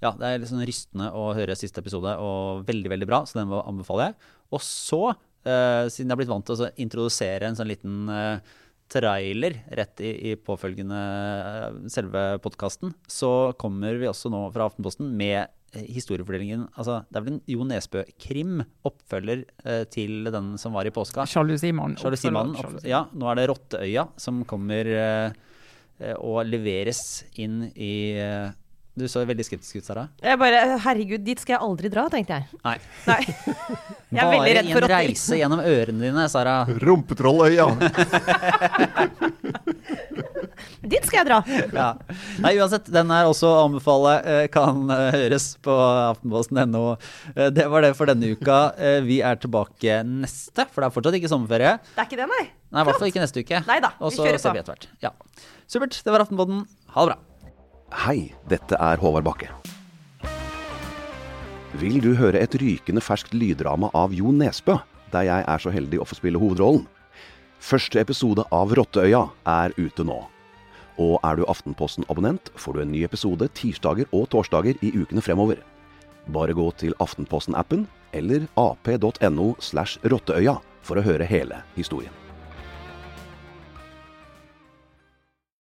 ja, 0.00 0.14
det 0.16 0.26
er 0.26 0.38
litt 0.40 0.48
sånn 0.48 0.64
rystende 0.64 1.10
å 1.12 1.30
høre 1.36 1.56
siste 1.58 1.82
episode, 1.82 2.14
og 2.24 2.64
veldig 2.68 2.92
veldig 2.94 3.08
bra, 3.08 3.20
så 3.28 3.40
den 3.40 3.52
anbefaler 3.52 4.10
jeg. 4.10 4.30
Og 4.56 4.62
så, 4.64 5.02
eh, 5.44 5.84
siden 5.92 6.08
jeg 6.08 6.14
har 6.14 6.20
blitt 6.22 6.32
vant 6.32 6.46
til 6.48 6.64
å 6.64 6.70
introdusere 6.80 7.50
en 7.50 7.58
sånn 7.58 7.68
liten 7.68 8.08
uh, 8.08 8.40
trailer 8.90 9.60
rett 9.78 10.02
i, 10.02 10.10
i 10.30 10.36
påfølgende 10.36 10.98
eh, 10.98 11.80
selve 11.92 12.24
podkasten, 12.42 12.94
så 13.10 13.52
kommer 13.60 13.98
vi 14.00 14.08
også 14.10 14.32
nå 14.32 14.42
fra 14.54 14.66
Aftenposten 14.70 15.12
med 15.16 15.38
eh, 15.44 15.84
historiefordelingen 15.94 16.66
altså, 16.74 17.00
Det 17.08 17.20
er 17.20 17.26
vel 17.26 17.36
en 17.36 17.42
Jo 17.50 17.66
Nesbø-krim, 17.68 18.64
oppfølger 18.90 19.44
eh, 19.64 19.84
til 19.92 20.30
den 20.34 20.56
som 20.60 20.74
var 20.76 20.88
i 20.88 20.94
påska. 20.94 21.28
Sjalusimannen. 22.00 22.80
Ja, 22.88 23.04
nå 23.14 23.30
er 23.30 23.40
det 23.40 23.50
Rotteøya 23.52 24.08
som 24.20 24.42
kommer 24.50 24.90
eh, 24.96 25.38
eh, 26.00 26.16
og 26.18 26.42
leveres 26.50 27.04
inn 27.38 27.62
i 27.74 27.94
eh, 28.18 28.50
du 28.98 29.06
så 29.08 29.22
veldig 29.24 29.44
skeptisk 29.46 29.76
ut, 29.80 29.86
Sara. 29.86 30.08
Jeg 30.22 30.38
bare, 30.40 30.60
Herregud, 30.84 31.22
dit 31.24 31.40
skal 31.40 31.56
jeg 31.56 31.62
aldri 31.66 31.90
dra, 31.92 32.08
tenkte 32.12 32.40
jeg. 32.40 32.60
Nei. 32.66 32.76
Nei. 33.06 33.22
Jeg 34.10 34.24
er 34.24 34.30
veldig 34.32 34.54
redd 34.56 34.68
for 34.72 34.82
rotter. 34.82 34.92
En 34.96 35.06
reise 35.06 35.36
gjennom 35.38 35.60
ørene 35.62 36.02
dine, 36.02 36.22
Sara. 36.32 36.54
Rumpetrolløya. 36.82 37.66
dit 40.90 41.06
skal 41.06 41.20
jeg 41.20 41.28
dra. 41.28 41.38
Ja. 41.70 41.92
Nei, 42.42 42.56
uansett, 42.58 42.90
den 42.90 43.06
er 43.14 43.30
også 43.30 43.52
å 43.52 43.60
anbefale. 43.68 44.16
Eh, 44.26 44.48
kan 44.50 44.82
eh, 44.90 45.14
høres 45.14 45.52
på 45.62 45.70
aftenposten.no. 46.10 46.82
Eh, 47.36 47.54
det 47.54 47.70
var 47.70 47.86
det 47.86 47.94
for 47.94 48.10
denne 48.10 48.34
uka. 48.34 48.74
Vi 49.06 49.22
er 49.22 49.38
tilbake 49.38 50.02
neste, 50.10 50.66
for 50.66 50.82
det 50.82 50.90
er 50.90 50.98
fortsatt 50.98 51.22
ikke 51.22 51.30
sommerferie. 51.30 51.78
Det 51.94 52.02
er 52.02 52.10
ikke 52.10 52.18
det, 52.24 52.30
nei. 52.34 52.44
Nei, 52.70 52.82
I 52.82 52.86
hvert 52.90 52.98
fall 52.98 53.14
ikke 53.14 53.22
neste 53.22 53.46
uke. 53.46 53.62
Neida, 53.70 53.94
Og 54.02 54.10
så 54.10 54.26
ser 54.26 54.58
vi 54.58 54.64
etter 54.64 54.74
hvert. 54.74 54.90
Ja. 55.06 55.14
Supert. 55.70 56.02
Det 56.02 56.10
var 56.10 56.26
Aftenposten. 56.26 56.66
Ha 56.96 57.06
det 57.06 57.14
bra. 57.14 57.29
Hei, 57.90 58.30
dette 58.46 58.76
er 58.78 59.00
Håvard 59.02 59.24
Bakke. 59.26 59.48
Vil 61.80 61.98
du 62.02 62.12
høre 62.14 62.38
et 62.38 62.54
rykende 62.62 63.02
ferskt 63.02 63.34
lyddrama 63.34 63.90
av 63.98 64.14
Jo 64.14 64.30
Nesbø, 64.30 64.76
der 65.10 65.26
jeg 65.26 65.42
er 65.42 65.62
så 65.62 65.72
heldig 65.74 65.98
å 65.98 66.06
få 66.06 66.20
spille 66.20 66.38
hovedrollen? 66.38 66.84
Første 67.60 67.98
episode 68.00 68.46
av 68.54 68.70
Rotteøya 68.78 69.24
er 69.42 69.74
ute 69.76 70.06
nå. 70.06 70.20
Og 71.02 71.18
er 71.26 71.40
du 71.40 71.44
Aftenposten-abonnent, 71.50 72.52
får 72.54 72.78
du 72.78 72.82
en 72.84 72.92
ny 72.94 73.02
episode 73.08 73.50
tirsdager 73.58 74.06
og 74.14 74.30
torsdager 74.30 74.78
i 74.86 74.94
ukene 74.94 75.24
fremover. 75.24 75.58
Bare 76.30 76.54
gå 76.54 76.70
til 76.78 76.94
Aftenposten-appen 77.02 77.88
eller 78.14 78.46
ap.no 78.54 79.52
slash 79.58 79.98
rotteøya 80.06 80.60
for 80.86 81.00
å 81.00 81.04
høre 81.04 81.26
hele 81.26 81.64
historien. 81.74 82.14